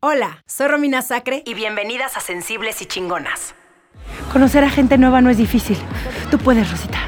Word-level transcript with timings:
Hola, 0.00 0.44
soy 0.46 0.68
Romina 0.68 1.02
Sacre 1.02 1.42
y 1.44 1.54
bienvenidas 1.54 2.16
a 2.16 2.20
Sensibles 2.20 2.80
y 2.82 2.86
Chingonas. 2.86 3.54
Conocer 4.32 4.62
a 4.62 4.70
gente 4.70 4.96
nueva 4.96 5.20
no 5.20 5.28
es 5.28 5.36
difícil. 5.38 5.76
Tú 6.30 6.38
puedes, 6.38 6.70
Rosita. 6.70 6.98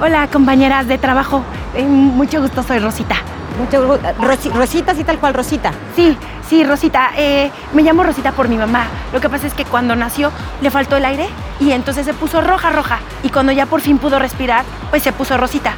Hola, 0.00 0.26
compañeras 0.28 0.88
de 0.88 0.96
trabajo. 0.96 1.42
Eh, 1.74 1.82
mucho 1.84 2.40
gusto, 2.40 2.62
soy 2.62 2.78
Rosita. 2.78 3.16
Mucho 3.58 3.86
gusto. 3.86 4.08
Rosi- 4.22 4.50
Rosita, 4.50 4.94
sí, 4.94 5.04
tal 5.04 5.18
cual, 5.18 5.34
Rosita. 5.34 5.72
Sí, 5.94 6.16
sí, 6.48 6.64
Rosita. 6.64 7.10
Eh, 7.18 7.50
me 7.74 7.82
llamo 7.82 8.04
Rosita 8.04 8.32
por 8.32 8.48
mi 8.48 8.56
mamá. 8.56 8.86
Lo 9.12 9.20
que 9.20 9.28
pasa 9.28 9.46
es 9.46 9.52
que 9.52 9.66
cuando 9.66 9.94
nació 9.96 10.32
le 10.62 10.70
faltó 10.70 10.96
el 10.96 11.04
aire 11.04 11.28
y 11.60 11.72
entonces 11.72 12.06
se 12.06 12.14
puso 12.14 12.40
roja, 12.40 12.70
roja. 12.70 13.00
Y 13.22 13.28
cuando 13.28 13.52
ya 13.52 13.66
por 13.66 13.82
fin 13.82 13.98
pudo 13.98 14.18
respirar, 14.18 14.64
pues 14.88 15.02
se 15.02 15.12
puso 15.12 15.36
Rosita. 15.36 15.74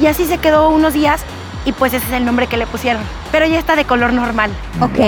Y 0.00 0.06
así 0.06 0.24
se 0.24 0.38
quedó 0.38 0.70
unos 0.70 0.94
días 0.94 1.22
y 1.64 1.72
pues 1.72 1.92
ese 1.94 2.06
es 2.06 2.12
el 2.12 2.24
nombre 2.24 2.46
que 2.46 2.56
le 2.56 2.66
pusieron. 2.66 3.02
Pero 3.32 3.46
ya 3.46 3.58
está 3.58 3.76
de 3.76 3.84
color 3.84 4.12
normal. 4.12 4.50
Ok, 4.80 4.98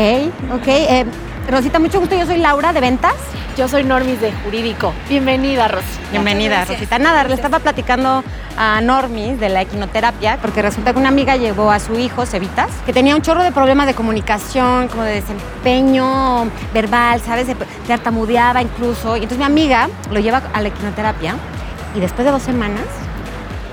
ok. 0.54 0.66
eh, 0.68 1.04
Rosita, 1.50 1.78
mucho 1.78 2.00
gusto. 2.00 2.16
Yo 2.16 2.26
soy 2.26 2.38
Laura 2.38 2.72
de 2.72 2.80
Ventas. 2.80 3.14
Yo 3.56 3.68
soy 3.68 3.84
Normis 3.84 4.18
de 4.20 4.32
Jurídico. 4.32 4.94
Bienvenida, 5.10 5.68
Rosy. 5.68 5.86
Bienvenida, 6.10 6.64
Rosita. 6.64 6.98
Nada, 6.98 7.24
le 7.24 7.34
estaba 7.34 7.58
platicando 7.58 8.24
a 8.56 8.80
Normis 8.80 9.38
de 9.38 9.50
la 9.50 9.60
equinoterapia, 9.60 10.38
porque 10.40 10.62
resulta 10.62 10.94
que 10.94 10.98
una 10.98 11.10
amiga 11.10 11.36
llevó 11.36 11.70
a 11.70 11.78
su 11.78 11.98
hijo, 11.98 12.24
Cevitas, 12.24 12.70
que 12.86 12.94
tenía 12.94 13.14
un 13.14 13.20
chorro 13.20 13.42
de 13.42 13.52
problemas 13.52 13.86
de 13.86 13.92
comunicación, 13.94 14.88
como 14.88 15.02
de 15.02 15.16
desempeño 15.16 16.50
verbal, 16.72 17.20
¿sabes? 17.20 17.46
Se 17.46 17.54
tartamudeaba 17.86 18.62
incluso. 18.62 19.16
Y 19.16 19.24
entonces 19.24 19.38
mi 19.38 19.44
amiga 19.44 19.90
lo 20.10 20.20
lleva 20.20 20.42
a 20.54 20.60
la 20.62 20.68
equinoterapia 20.68 21.34
y 21.94 22.00
después 22.00 22.24
de 22.24 22.32
dos 22.32 22.42
semanas 22.42 22.84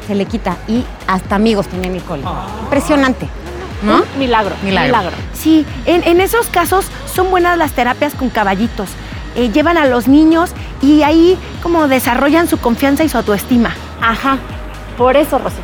se 0.10 0.16
le 0.16 0.26
quita 0.26 0.58
y 0.68 0.84
hasta 1.06 1.36
amigos 1.36 1.68
tenía 1.68 1.92
Nicole. 1.92 2.24
Impresionante, 2.64 3.30
¿no? 3.84 4.02
Milagro. 4.18 4.56
Milagro. 4.64 5.12
Sí, 5.34 5.68
en, 5.86 6.04
en 6.04 6.20
esos 6.20 6.48
casos 6.48 6.88
son 7.14 7.30
buenas 7.30 7.60
las 7.60 7.74
terapias 7.74 8.16
con 8.16 8.32
caballitos. 8.32 8.90
Eh, 9.36 9.52
llevan 9.52 9.78
a 9.78 9.86
los 9.86 10.08
niños 10.08 10.50
y 10.82 11.04
ahí 11.04 11.38
como 11.62 11.88
desarrollan 11.88 12.48
su 12.48 12.58
confianza 12.58 13.04
y 13.04 13.10
su 13.10 13.18
autoestima. 13.18 13.76
Ajá. 14.02 14.40
Por 14.98 15.16
eso, 15.16 15.38
Rosita. 15.38 15.62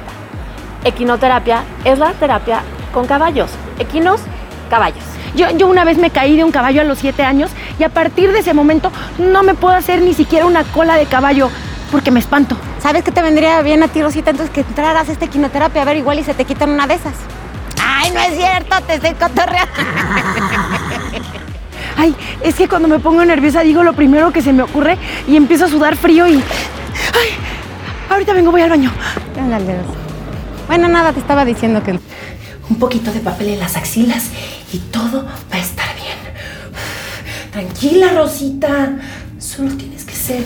Equinoterapia 0.84 1.64
es 1.84 1.98
la 1.98 2.12
terapia 2.14 2.62
con 2.94 3.08
caballos. 3.08 3.50
Equinos, 3.80 4.22
caballos. 4.70 5.04
Yo, 5.36 5.50
yo 5.58 5.66
una 5.66 5.86
vez 5.86 5.98
me 5.98 6.12
caí 6.12 6.38
de 6.38 6.44
un 6.44 6.52
caballo 6.52 6.82
a 6.82 6.84
los 6.84 7.00
siete 7.00 7.24
años 7.24 7.50
y 7.80 7.84
a 7.84 7.90
partir 7.90 8.32
de 8.32 8.40
ese 8.40 8.54
momento 8.54 8.92
no 9.18 9.42
me 9.42 9.56
puedo 9.56 9.74
hacer 9.74 10.04
ni 10.04 10.14
siquiera 10.14 10.46
una 10.46 10.64
cola 10.66 10.98
de 10.98 11.08
caballo 11.08 11.50
porque 11.96 12.12
me 12.12 12.20
espanto. 12.20 12.58
¿Sabes 12.82 13.06
qué 13.06 13.12
te 13.14 13.22
vendría 13.22 13.62
bien 13.62 13.82
a 13.82 13.88
ti, 13.88 14.02
Rosita? 14.02 14.32
Entonces 14.32 14.54
que 14.54 14.60
entraras 14.60 15.08
a 15.08 15.14
esta 15.14 15.24
equinoterapia, 15.24 15.82
a 15.82 15.86
ver, 15.86 15.96
igual 15.96 16.20
y 16.20 16.26
se 16.26 16.34
te 16.34 16.44
quitan 16.44 16.72
una 16.72 16.88
de 16.88 16.96
esas. 16.96 17.14
Ay, 17.82 18.12
no 18.12 18.20
es 18.20 18.36
cierto, 18.36 18.76
te 18.86 18.96
estoy 18.96 19.14
cotorreando. 19.14 19.72
Ay, 21.96 22.14
es 22.42 22.56
que 22.56 22.68
cuando 22.68 22.90
me 22.90 23.00
pongo 23.00 23.24
nerviosa 23.24 23.62
digo 23.62 23.82
lo 23.82 23.94
primero 23.94 24.34
que 24.34 24.42
se 24.42 24.52
me 24.52 24.64
ocurre 24.64 24.98
y 25.26 25.38
empiezo 25.38 25.64
a 25.64 25.68
sudar 25.70 25.96
frío 25.96 26.28
y... 26.28 26.34
Ay, 26.34 27.30
ahorita 28.10 28.34
vengo, 28.34 28.52
voy 28.52 28.64
al 28.64 28.72
baño. 28.72 28.92
Ándale. 29.40 29.78
Bueno, 30.68 30.90
nada, 30.90 31.14
te 31.14 31.22
estaba 31.22 31.46
diciendo 31.46 31.82
que... 31.82 31.92
Un 31.92 32.78
poquito 32.78 33.14
de 33.14 33.22
papel 33.22 33.52
en 33.52 33.62
las 33.62 33.78
axilas 33.78 34.32
y 34.74 34.80
todo 34.80 35.24
va 35.24 35.56
a 35.56 35.60
estar 35.60 35.96
bien. 35.96 36.18
Tranquila, 37.54 38.10
Rosita. 38.10 38.98
Solo 39.40 39.72
tienes 39.78 40.04
que 40.04 40.14
ser 40.14 40.44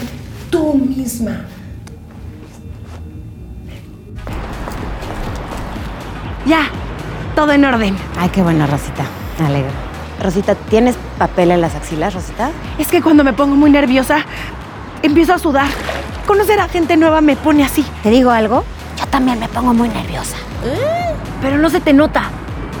tú 0.50 0.74
misma. 0.74 1.44
Ya, 6.46 6.68
todo 7.36 7.52
en 7.52 7.64
orden. 7.64 7.96
Ay, 8.18 8.28
qué 8.30 8.42
buena, 8.42 8.66
Rosita. 8.66 9.04
Me 9.38 9.46
alegro. 9.46 9.70
Rosita, 10.22 10.54
¿tienes 10.54 10.96
papel 11.18 11.50
en 11.50 11.60
las 11.60 11.74
axilas, 11.74 12.14
Rosita? 12.14 12.50
Es 12.78 12.88
que 12.88 13.00
cuando 13.00 13.24
me 13.24 13.32
pongo 13.32 13.54
muy 13.56 13.70
nerviosa, 13.70 14.24
empiezo 15.02 15.34
a 15.34 15.38
sudar. 15.38 15.68
Conocer 16.26 16.60
a 16.60 16.68
gente 16.68 16.96
nueva 16.96 17.20
me 17.20 17.36
pone 17.36 17.64
así, 17.64 17.84
¿Te 18.02 18.10
digo 18.10 18.30
algo? 18.30 18.64
Yo 18.98 19.06
también 19.06 19.40
me 19.40 19.48
pongo 19.48 19.72
muy 19.72 19.88
nerviosa. 19.88 20.36
pero 21.40 21.56
no 21.56 21.70
se 21.70 21.80
te 21.80 21.92
nota. 21.92 22.24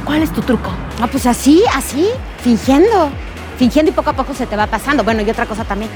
¿Cuál 0.04 0.22
es 0.22 0.32
tu 0.32 0.42
truco? 0.42 0.70
Ah, 1.00 1.06
pues 1.06 1.26
así, 1.26 1.62
así, 1.74 2.08
fingiendo. 2.42 3.10
Fingiendo 3.58 3.90
y 3.90 3.94
poco 3.94 4.10
a 4.10 4.12
poco 4.14 4.34
se 4.34 4.46
te 4.46 4.56
va 4.56 4.66
pasando. 4.66 5.04
Bueno, 5.04 5.22
y 5.22 5.30
otra 5.30 5.46
cosa 5.46 5.64
también. 5.64 5.90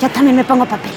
Yo 0.00 0.10
también 0.10 0.36
me 0.36 0.44
pongo 0.44 0.66
papel. 0.66 0.92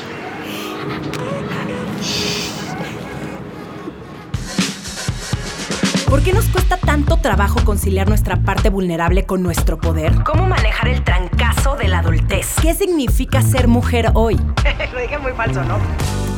¿Por 6.10 6.24
qué 6.24 6.32
nos 6.32 6.46
cuesta 6.46 6.78
tanto 6.78 7.18
trabajo 7.18 7.60
conciliar 7.66 8.08
nuestra 8.08 8.38
parte 8.38 8.70
vulnerable 8.70 9.26
con 9.26 9.44
nuestro 9.44 9.78
poder? 9.78 10.24
¿Cómo 10.24 10.48
manejar 10.48 10.88
el 10.88 11.04
trancazo 11.04 11.76
de 11.76 11.90
la 11.90 12.00
adultez? 12.00 12.56
¿Qué 12.62 12.74
significa 12.74 13.42
ser 13.42 13.68
mujer 13.68 14.12
hoy? 14.14 14.36
Lo 14.94 15.00
dije 15.00 15.18
muy 15.18 15.34
falso, 15.34 15.64
¿no? 15.64 15.78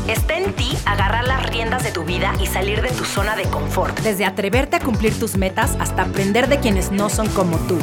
Está 0.08 0.38
en 0.38 0.54
ti 0.54 0.76
agarrar 0.86 1.26
las 1.28 1.46
riendas 1.46 1.84
de 1.84 1.92
tu 1.92 2.04
vida 2.04 2.34
y 2.42 2.48
salir 2.48 2.82
de 2.82 2.90
tu 2.90 3.06
zona 3.06 3.36
de 3.36 3.44
confort. 3.44 4.00
Desde 4.00 4.26
atreverte 4.26 4.78
a 4.78 4.80
cumplir 4.80 5.18
tus 5.20 5.38
metas 5.38 5.78
hasta 5.80 6.02
aprender 6.02 6.50
de 6.50 6.60
quienes 6.60 6.92
no 6.92 7.10
son 7.10 7.28
como 7.30 7.58
tú. 7.58 7.78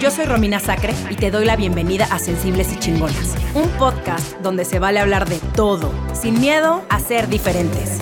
Yo 0.00 0.10
soy 0.10 0.26
Romina 0.26 0.60
Sacre 0.60 0.92
y 1.08 1.14
te 1.14 1.30
doy 1.30 1.46
la 1.46 1.56
bienvenida 1.56 2.06
a 2.10 2.18
Sensibles 2.18 2.70
y 2.70 2.78
Chingonas, 2.78 3.34
un 3.54 3.68
podcast 3.78 4.36
donde 4.42 4.66
se 4.66 4.78
vale 4.78 5.00
hablar 5.00 5.26
de 5.26 5.38
todo, 5.54 5.90
sin 6.12 6.38
miedo 6.38 6.84
a 6.90 7.00
ser 7.00 7.28
diferentes. 7.28 7.98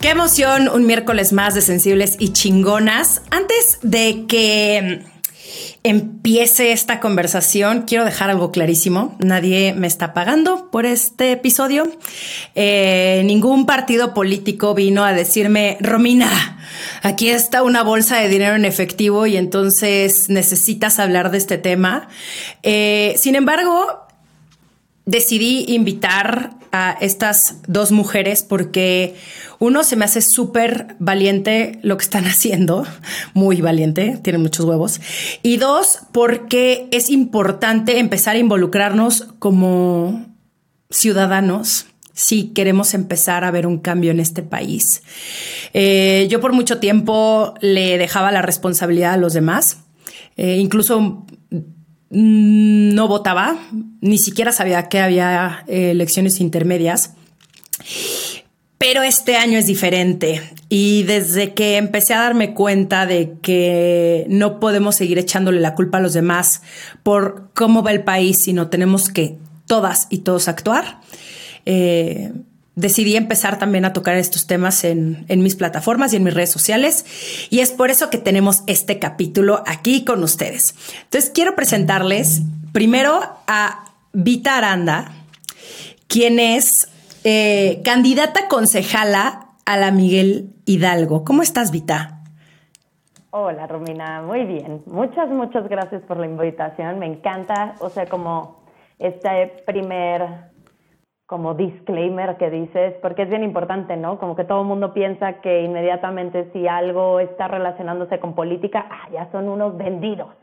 Qué 0.00 0.08
emoción, 0.08 0.68
un 0.68 0.86
miércoles 0.86 1.34
más 1.34 1.54
de 1.54 1.60
sensibles 1.60 2.16
y 2.18 2.32
chingonas. 2.32 3.20
Antes 3.30 3.78
de 3.82 4.24
que 4.26 5.04
empiece 5.82 6.72
esta 6.72 7.00
conversación, 7.00 7.82
quiero 7.86 8.04
dejar 8.04 8.30
algo 8.30 8.52
clarísimo. 8.52 9.16
Nadie 9.18 9.72
me 9.72 9.86
está 9.86 10.12
pagando 10.12 10.70
por 10.70 10.84
este 10.84 11.32
episodio. 11.32 11.90
Eh, 12.54 13.22
ningún 13.24 13.64
partido 13.64 14.12
político 14.12 14.74
vino 14.74 15.04
a 15.04 15.12
decirme, 15.12 15.78
Romina, 15.80 16.58
aquí 17.02 17.30
está 17.30 17.62
una 17.62 17.82
bolsa 17.82 18.18
de 18.18 18.28
dinero 18.28 18.56
en 18.56 18.66
efectivo 18.66 19.26
y 19.26 19.36
entonces 19.36 20.28
necesitas 20.28 20.98
hablar 20.98 21.30
de 21.30 21.38
este 21.38 21.56
tema. 21.56 22.08
Eh, 22.62 23.14
sin 23.16 23.34
embargo, 23.34 24.06
decidí 25.06 25.64
invitar 25.68 26.50
a 26.72 26.96
estas 27.00 27.56
dos 27.66 27.90
mujeres 27.90 28.42
porque 28.42 29.16
uno 29.58 29.82
se 29.82 29.96
me 29.96 30.04
hace 30.04 30.22
súper 30.22 30.96
valiente 30.98 31.78
lo 31.82 31.96
que 31.96 32.04
están 32.04 32.24
haciendo, 32.26 32.86
muy 33.34 33.60
valiente, 33.60 34.18
tienen 34.22 34.42
muchos 34.42 34.64
huevos. 34.64 35.00
Y 35.42 35.56
dos, 35.56 36.00
porque 36.12 36.88
es 36.90 37.10
importante 37.10 37.98
empezar 37.98 38.36
a 38.36 38.40
involucrarnos 38.40 39.28
como 39.38 40.26
ciudadanos 40.90 41.86
si 42.12 42.48
queremos 42.48 42.92
empezar 42.92 43.44
a 43.44 43.50
ver 43.50 43.66
un 43.66 43.78
cambio 43.78 44.10
en 44.10 44.20
este 44.20 44.42
país. 44.42 45.02
Eh, 45.72 46.26
yo 46.30 46.40
por 46.40 46.52
mucho 46.52 46.78
tiempo 46.78 47.54
le 47.60 47.96
dejaba 47.96 48.30
la 48.30 48.42
responsabilidad 48.42 49.14
a 49.14 49.16
los 49.16 49.32
demás, 49.32 49.78
eh, 50.36 50.58
incluso 50.58 51.24
no 52.10 53.08
votaba, 53.08 53.56
ni 54.00 54.18
siquiera 54.18 54.52
sabía 54.52 54.88
que 54.88 55.00
había 55.00 55.64
eh, 55.68 55.92
elecciones 55.92 56.40
intermedias. 56.40 57.14
Pero 58.78 59.02
este 59.02 59.36
año 59.36 59.58
es 59.58 59.66
diferente 59.66 60.40
y 60.70 61.02
desde 61.02 61.52
que 61.52 61.76
empecé 61.76 62.14
a 62.14 62.20
darme 62.20 62.54
cuenta 62.54 63.04
de 63.04 63.34
que 63.42 64.26
no 64.28 64.58
podemos 64.58 64.96
seguir 64.96 65.18
echándole 65.18 65.60
la 65.60 65.74
culpa 65.74 65.98
a 65.98 66.00
los 66.00 66.14
demás 66.14 66.62
por 67.02 67.50
cómo 67.54 67.82
va 67.82 67.92
el 67.92 68.04
país, 68.04 68.42
sino 68.42 68.68
tenemos 68.68 69.10
que 69.10 69.36
todas 69.66 70.06
y 70.08 70.18
todos 70.18 70.48
actuar, 70.48 71.00
eh, 71.66 72.32
decidí 72.74 73.16
empezar 73.16 73.58
también 73.58 73.84
a 73.84 73.92
tocar 73.92 74.16
estos 74.16 74.46
temas 74.46 74.84
en, 74.84 75.26
mis 75.28 75.56
plataformas 75.56 76.12
y 76.12 76.16
en 76.16 76.24
mis 76.24 76.34
redes 76.34 76.50
sociales. 76.50 77.48
Y 77.50 77.60
es 77.60 77.72
por 77.72 77.90
eso 77.90 78.10
que 78.10 78.18
tenemos 78.18 78.62
este 78.66 78.98
capítulo 78.98 79.62
aquí 79.66 80.04
con 80.04 80.22
ustedes. 80.22 80.74
Entonces 81.04 81.30
quiero 81.30 81.54
presentarles 81.54 82.42
primero 82.72 83.20
a 83.46 83.84
Vita 84.12 84.56
Aranda, 84.56 85.12
quien 86.06 86.38
es 86.38 86.88
eh, 87.24 87.80
candidata 87.84 88.48
concejala 88.48 89.48
a 89.66 89.76
la 89.76 89.90
Miguel 89.90 90.50
Hidalgo. 90.64 91.24
¿Cómo 91.24 91.42
estás, 91.42 91.70
Vita? 91.70 92.20
Hola 93.32 93.68
Romina, 93.68 94.22
muy 94.22 94.44
bien. 94.44 94.82
Muchas, 94.86 95.28
muchas 95.28 95.68
gracias 95.68 96.02
por 96.02 96.16
la 96.16 96.26
invitación. 96.26 96.98
Me 96.98 97.06
encanta, 97.06 97.76
o 97.78 97.88
sea, 97.88 98.06
como 98.06 98.60
este 98.98 99.62
primer 99.66 100.49
como 101.30 101.54
disclaimer 101.54 102.36
que 102.38 102.50
dices, 102.50 102.94
porque 103.00 103.22
es 103.22 103.28
bien 103.28 103.44
importante, 103.44 103.96
¿no? 103.96 104.18
Como 104.18 104.34
que 104.34 104.42
todo 104.42 104.62
el 104.62 104.66
mundo 104.66 104.92
piensa 104.92 105.34
que 105.34 105.62
inmediatamente 105.62 106.50
si 106.52 106.66
algo 106.66 107.20
está 107.20 107.46
relacionándose 107.46 108.18
con 108.18 108.34
política, 108.34 108.84
ah, 108.90 109.08
ya 109.12 109.30
son 109.30 109.48
unos 109.48 109.76
vendidos, 109.76 110.34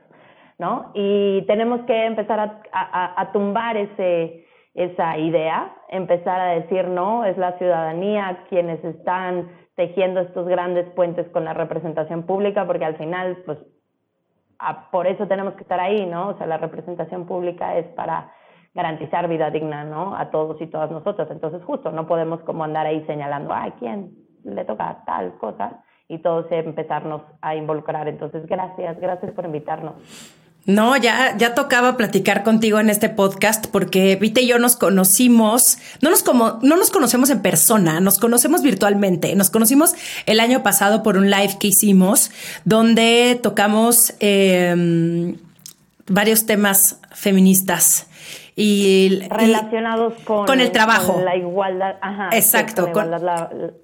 ¿no? 0.57 0.91
Y 0.93 1.41
tenemos 1.45 1.81
que 1.81 2.05
empezar 2.05 2.39
a, 2.39 2.61
a, 2.71 3.21
a 3.21 3.31
tumbar 3.33 3.75
ese, 3.75 4.45
esa 4.75 5.17
idea, 5.17 5.75
empezar 5.89 6.39
a 6.39 6.53
decir, 6.53 6.87
no, 6.87 7.25
es 7.25 7.37
la 7.37 7.57
ciudadanía 7.57 8.45
quienes 8.47 8.81
están 8.85 9.51
tejiendo 9.75 10.21
estos 10.21 10.47
grandes 10.47 10.87
puentes 10.91 11.27
con 11.33 11.43
la 11.43 11.53
representación 11.53 12.23
pública, 12.23 12.65
porque 12.65 12.85
al 12.85 12.95
final, 12.95 13.43
pues, 13.45 13.57
por 14.93 15.05
eso 15.05 15.27
tenemos 15.27 15.55
que 15.55 15.63
estar 15.63 15.81
ahí, 15.81 16.05
¿no? 16.05 16.29
O 16.29 16.37
sea, 16.37 16.47
la 16.47 16.57
representación 16.57 17.25
pública 17.25 17.77
es 17.77 17.87
para 17.87 18.31
garantizar 18.77 19.27
vida 19.27 19.49
digna, 19.49 19.83
¿no? 19.83 20.15
A 20.15 20.29
todos 20.29 20.61
y 20.61 20.67
todas 20.67 20.91
nosotros. 20.91 21.27
Entonces, 21.31 21.63
justo, 21.65 21.91
no 21.91 22.07
podemos 22.07 22.39
como 22.41 22.63
andar 22.63 22.85
ahí 22.85 23.03
señalando, 23.07 23.51
ay, 23.51 23.73
¿quién 23.79 24.11
le 24.43 24.63
toca 24.65 25.03
tal 25.05 25.35
cosa? 25.39 25.83
Y 26.07 26.19
todos 26.19 26.45
empezarnos 26.51 27.23
a 27.41 27.55
involucrar. 27.55 28.07
Entonces, 28.07 28.45
gracias, 28.45 28.99
gracias 28.99 29.31
por 29.31 29.45
invitarnos. 29.45 29.95
No, 30.65 30.95
ya, 30.95 31.35
ya 31.37 31.55
tocaba 31.55 31.97
platicar 31.97 32.43
contigo 32.43 32.79
en 32.79 32.89
este 32.89 33.09
podcast 33.09 33.67
porque 33.67 34.15
Vite 34.17 34.41
y 34.41 34.47
yo 34.47 34.59
nos 34.59 34.75
conocimos, 34.75 35.77
no 36.01 36.09
nos 36.09 36.23
como, 36.23 36.59
no 36.61 36.75
nos 36.75 36.91
conocemos 36.91 37.29
en 37.29 37.41
persona, 37.41 37.99
nos 37.99 38.19
conocemos 38.19 38.61
virtualmente. 38.61 39.33
Nos 39.35 39.49
conocimos 39.49 39.95
el 40.25 40.39
año 40.39 40.61
pasado 40.61 41.01
por 41.03 41.17
un 41.17 41.31
live 41.31 41.57
que 41.59 41.69
hicimos 41.69 42.31
donde 42.63 43.39
tocamos 43.41 44.13
em, 44.19 45.37
varios 46.07 46.45
temas 46.45 46.99
feministas 47.15 48.07
y 48.59 49.21
relacionados 49.29 50.15
con, 50.23 50.47
con 50.47 50.59
el 50.59 50.71
trabajo, 50.71 51.21
la 51.23 51.35
igualdad, 51.35 51.97
ajá, 52.01 52.29
exacto, 52.31 52.91
con, 52.91 53.11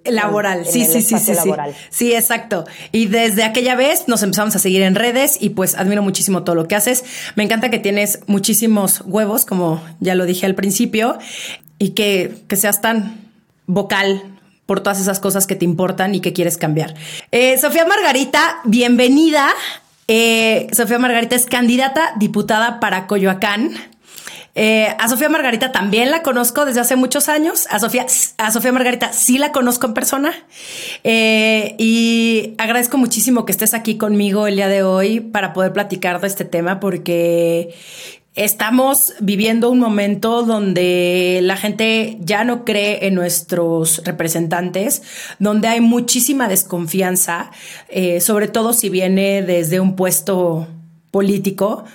laboral, 0.04 0.66
sí, 0.66 0.84
sí, 0.84 1.04
sí, 1.04 1.20
sí, 1.20 1.36
sí, 1.36 1.52
sí, 1.92 2.14
exacto. 2.16 2.66
Y 2.92 3.06
desde 3.06 3.44
aquella 3.44 3.76
vez 3.76 4.08
nos 4.08 4.24
empezamos 4.24 4.56
a 4.56 4.60
seguir 4.60 4.82
en 4.82 4.96
redes 4.96 5.38
y 5.40 5.50
pues 5.52 5.78
admiro 5.78 6.02
muchísimo 6.02 6.44
todo 6.44 6.56
lo 6.56 6.68
que 6.68 6.76
haces. 6.76 7.06
Me 7.36 7.44
encanta 7.44 7.70
que 7.70 7.78
tienes 7.78 8.22
muchísimos 8.26 9.04
huevos, 9.06 9.46
como 9.46 9.80
ya 10.00 10.16
lo 10.16 10.26
dije 10.26 10.48
al 10.48 10.56
principio, 10.56 11.20
y 11.78 11.92
que, 11.92 12.34
que 12.48 12.56
seas 12.56 12.82
tan 12.82 13.20
vocal 13.68 14.24
por 14.66 14.80
todas 14.80 15.00
esas 15.00 15.20
cosas 15.20 15.46
que 15.46 15.56
te 15.56 15.66
importan 15.66 16.16
y 16.16 16.20
que 16.20 16.34
quieres 16.34 16.58
cambiar. 16.58 16.96
Eh, 17.32 17.60
Sofía 17.60 17.86
Margarita, 17.86 18.58
bienvenida. 18.64 19.50
Eh, 20.08 20.66
Sofía 20.72 20.98
Margarita 20.98 21.36
es 21.36 21.46
candidata 21.46 22.14
diputada 22.18 22.80
para 22.80 23.06
Coyoacán. 23.06 23.93
Eh, 24.56 24.96
a 25.00 25.08
Sofía 25.08 25.30
Margarita 25.30 25.72
también 25.72 26.12
la 26.12 26.22
conozco 26.22 26.66
desde 26.66 26.82
hace 26.82 26.96
muchos 26.96 27.30
años. 27.30 27.68
A 27.70 27.80
Sofía, 27.80 28.06
a 28.38 28.52
Sofía 28.52 28.72
Margarita 28.72 29.14
sí 29.14 29.38
la 29.38 29.52
conozco 29.52 29.88
en 29.88 29.94
persona. 29.94 30.34
Eh, 31.04 31.76
y 31.78 32.54
agradezco 32.58 32.98
muchísimo 32.98 33.46
que 33.46 33.52
estés 33.52 33.74
aquí 33.74 33.98
conmigo 33.98 34.48
el 34.48 34.56
día 34.56 34.68
de 34.68 34.84
hoy 34.84 35.20
para 35.20 35.54
poder 35.54 35.74
platicar 35.74 36.22
de 36.22 36.28
este 36.28 36.46
tema 36.46 36.80
porque 36.80 37.74
Estamos 38.36 39.14
viviendo 39.20 39.70
un 39.70 39.78
momento 39.78 40.42
donde 40.42 41.40
la 41.44 41.56
gente 41.56 42.18
ya 42.20 42.44
no 42.44 42.66
cree 42.66 43.06
en 43.06 43.14
nuestros 43.14 44.02
representantes, 44.06 45.04
donde 45.38 45.68
hay 45.68 45.82
muchísima 45.82 46.48
desconfianza, 46.48 47.52
eh, 47.90 48.22
sobre 48.22 48.48
todo 48.48 48.74
si 48.74 48.90
viene 48.90 49.44
desde 49.44 49.80
un 49.80 49.96
puesto 49.96 50.68
político. 51.12 51.86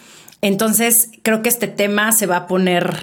Entonces, 0.41 1.11
creo 1.23 1.43
que 1.43 1.49
este 1.49 1.67
tema 1.67 2.13
se 2.13 2.27
va 2.27 2.37
a 2.37 2.47
poner 2.47 2.95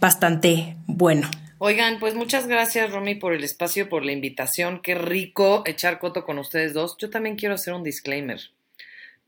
bastante 0.00 0.76
bueno. 0.86 1.28
Oigan, 1.58 1.98
pues 1.98 2.14
muchas 2.14 2.46
gracias, 2.46 2.92
Romy, 2.92 3.16
por 3.16 3.32
el 3.32 3.42
espacio, 3.42 3.88
por 3.88 4.04
la 4.04 4.12
invitación. 4.12 4.80
Qué 4.80 4.94
rico 4.94 5.62
echar 5.66 5.98
coto 5.98 6.24
con 6.24 6.38
ustedes 6.38 6.72
dos. 6.72 6.96
Yo 6.98 7.10
también 7.10 7.36
quiero 7.36 7.54
hacer 7.54 7.74
un 7.74 7.82
disclaimer, 7.82 8.38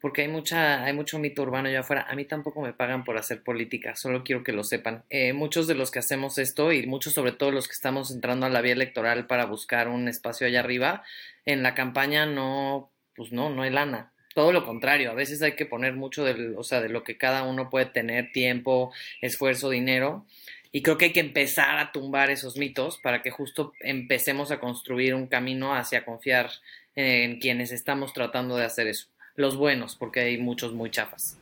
porque 0.00 0.22
hay 0.22 0.28
mucha, 0.28 0.84
hay 0.84 0.92
mucho 0.92 1.18
mito 1.18 1.42
urbano 1.42 1.68
allá 1.68 1.80
afuera. 1.80 2.06
A 2.08 2.14
mí 2.14 2.24
tampoco 2.24 2.60
me 2.60 2.72
pagan 2.72 3.04
por 3.04 3.16
hacer 3.16 3.42
política, 3.42 3.96
solo 3.96 4.22
quiero 4.22 4.44
que 4.44 4.52
lo 4.52 4.62
sepan. 4.62 5.04
Eh, 5.08 5.32
muchos 5.32 5.66
de 5.66 5.74
los 5.74 5.90
que 5.90 5.98
hacemos 5.98 6.38
esto, 6.38 6.72
y 6.72 6.86
muchos 6.86 7.14
sobre 7.14 7.32
todo 7.32 7.50
los 7.50 7.66
que 7.66 7.74
estamos 7.74 8.12
entrando 8.12 8.46
a 8.46 8.50
la 8.50 8.60
vía 8.60 8.74
electoral 8.74 9.26
para 9.26 9.46
buscar 9.46 9.88
un 9.88 10.06
espacio 10.06 10.46
allá 10.46 10.60
arriba, 10.60 11.02
en 11.46 11.62
la 11.62 11.74
campaña 11.74 12.26
no, 12.26 12.90
pues 13.16 13.32
no, 13.32 13.50
no 13.50 13.62
hay 13.62 13.70
lana 13.70 14.12
todo 14.36 14.52
lo 14.52 14.66
contrario, 14.66 15.10
a 15.10 15.14
veces 15.14 15.40
hay 15.40 15.52
que 15.52 15.64
poner 15.64 15.94
mucho 15.94 16.22
del, 16.22 16.56
o 16.58 16.62
sea, 16.62 16.82
de 16.82 16.90
lo 16.90 17.04
que 17.04 17.16
cada 17.16 17.42
uno 17.44 17.70
puede 17.70 17.86
tener, 17.86 18.32
tiempo, 18.32 18.92
esfuerzo, 19.22 19.70
dinero. 19.70 20.26
Y 20.72 20.82
creo 20.82 20.98
que 20.98 21.06
hay 21.06 21.12
que 21.14 21.20
empezar 21.20 21.78
a 21.78 21.90
tumbar 21.90 22.28
esos 22.28 22.58
mitos 22.58 22.98
para 22.98 23.22
que 23.22 23.30
justo 23.30 23.72
empecemos 23.80 24.50
a 24.50 24.60
construir 24.60 25.14
un 25.14 25.26
camino 25.26 25.74
hacia 25.74 26.04
confiar 26.04 26.50
en 26.94 27.40
quienes 27.40 27.72
estamos 27.72 28.12
tratando 28.12 28.58
de 28.58 28.66
hacer 28.66 28.88
eso. 28.88 29.06
Los 29.36 29.56
buenos, 29.56 29.96
porque 29.96 30.20
hay 30.20 30.36
muchos 30.36 30.74
muy 30.74 30.90
chafas. 30.90 31.38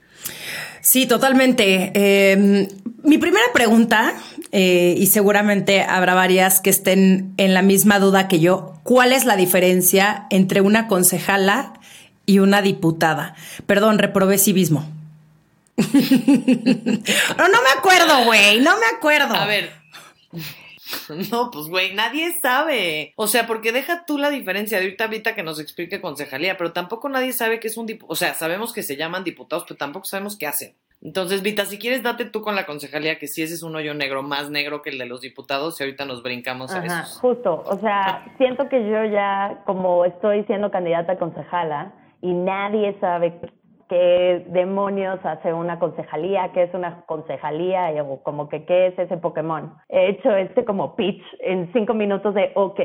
Sí, 0.80 1.06
totalmente. 1.06 1.90
Em, 1.94 2.68
mi 3.02 3.18
primera 3.18 3.46
pregunta, 3.52 4.14
eh, 4.52 4.94
y 4.96 5.06
seguramente 5.06 5.82
habrá 5.82 6.14
varias 6.14 6.60
que 6.60 6.70
estén 6.70 7.34
en 7.38 7.54
la 7.54 7.62
misma 7.62 7.98
duda 7.98 8.28
que 8.28 8.38
yo, 8.38 8.78
¿cuál 8.84 9.12
es 9.12 9.24
la 9.24 9.34
diferencia 9.34 10.28
entre 10.30 10.60
una 10.60 10.86
concejala 10.86 11.73
y 12.26 12.38
una 12.38 12.62
diputada. 12.62 13.34
Perdón, 13.66 13.98
reprobé 13.98 14.38
civismo. 14.38 14.88
no, 15.76 17.48
no 17.48 17.62
me 17.62 17.70
acuerdo, 17.76 18.24
güey, 18.26 18.60
no 18.60 18.78
me 18.78 18.86
acuerdo. 18.96 19.34
A 19.34 19.46
ver. 19.46 19.70
No, 21.30 21.50
pues 21.50 21.66
güey, 21.66 21.94
nadie 21.94 22.32
sabe. 22.42 23.12
O 23.16 23.26
sea, 23.26 23.46
porque 23.46 23.72
deja 23.72 24.04
tú 24.04 24.18
la 24.18 24.30
diferencia 24.30 24.78
de 24.78 24.84
ahorita, 24.84 25.04
ahorita 25.04 25.34
que 25.34 25.42
nos 25.42 25.58
explique 25.58 26.00
concejalía, 26.00 26.56
pero 26.56 26.72
tampoco 26.72 27.08
nadie 27.08 27.32
sabe 27.32 27.58
que 27.58 27.68
es 27.68 27.76
un 27.76 27.86
diputado. 27.86 28.12
O 28.12 28.16
sea, 28.16 28.34
sabemos 28.34 28.72
que 28.72 28.82
se 28.82 28.96
llaman 28.96 29.24
diputados, 29.24 29.64
pero 29.66 29.78
tampoco 29.78 30.04
sabemos 30.04 30.36
qué 30.36 30.46
hacen. 30.46 30.74
Entonces, 31.02 31.42
Vita, 31.42 31.66
si 31.66 31.78
quieres, 31.78 32.02
date 32.02 32.24
tú 32.24 32.40
con 32.40 32.54
la 32.54 32.64
concejalía, 32.64 33.18
que 33.18 33.28
si 33.28 33.42
ese 33.42 33.54
es 33.54 33.62
un 33.62 33.76
hoyo 33.76 33.92
negro, 33.92 34.22
más 34.22 34.48
negro 34.50 34.80
que 34.80 34.88
el 34.88 34.98
de 34.98 35.04
los 35.04 35.20
diputados, 35.20 35.78
y 35.78 35.84
ahorita 35.84 36.06
nos 36.06 36.22
brincamos 36.22 36.72
a 36.72 36.84
eso. 36.84 37.20
Justo, 37.20 37.62
o 37.66 37.78
sea, 37.80 38.24
siento 38.38 38.68
que 38.70 38.78
yo 38.88 39.04
ya, 39.04 39.62
como 39.66 40.06
estoy 40.06 40.44
siendo 40.44 40.70
candidata 40.70 41.12
a 41.12 41.18
concejala, 41.18 41.92
y 42.24 42.32
nadie 42.32 42.96
sabe 43.00 43.34
qué 43.90 44.46
demonios 44.48 45.20
hace 45.24 45.52
una 45.52 45.78
concejalía, 45.78 46.52
qué 46.54 46.62
es 46.62 46.72
una 46.72 47.02
concejalía, 47.04 47.90
o 48.02 48.22
como 48.22 48.48
que 48.48 48.64
qué 48.64 48.86
es 48.86 48.98
ese 48.98 49.18
Pokémon. 49.18 49.74
He 49.90 50.08
hecho 50.08 50.34
este 50.34 50.64
como 50.64 50.96
pitch 50.96 51.22
en 51.40 51.70
cinco 51.74 51.92
minutos 51.92 52.34
de, 52.34 52.50
ok, 52.54 52.80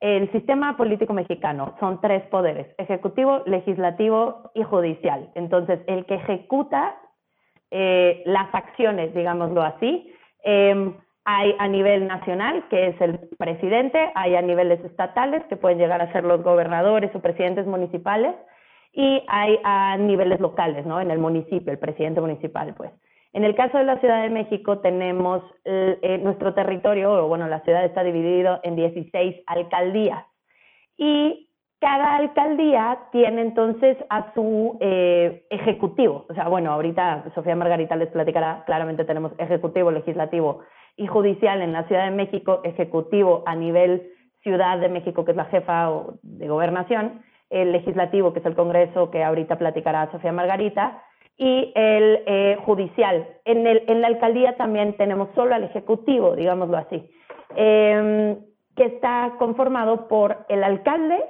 el 0.00 0.32
sistema 0.32 0.76
político 0.76 1.12
mexicano 1.12 1.76
son 1.78 2.00
tres 2.00 2.24
poderes, 2.24 2.66
ejecutivo, 2.76 3.42
legislativo 3.46 4.50
y 4.52 4.64
judicial. 4.64 5.30
Entonces, 5.36 5.78
el 5.86 6.04
que 6.06 6.16
ejecuta 6.16 6.96
eh, 7.70 8.24
las 8.26 8.52
acciones, 8.52 9.14
digámoslo 9.14 9.62
así, 9.62 10.12
em, 10.42 10.96
hay 11.24 11.54
a 11.60 11.68
nivel 11.68 12.08
nacional, 12.08 12.64
que 12.68 12.88
es 12.88 13.00
el 13.00 13.20
presidente, 13.38 14.10
hay 14.16 14.34
a 14.34 14.42
niveles 14.42 14.84
estatales, 14.84 15.44
que 15.44 15.54
pueden 15.54 15.78
llegar 15.78 16.02
a 16.02 16.10
ser 16.10 16.24
los 16.24 16.42
gobernadores 16.42 17.14
o 17.14 17.20
presidentes 17.20 17.64
municipales, 17.64 18.34
y 18.92 19.22
hay 19.28 19.58
a 19.64 19.96
niveles 19.96 20.40
locales, 20.40 20.84
¿no? 20.86 21.00
En 21.00 21.10
el 21.10 21.18
municipio, 21.18 21.72
el 21.72 21.78
presidente 21.78 22.20
municipal, 22.20 22.74
pues. 22.74 22.90
En 23.32 23.44
el 23.44 23.54
caso 23.54 23.78
de 23.78 23.84
la 23.84 23.98
Ciudad 23.98 24.22
de 24.22 24.28
México 24.28 24.80
tenemos 24.80 25.42
eh, 25.64 26.20
nuestro 26.22 26.52
territorio, 26.52 27.24
o 27.24 27.28
bueno, 27.28 27.48
la 27.48 27.60
ciudad 27.60 27.84
está 27.84 28.04
dividido 28.04 28.60
en 28.62 28.76
16 28.76 29.36
alcaldías 29.46 30.26
y 30.98 31.48
cada 31.80 32.16
alcaldía 32.16 32.98
tiene 33.10 33.40
entonces 33.40 33.96
a 34.08 34.32
su 34.34 34.78
eh, 34.80 35.46
ejecutivo. 35.50 36.26
O 36.28 36.34
sea, 36.34 36.48
bueno, 36.48 36.70
ahorita 36.72 37.24
Sofía 37.34 37.56
Margarita 37.56 37.96
les 37.96 38.08
platicará, 38.08 38.62
claramente 38.66 39.04
tenemos 39.04 39.32
ejecutivo, 39.38 39.90
legislativo 39.90 40.60
y 40.96 41.06
judicial 41.06 41.60
en 41.60 41.72
la 41.72 41.84
Ciudad 41.88 42.04
de 42.04 42.16
México, 42.16 42.60
ejecutivo 42.62 43.42
a 43.46 43.56
nivel 43.56 44.10
Ciudad 44.42 44.78
de 44.78 44.90
México, 44.90 45.24
que 45.24 45.32
es 45.32 45.36
la 45.36 45.46
jefa 45.46 45.90
de 46.22 46.48
gobernación, 46.48 47.22
el 47.52 47.70
legislativo, 47.72 48.32
que 48.32 48.40
es 48.40 48.46
el 48.46 48.56
Congreso, 48.56 49.10
que 49.10 49.22
ahorita 49.22 49.58
platicará 49.58 50.10
Sofía 50.10 50.32
Margarita, 50.32 51.02
y 51.36 51.72
el 51.74 52.22
eh, 52.26 52.56
judicial. 52.64 53.26
En, 53.44 53.66
el, 53.66 53.84
en 53.88 54.00
la 54.00 54.08
alcaldía 54.08 54.56
también 54.56 54.96
tenemos 54.96 55.28
solo 55.34 55.54
al 55.54 55.64
ejecutivo, 55.64 56.34
digámoslo 56.34 56.76
así, 56.78 57.10
em, 57.56 58.38
que 58.76 58.84
está 58.84 59.34
conformado 59.38 60.08
por 60.08 60.46
el 60.48 60.64
alcalde 60.64 61.22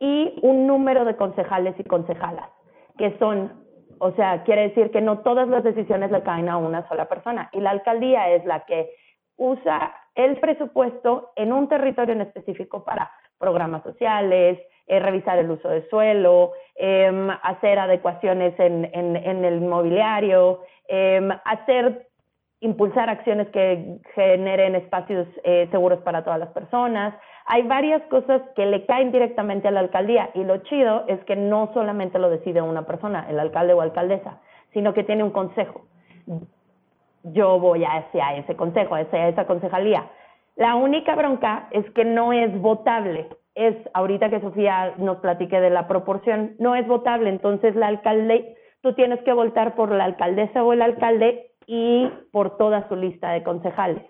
y 0.00 0.38
un 0.42 0.66
número 0.66 1.04
de 1.04 1.16
concejales 1.16 1.74
y 1.78 1.84
concejalas, 1.84 2.50
que 2.98 3.16
son, 3.18 3.64
o 4.00 4.12
sea, 4.12 4.42
quiere 4.42 4.68
decir 4.68 4.90
que 4.90 5.00
no 5.00 5.20
todas 5.20 5.48
las 5.48 5.64
decisiones 5.64 6.10
le 6.10 6.22
caen 6.22 6.48
a 6.48 6.56
una 6.56 6.86
sola 6.88 7.08
persona, 7.08 7.48
y 7.52 7.60
la 7.60 7.70
alcaldía 7.70 8.30
es 8.30 8.44
la 8.44 8.60
que 8.66 8.90
usa 9.36 9.94
el 10.14 10.38
presupuesto 10.40 11.32
en 11.36 11.52
un 11.52 11.68
territorio 11.68 12.14
en 12.14 12.20
específico 12.20 12.84
para 12.84 13.10
programas 13.38 13.82
sociales, 13.82 14.58
eh, 14.86 14.98
revisar 14.98 15.38
el 15.38 15.50
uso 15.50 15.68
de 15.68 15.88
suelo, 15.88 16.52
em, 16.76 17.30
hacer 17.42 17.78
adecuaciones 17.78 18.54
en, 18.58 18.84
el 19.44 19.56
inmobiliario, 19.56 20.60
em, 20.88 21.30
hacer, 21.44 22.08
impulsar 22.60 23.10
acciones 23.10 23.48
que 23.48 23.98
generen 24.14 24.74
espacios 24.74 25.26
eh, 25.44 25.68
seguros 25.70 26.00
para 26.00 26.24
todas 26.24 26.38
las 26.38 26.50
personas. 26.50 27.14
Hay 27.46 27.62
varias 27.62 28.02
cosas 28.04 28.40
que 28.56 28.64
le 28.66 28.86
caen 28.86 29.12
directamente 29.12 29.68
a 29.68 29.70
la 29.70 29.80
alcaldía 29.80 30.30
y 30.34 30.44
lo 30.44 30.58
chido 30.58 31.04
es 31.08 31.22
que 31.24 31.36
no 31.36 31.70
solamente 31.74 32.18
lo 32.18 32.30
decide 32.30 32.62
una 32.62 32.86
persona, 32.86 33.26
el 33.28 33.38
alcalde 33.38 33.74
o 33.74 33.80
alcaldesa, 33.80 34.40
sino 34.72 34.94
que 34.94 35.04
tiene 35.04 35.22
un 35.22 35.30
consejo 35.30 35.84
yo 37.24 37.58
voy 37.58 37.84
hacia 37.84 38.36
ese 38.36 38.54
consejo, 38.54 38.94
hacia 38.94 39.28
esa 39.28 39.46
concejalía. 39.46 40.10
La 40.56 40.76
única 40.76 41.14
bronca 41.14 41.68
es 41.70 41.88
que 41.90 42.04
no 42.04 42.32
es 42.32 42.60
votable. 42.60 43.28
Es, 43.54 43.76
ahorita 43.94 44.30
que 44.30 44.40
Sofía 44.40 44.94
nos 44.98 45.18
platique 45.18 45.60
de 45.60 45.70
la 45.70 45.86
proporción, 45.86 46.56
no 46.58 46.74
es 46.74 46.86
votable. 46.86 47.30
Entonces, 47.30 47.74
la 47.76 47.86
alcalde, 47.86 48.56
tú 48.82 48.94
tienes 48.94 49.20
que 49.22 49.32
votar 49.32 49.74
por 49.74 49.92
la 49.92 50.04
alcaldesa 50.04 50.64
o 50.64 50.72
el 50.72 50.82
alcalde 50.82 51.52
y 51.66 52.10
por 52.32 52.56
toda 52.56 52.88
su 52.88 52.96
lista 52.96 53.30
de 53.32 53.42
concejales. 53.42 54.02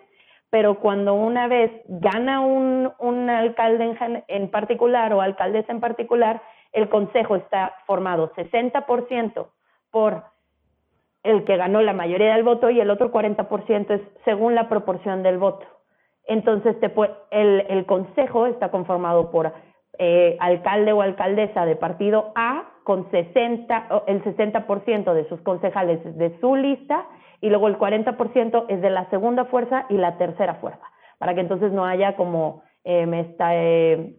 Pero 0.51 0.79
cuando 0.79 1.15
una 1.15 1.49
vez 1.49 1.71
gana 1.89 2.41
un, 2.41 2.93
un 2.99 3.29
alcalde 3.29 3.97
en, 4.01 4.25
en 4.29 4.51
particular 4.51 5.13
o 5.13 5.21
alcaldesa 5.21 5.73
en 5.73 5.81
particular, 5.81 6.43
el 6.73 6.89
consejo 6.89 7.37
está 7.37 7.75
formado 7.87 8.33
60% 8.35 9.49
por 9.91 10.25
el 11.23 11.45
que 11.45 11.57
ganó 11.57 11.81
la 11.83 11.95
mayoría 11.95 12.35
del 12.35 12.45
voto 12.45 12.71
y 12.71 12.81
el 12.81 12.91
otro 12.91 13.11
40% 13.11 13.91
es 13.91 14.03
según 14.25 14.55
la 14.55 14.69
proporción 14.69 15.23
del 15.23 15.39
voto. 15.39 15.67
Entonces, 16.26 16.78
te 16.81 16.93
el, 17.31 17.66
el 17.69 17.87
consejo 17.87 18.47
está 18.47 18.71
conformado 18.71 19.31
por 19.31 19.52
eh, 19.99 20.37
alcalde 20.40 20.93
o 20.93 21.02
alcaldesa 21.02 21.64
de 21.66 21.76
partido 21.76 22.33
A 22.35 22.71
con 22.83 23.11
60, 23.11 23.88
el 24.09 24.25
60% 24.25 25.14
de 25.14 25.28
sus 25.28 25.40
concejales 25.43 26.00
de 26.19 26.37
su 26.40 26.57
lista 26.57 27.07
y 27.40 27.49
luego 27.49 27.69
el 27.69 27.78
40% 27.78 28.66
es 28.69 28.83
de 28.83 28.90
la 28.90 29.09
segunda 29.11 29.45
fuerza 29.45 29.87
y 29.88 29.95
la 29.95 30.19
tercera 30.19 30.57
fuerza, 30.57 30.83
para 31.19 31.35
que 31.35 31.40
entonces 31.40 31.73
no 31.73 31.85
haya 31.85 32.16
como 32.16 32.62
eh, 32.85 33.07
esta 33.31 33.54
eh, 33.54 34.16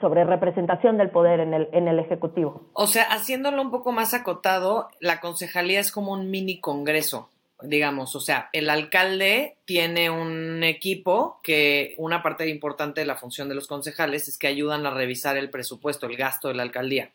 sobre 0.00 0.24
representación 0.24 0.98
del 0.98 1.10
poder 1.10 1.40
en 1.40 1.54
el, 1.54 1.68
en 1.72 1.88
el 1.88 1.98
Ejecutivo. 1.98 2.70
O 2.74 2.86
sea, 2.86 3.04
haciéndolo 3.04 3.60
un 3.60 3.70
poco 3.70 3.90
más 3.90 4.14
acotado, 4.14 4.88
la 5.00 5.20
concejalía 5.20 5.80
es 5.80 5.90
como 5.90 6.12
un 6.12 6.30
mini 6.30 6.60
congreso, 6.60 7.30
digamos, 7.62 8.14
o 8.14 8.20
sea, 8.20 8.50
el 8.52 8.70
alcalde 8.70 9.56
tiene 9.64 10.10
un 10.10 10.62
equipo 10.62 11.40
que 11.42 11.94
una 11.98 12.22
parte 12.22 12.48
importante 12.48 13.00
de 13.00 13.06
la 13.06 13.16
función 13.16 13.48
de 13.48 13.54
los 13.54 13.66
concejales 13.66 14.28
es 14.28 14.38
que 14.38 14.46
ayudan 14.46 14.86
a 14.86 14.90
revisar 14.90 15.36
el 15.36 15.50
presupuesto, 15.50 16.06
el 16.06 16.16
gasto 16.16 16.48
de 16.48 16.54
la 16.54 16.62
alcaldía 16.62 17.12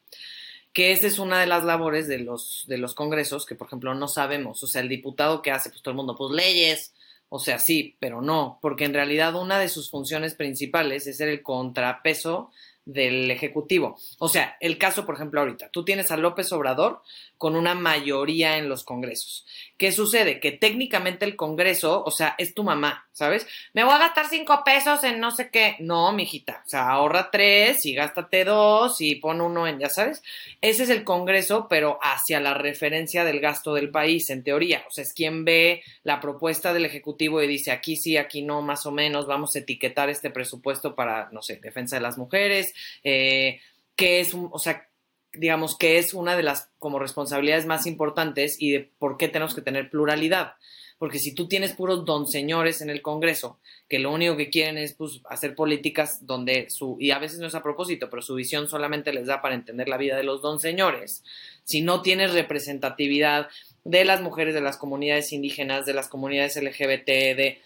que 0.74 0.92
esa 0.92 1.06
es 1.06 1.20
una 1.20 1.40
de 1.40 1.46
las 1.46 1.64
labores 1.64 2.08
de 2.08 2.18
los, 2.18 2.66
de 2.68 2.80
los 2.80 2.96
congresos 2.96 3.46
que, 3.46 3.54
por 3.54 3.68
ejemplo, 3.68 3.94
no 3.94 4.08
sabemos. 4.08 4.64
O 4.64 4.68
sea, 4.68 4.82
el 4.82 4.90
diputado 4.90 5.44
que 5.44 5.52
hace, 5.52 5.70
pues 5.70 5.84
todo 5.84 5.92
el 5.92 5.98
mundo, 5.98 6.16
pues 6.18 6.32
leyes, 6.34 6.94
o 7.30 7.40
sea, 7.40 7.60
sí, 7.60 7.96
pero 8.00 8.22
no, 8.22 8.60
porque 8.62 8.86
en 8.86 8.94
realidad 8.94 9.36
una 9.36 9.60
de 9.60 9.70
sus 9.70 9.90
funciones 9.90 10.36
principales 10.36 11.08
es 11.08 11.18
ser 11.18 11.30
el 11.30 11.44
contrapeso 11.44 12.52
del 12.86 13.32
Ejecutivo. 13.32 13.98
O 14.20 14.28
sea, 14.28 14.58
el 14.60 14.78
caso, 14.78 15.06
por 15.06 15.16
ejemplo, 15.16 15.40
ahorita, 15.40 15.70
tú 15.70 15.86
tienes 15.86 16.12
a 16.12 16.18
López 16.18 16.52
Obrador 16.52 17.02
con 17.38 17.56
una 17.56 17.76
mayoría 17.76 18.58
en 18.58 18.70
los 18.70 18.84
congresos. 18.86 19.46
¿Qué 19.78 19.92
sucede? 19.92 20.40
Que 20.40 20.54
técnicamente 20.54 21.26
el 21.26 21.36
Congreso, 21.36 22.02
o 22.06 22.10
sea, 22.10 22.36
es 22.38 22.54
tu 22.54 22.64
mamá, 22.64 23.10
¿sabes? 23.12 23.46
Me 23.74 23.84
voy 23.84 23.94
a 23.94 23.98
gastar 23.98 24.30
cinco 24.30 24.64
pesos 24.64 25.04
en 25.04 25.20
no 25.20 25.32
sé 25.32 25.50
qué. 25.50 25.76
No, 25.80 26.14
mijita. 26.14 26.64
O 26.66 26.70
sea, 26.70 26.90
ahorra 26.90 27.32
tres 27.32 27.86
y 27.86 27.94
gástate 27.94 28.46
dos 28.46 29.02
y 29.02 29.16
pon 29.16 29.42
uno 29.42 29.68
en, 29.68 29.80
ya 29.80 29.90
sabes. 29.90 30.24
Ese 30.62 30.84
es 30.84 30.90
el 30.90 31.04
Congreso, 31.04 31.68
pero 31.70 32.00
hacia 32.02 32.40
la 32.40 32.54
referencia 32.54 33.26
del 33.26 33.42
gasto 33.42 33.74
del 33.74 33.92
país, 33.92 34.30
en 34.30 34.44
teoría. 34.44 34.86
O 34.88 34.92
sea, 34.92 35.04
es 35.04 35.14
quien 35.14 35.44
ve 35.44 35.84
la 36.04 36.22
propuesta 36.22 36.74
del 36.74 36.86
Ejecutivo 36.86 37.42
y 37.42 37.48
dice 37.48 37.72
aquí 37.72 37.98
sí, 37.98 38.16
aquí 38.16 38.42
no, 38.42 38.62
más 38.62 38.86
o 38.86 38.92
menos, 38.92 39.28
vamos 39.28 39.56
a 39.56 39.60
etiquetar 39.60 40.10
este 40.10 40.30
presupuesto 40.30 40.96
para, 40.96 41.30
no 41.32 41.42
sé, 41.42 41.58
defensa 41.58 41.98
de 41.98 42.02
las 42.02 42.18
mujeres, 42.18 42.73
eh, 43.04 43.60
que 43.96 44.20
es 44.20 44.34
o 44.34 44.60
sea, 44.60 44.90
digamos 45.34 45.78
que 45.78 45.98
es 45.98 46.14
una 46.14 46.36
de 46.36 46.44
las 46.44 46.70
como 46.80 47.00
responsabilidades 47.00 47.66
más 47.66 47.86
importantes 47.88 48.56
y 48.60 48.72
de 48.72 48.92
por 49.00 49.18
qué 49.18 49.28
tenemos 49.28 49.56
que 49.56 49.62
tener 49.62 49.90
pluralidad. 49.90 50.54
Porque 51.00 51.20
si 51.20 51.34
tú 51.34 51.48
tienes 51.48 51.74
puros 51.74 52.06
don 52.06 52.28
señores 52.28 52.82
en 52.82 52.90
el 52.90 53.02
Congreso, 53.02 53.60
que 53.90 54.00
lo 54.00 54.12
único 54.12 54.38
que 54.38 54.50
quieren 54.50 54.78
es 54.78 54.94
pues, 54.94 55.20
hacer 55.30 55.54
políticas 55.54 56.26
donde 56.26 56.70
su, 56.70 56.96
y 57.00 57.12
a 57.12 57.20
veces 57.20 57.40
no 57.40 57.48
es 57.48 57.56
a 57.56 57.64
propósito, 57.64 58.10
pero 58.10 58.22
su 58.22 58.36
visión 58.36 58.70
solamente 58.70 59.12
les 59.12 59.28
da 59.28 59.42
para 59.42 59.56
entender 59.56 59.90
la 59.90 59.98
vida 59.98 60.16
de 60.16 60.24
los 60.24 60.42
don 60.42 60.62
señores, 60.62 61.24
si 61.66 61.82
no 61.82 62.02
tienes 62.02 62.34
representatividad 62.34 63.50
de 63.84 64.06
las 64.06 64.22
mujeres, 64.22 64.54
de 64.54 64.62
las 64.62 64.78
comunidades 64.78 65.34
indígenas, 65.34 65.86
de 65.86 65.94
las 65.94 66.08
comunidades 66.08 66.56
LGBT, 66.56 67.08
de 67.08 67.62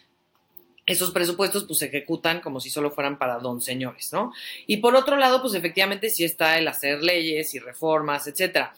esos 0.87 1.11
presupuestos 1.11 1.65
pues 1.65 1.79
se 1.79 1.85
ejecutan 1.85 2.41
como 2.41 2.59
si 2.59 2.71
solo 2.71 2.89
fueran 2.89 3.19
para 3.19 3.37
don 3.37 3.61
señores, 3.61 4.11
¿no? 4.13 4.31
Y 4.65 4.77
por 4.77 4.95
otro 4.95 5.17
lado, 5.17 5.41
pues 5.41 5.53
efectivamente 5.53 6.09
sí 6.09 6.23
está 6.23 6.57
el 6.57 6.67
hacer 6.67 7.03
leyes 7.03 7.53
y 7.53 7.59
reformas, 7.59 8.25
etcétera 8.25 8.73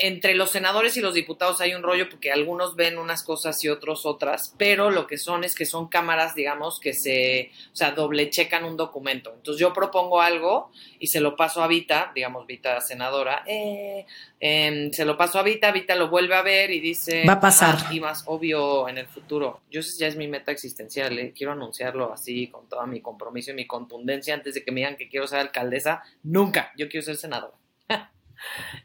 entre 0.00 0.36
los 0.36 0.52
senadores 0.52 0.96
y 0.96 1.00
los 1.00 1.12
diputados 1.12 1.60
hay 1.60 1.74
un 1.74 1.82
rollo 1.82 2.08
porque 2.08 2.30
algunos 2.30 2.76
ven 2.76 2.98
unas 2.98 3.24
cosas 3.24 3.62
y 3.64 3.68
otros 3.68 4.06
otras, 4.06 4.54
pero 4.56 4.92
lo 4.92 5.08
que 5.08 5.18
son 5.18 5.42
es 5.42 5.56
que 5.56 5.66
son 5.66 5.88
cámaras, 5.88 6.36
digamos, 6.36 6.78
que 6.78 6.94
se, 6.94 7.50
o 7.72 7.76
sea, 7.76 7.90
doble 7.90 8.30
checan 8.30 8.64
un 8.64 8.76
documento. 8.76 9.34
Entonces 9.34 9.60
yo 9.60 9.72
propongo 9.72 10.20
algo 10.20 10.70
y 11.00 11.08
se 11.08 11.20
lo 11.20 11.34
paso 11.34 11.64
a 11.64 11.66
Vita, 11.66 12.12
digamos, 12.14 12.46
Vita 12.46 12.80
senadora, 12.80 13.42
eh, 13.44 14.06
em, 14.38 14.92
se 14.92 15.04
lo 15.04 15.16
paso 15.16 15.40
a 15.40 15.42
Vita, 15.42 15.72
Vita 15.72 15.96
lo 15.96 16.08
vuelve 16.08 16.36
a 16.36 16.42
ver 16.42 16.70
y 16.70 16.78
dice... 16.78 17.24
Va 17.26 17.34
a 17.34 17.40
pasar. 17.40 17.76
Ah, 17.86 17.92
y 17.92 17.98
más 17.98 18.22
obvio 18.26 18.88
en 18.88 18.98
el 18.98 19.08
futuro. 19.08 19.62
Yo 19.68 19.82
sé 19.82 19.98
ya 19.98 20.06
es 20.06 20.14
mi 20.14 20.28
meta 20.28 20.52
existencial, 20.52 21.18
¿eh? 21.18 21.32
quiero 21.36 21.52
anunciarlo 21.52 22.12
así 22.12 22.46
con 22.46 22.68
todo 22.68 22.86
mi 22.86 23.00
compromiso 23.00 23.50
y 23.50 23.54
mi 23.54 23.66
contundencia 23.66 24.34
antes 24.34 24.54
de 24.54 24.64
que 24.64 24.70
me 24.70 24.80
digan 24.80 24.96
que 24.96 25.08
quiero 25.08 25.26
ser 25.26 25.40
alcaldesa. 25.40 26.04
Nunca, 26.22 26.72
yo 26.76 26.88
quiero 26.88 27.04
ser 27.04 27.16
senadora. 27.16 27.54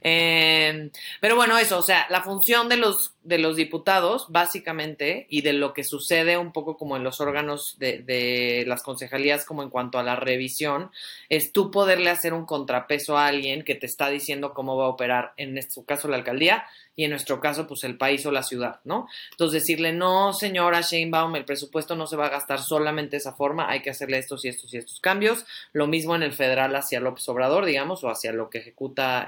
Eh, 0.02 0.90
pero 1.20 1.36
bueno, 1.36 1.58
eso, 1.58 1.78
o 1.78 1.84
sea, 1.84 2.06
la 2.10 2.22
función 2.22 2.70
de 2.70 2.78
los, 2.78 3.14
de 3.24 3.38
los 3.38 3.56
diputados, 3.56 4.28
básicamente, 4.30 5.28
y 5.30 5.42
de 5.42 5.54
lo 5.54 5.74
que 5.74 5.84
sucede 5.84 6.38
un 6.38 6.52
poco 6.52 6.78
como 6.78 6.98
en 6.98 7.04
los 7.04 7.22
órganos 7.22 7.78
de, 7.80 8.00
de, 8.00 8.66
las 8.68 8.84
concejalías, 8.84 9.46
como 9.46 9.64
en 9.64 9.70
cuanto 9.70 10.00
a 10.00 10.04
la 10.04 10.16
revisión, 10.16 10.92
es 11.30 11.52
tú 11.52 11.72
poderle 11.72 12.10
hacer 12.10 12.34
un 12.34 12.46
contrapeso 12.46 13.18
a 13.18 13.28
alguien 13.28 13.64
que 13.64 13.76
te 13.76 13.86
está 13.86 14.10
diciendo 14.10 14.54
cómo 14.54 14.78
va 14.78 14.86
a 14.86 14.90
operar, 14.90 15.34
en 15.38 15.58
este 15.58 15.84
caso 15.86 16.08
la 16.08 16.18
alcaldía, 16.18 16.66
y 16.96 17.06
en 17.06 17.10
nuestro 17.10 17.40
caso, 17.40 17.68
pues 17.68 17.84
el 17.84 17.98
país 17.98 18.26
o 18.26 18.32
la 18.32 18.44
ciudad, 18.44 18.80
¿no? 18.84 19.08
Entonces 19.32 19.62
decirle, 19.62 19.94
no, 19.94 20.34
señora 20.34 20.82
Sheinbaum, 20.82 21.36
el 21.36 21.46
presupuesto 21.46 21.96
no 21.96 22.08
se 22.08 22.16
va 22.16 22.28
a 22.28 22.30
gastar 22.30 22.62
solamente 22.62 23.12
de 23.12 23.18
esa 23.18 23.34
forma, 23.34 23.70
hay 23.70 23.82
que 23.82 23.90
hacerle 23.90 24.18
estos 24.18 24.46
y 24.46 24.50
estos 24.50 24.74
y 24.74 24.78
estos 24.78 25.00
cambios. 25.00 25.46
Lo 25.72 25.88
mismo 25.88 26.16
en 26.16 26.24
el 26.24 26.34
federal 26.34 26.76
hacia 26.76 27.00
López 27.00 27.28
Obrador, 27.30 27.66
digamos, 27.66 28.04
o 28.04 28.10
hacia 28.10 28.32
lo 28.32 28.50
que 28.50 28.60
ejecuta 28.60 29.28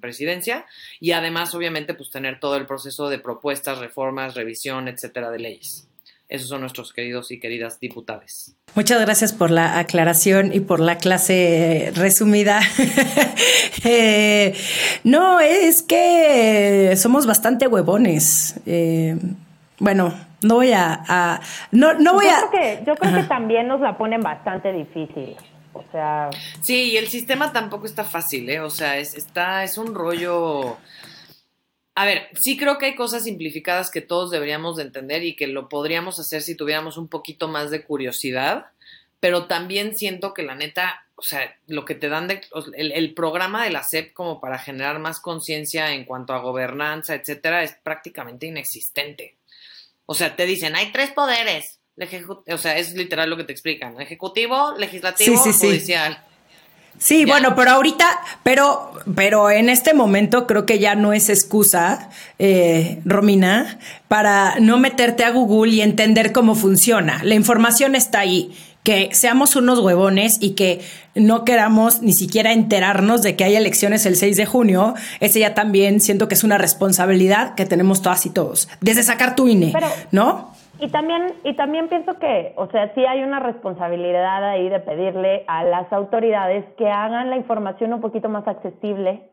presidencia. 0.00 0.66
Y 1.00 1.12
además, 1.12 1.54
obviamente, 1.54 1.94
pues 1.94 2.10
tener 2.10 2.40
todo 2.40 2.56
el 2.56 2.66
proceso 2.66 3.08
de 3.08 3.18
propuestas, 3.18 3.78
reformas, 3.78 4.34
revisión, 4.34 4.88
etcétera, 4.88 5.30
de 5.30 5.38
leyes. 5.38 5.87
Esos 6.28 6.48
son 6.48 6.60
nuestros 6.60 6.92
queridos 6.92 7.30
y 7.30 7.40
queridas 7.40 7.80
diputados. 7.80 8.54
Muchas 8.74 9.00
gracias 9.00 9.32
por 9.32 9.50
la 9.50 9.78
aclaración 9.78 10.52
y 10.52 10.60
por 10.60 10.78
la 10.78 10.98
clase 10.98 11.90
resumida. 11.94 12.60
eh, 13.84 14.54
no, 15.04 15.40
es 15.40 15.82
que 15.82 16.94
somos 16.96 17.26
bastante 17.26 17.66
huevones. 17.66 18.60
Eh, 18.66 19.16
bueno, 19.78 20.14
no 20.42 20.56
voy 20.56 20.72
a, 20.72 21.02
a 21.08 21.40
no, 21.72 21.94
no 21.94 22.12
voy 22.12 22.26
yo 22.26 22.30
a. 22.30 22.50
Creo 22.50 22.50
que, 22.50 22.84
yo 22.86 22.94
creo 22.96 23.14
que 23.14 23.22
también 23.22 23.66
nos 23.66 23.80
la 23.80 23.96
ponen 23.96 24.20
bastante 24.20 24.70
difícil. 24.70 25.34
O 25.72 25.82
sea. 25.90 26.28
Sí, 26.60 26.90
y 26.90 26.96
el 26.98 27.08
sistema 27.08 27.52
tampoco 27.52 27.86
está 27.86 28.04
fácil, 28.04 28.50
¿eh? 28.50 28.60
O 28.60 28.70
sea, 28.70 28.98
es, 28.98 29.14
está, 29.14 29.64
es 29.64 29.78
un 29.78 29.94
rollo 29.94 30.76
a 31.98 32.04
ver, 32.04 32.28
sí 32.40 32.56
creo 32.56 32.78
que 32.78 32.86
hay 32.86 32.94
cosas 32.94 33.24
simplificadas 33.24 33.90
que 33.90 34.00
todos 34.00 34.30
deberíamos 34.30 34.76
de 34.76 34.84
entender 34.84 35.24
y 35.24 35.34
que 35.34 35.48
lo 35.48 35.68
podríamos 35.68 36.20
hacer 36.20 36.42
si 36.42 36.54
tuviéramos 36.54 36.96
un 36.96 37.08
poquito 37.08 37.48
más 37.48 37.72
de 37.72 37.82
curiosidad, 37.82 38.66
pero 39.18 39.46
también 39.46 39.96
siento 39.96 40.32
que 40.32 40.44
la 40.44 40.54
neta, 40.54 41.04
o 41.16 41.22
sea, 41.22 41.58
lo 41.66 41.84
que 41.84 41.96
te 41.96 42.08
dan 42.08 42.28
de, 42.28 42.40
el, 42.74 42.92
el 42.92 43.14
programa 43.14 43.64
de 43.64 43.70
la 43.70 43.82
SEP 43.82 44.12
como 44.12 44.40
para 44.40 44.60
generar 44.60 45.00
más 45.00 45.18
conciencia 45.18 45.92
en 45.92 46.04
cuanto 46.04 46.34
a 46.34 46.38
gobernanza, 46.38 47.16
etcétera, 47.16 47.64
es 47.64 47.74
prácticamente 47.82 48.46
inexistente. 48.46 49.36
O 50.06 50.14
sea, 50.14 50.36
te 50.36 50.46
dicen, 50.46 50.76
hay 50.76 50.92
tres 50.92 51.10
poderes. 51.10 51.80
O 52.46 52.58
sea, 52.58 52.78
es 52.78 52.94
literal 52.94 53.28
lo 53.28 53.36
que 53.36 53.42
te 53.42 53.50
explican. 53.50 54.00
Ejecutivo, 54.00 54.72
legislativo, 54.78 55.36
sí, 55.42 55.52
sí, 55.52 55.66
judicial. 55.66 56.14
Sí. 56.14 56.27
Sí, 56.98 57.20
¿Ya? 57.20 57.32
bueno, 57.32 57.54
pero 57.54 57.70
ahorita, 57.70 58.06
pero, 58.42 58.92
pero 59.14 59.50
en 59.50 59.68
este 59.68 59.94
momento 59.94 60.46
creo 60.46 60.66
que 60.66 60.78
ya 60.78 60.94
no 60.94 61.12
es 61.12 61.28
excusa, 61.28 62.10
eh, 62.38 63.00
Romina, 63.04 63.78
para 64.08 64.56
no 64.60 64.78
meterte 64.78 65.24
a 65.24 65.30
Google 65.30 65.72
y 65.72 65.80
entender 65.80 66.32
cómo 66.32 66.54
funciona. 66.54 67.20
La 67.22 67.34
información 67.34 67.94
está 67.94 68.20
ahí. 68.20 68.52
Que 68.84 69.10
seamos 69.12 69.54
unos 69.54 69.80
huevones 69.80 70.38
y 70.40 70.52
que 70.52 70.80
no 71.14 71.44
queramos 71.44 72.00
ni 72.00 72.14
siquiera 72.14 72.52
enterarnos 72.52 73.20
de 73.20 73.36
que 73.36 73.44
hay 73.44 73.54
elecciones 73.54 74.06
el 74.06 74.16
6 74.16 74.36
de 74.36 74.46
junio, 74.46 74.94
ese 75.20 75.40
ya 75.40 75.52
también 75.52 76.00
siento 76.00 76.26
que 76.26 76.34
es 76.34 76.42
una 76.42 76.56
responsabilidad 76.56 77.54
que 77.54 77.66
tenemos 77.66 78.00
todas 78.00 78.24
y 78.24 78.30
todos. 78.30 78.68
Desde 78.80 79.02
sacar 79.02 79.36
tu 79.36 79.46
INE, 79.46 79.72
pero, 79.74 79.88
¿no? 80.10 80.54
Y 80.80 80.88
también, 80.90 81.34
y 81.44 81.54
también 81.54 81.88
pienso 81.88 82.18
que, 82.18 82.52
o 82.56 82.68
sea, 82.68 82.94
sí 82.94 83.04
hay 83.04 83.22
una 83.22 83.40
responsabilidad 83.40 84.44
ahí 84.44 84.68
de 84.68 84.80
pedirle 84.80 85.44
a 85.48 85.64
las 85.64 85.92
autoridades 85.92 86.64
que 86.76 86.88
hagan 86.88 87.30
la 87.30 87.36
información 87.36 87.92
un 87.92 88.00
poquito 88.00 88.28
más 88.28 88.46
accesible, 88.46 89.30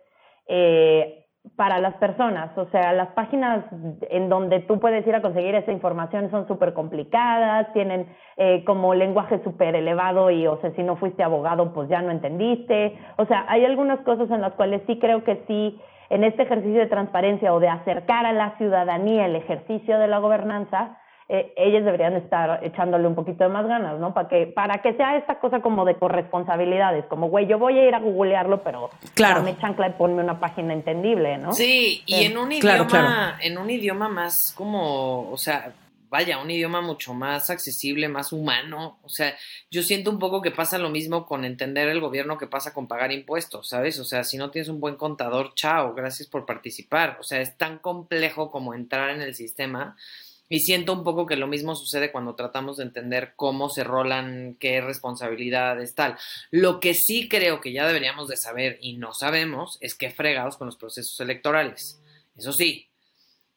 eh, 0.47 1.25
para 1.55 1.79
las 1.79 1.93
personas. 1.95 2.57
O 2.57 2.65
sea, 2.69 2.93
las 2.93 3.09
páginas 3.09 3.65
en 4.09 4.29
donde 4.29 4.61
tú 4.61 4.79
puedes 4.79 5.05
ir 5.05 5.15
a 5.15 5.21
conseguir 5.21 5.55
esa 5.55 5.71
información 5.71 6.29
son 6.31 6.47
súper 6.47 6.73
complicadas, 6.73 7.71
tienen 7.73 8.07
eh, 8.37 8.63
como 8.65 8.93
lenguaje 8.93 9.41
súper 9.43 9.75
elevado 9.75 10.31
y, 10.31 10.47
o 10.47 10.59
sea, 10.61 10.71
si 10.71 10.83
no 10.83 10.95
fuiste 10.95 11.23
abogado, 11.23 11.73
pues 11.73 11.89
ya 11.89 12.01
no 12.01 12.11
entendiste. 12.11 12.97
O 13.17 13.25
sea, 13.25 13.45
hay 13.47 13.63
algunas 13.65 13.99
cosas 14.01 14.29
en 14.31 14.41
las 14.41 14.53
cuales 14.53 14.81
sí 14.87 14.97
creo 14.99 15.23
que 15.23 15.43
sí, 15.47 15.79
en 16.09 16.23
este 16.23 16.43
ejercicio 16.43 16.79
de 16.79 16.87
transparencia 16.87 17.53
o 17.53 17.59
de 17.59 17.67
acercar 17.67 18.25
a 18.25 18.33
la 18.33 18.57
ciudadanía 18.57 19.25
el 19.25 19.35
ejercicio 19.35 19.97
de 19.97 20.07
la 20.07 20.19
gobernanza, 20.19 20.97
eh, 21.27 21.53
ellos 21.57 21.83
deberían 21.83 22.13
estar 22.13 22.63
echándole 22.63 23.07
un 23.07 23.15
poquito 23.15 23.43
de 23.43 23.49
más 23.49 23.65
ganas, 23.67 23.99
¿no? 23.99 24.13
Para 24.13 24.29
que, 24.29 24.45
para 24.45 24.81
que 24.83 24.93
sea 24.93 25.17
esta 25.17 25.39
cosa 25.39 25.59
como 25.61 25.83
de 25.83 25.95
corresponsabilidades, 25.95 27.05
como, 27.05 27.29
güey, 27.29 27.47
yo 27.47 27.57
voy 27.57 27.79
a 27.79 27.87
ir 27.87 27.95
a 27.95 27.99
googlearlo, 27.99 28.61
pero 28.63 28.91
claro. 29.15 29.39
dame 29.39 29.57
chancla 29.57 29.87
y 29.87 29.91
ponme 29.93 30.21
una 30.21 30.39
página 30.39 30.73
entendible, 30.73 31.37
¿no? 31.39 31.51
Sí, 31.53 32.03
y 32.05 32.25
en 32.25 32.37
un 32.37 32.51
idioma, 32.51 33.39
en 33.41 33.57
un 33.57 33.69
idioma 33.71 34.07
más 34.07 34.53
como, 34.55 35.31
o 35.31 35.37
sea, 35.37 35.73
vaya, 36.09 36.37
un 36.37 36.51
idioma 36.51 36.81
mucho 36.81 37.13
más 37.13 37.49
accesible, 37.49 38.07
más 38.07 38.31
humano. 38.31 38.99
O 39.03 39.09
sea, 39.09 39.35
yo 39.71 39.81
siento 39.81 40.11
un 40.11 40.19
poco 40.19 40.41
que 40.41 40.51
pasa 40.51 40.77
lo 40.77 40.89
mismo 40.89 41.25
con 41.25 41.43
entender 41.43 41.89
el 41.89 41.99
gobierno 41.99 42.37
que 42.37 42.47
pasa 42.47 42.73
con 42.73 42.87
pagar 42.87 43.11
impuestos, 43.11 43.69
¿sabes? 43.69 43.99
O 43.99 44.05
sea, 44.05 44.23
si 44.23 44.37
no 44.37 44.51
tienes 44.51 44.69
un 44.69 44.79
buen 44.79 44.95
contador, 44.95 45.53
chao, 45.55 45.93
gracias 45.93 46.29
por 46.29 46.45
participar. 46.45 47.17
O 47.19 47.23
sea, 47.23 47.41
es 47.41 47.57
tan 47.57 47.79
complejo 47.79 48.51
como 48.51 48.73
entrar 48.73 49.09
en 49.09 49.21
el 49.21 49.33
sistema 49.35 49.97
y 50.47 50.59
siento 50.59 50.93
un 50.93 51.03
poco 51.03 51.25
que 51.25 51.35
lo 51.35 51.47
mismo 51.47 51.75
sucede 51.75 52.11
cuando 52.11 52.35
tratamos 52.35 52.77
de 52.77 52.83
entender 52.83 53.33
cómo 53.35 53.69
se 53.69 53.83
rolan, 53.83 54.55
qué 54.59 54.81
responsabilidades, 54.81 55.95
tal. 55.95 56.17
Lo 56.51 56.79
que 56.79 56.93
sí 56.93 57.27
creo 57.27 57.61
que 57.61 57.71
ya 57.73 57.87
deberíamos 57.87 58.27
de 58.27 58.37
saber 58.37 58.77
y 58.81 58.97
no 58.97 59.13
sabemos 59.13 59.77
es 59.81 59.95
qué 59.95 60.11
fregados 60.11 60.57
con 60.57 60.67
los 60.67 60.77
procesos 60.77 61.19
electorales. 61.19 61.99
Eso 62.37 62.53
sí. 62.53 62.87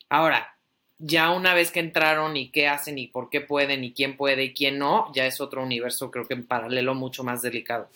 Ahora, 0.08 0.56
ya 0.98 1.30
una 1.30 1.54
vez 1.54 1.70
que 1.70 1.80
entraron 1.80 2.36
y 2.36 2.50
qué 2.50 2.68
hacen 2.68 2.98
y 2.98 3.06
por 3.06 3.28
qué 3.28 3.40
pueden 3.40 3.84
y 3.84 3.92
quién 3.92 4.16
puede 4.16 4.44
y 4.44 4.54
quién 4.54 4.78
no, 4.78 5.12
ya 5.14 5.26
es 5.26 5.40
otro 5.40 5.62
universo 5.62 6.10
creo 6.10 6.26
que 6.26 6.34
en 6.34 6.46
paralelo 6.46 6.94
mucho 6.94 7.22
más 7.22 7.42
delicado. 7.42 7.88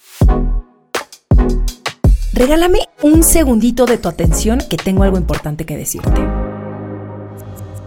Regálame 2.34 2.80
un 3.02 3.22
segundito 3.22 3.86
de 3.86 3.98
tu 3.98 4.08
atención 4.08 4.60
que 4.68 4.76
tengo 4.76 5.02
algo 5.02 5.18
importante 5.18 5.66
que 5.66 5.76
decirte. 5.76 6.20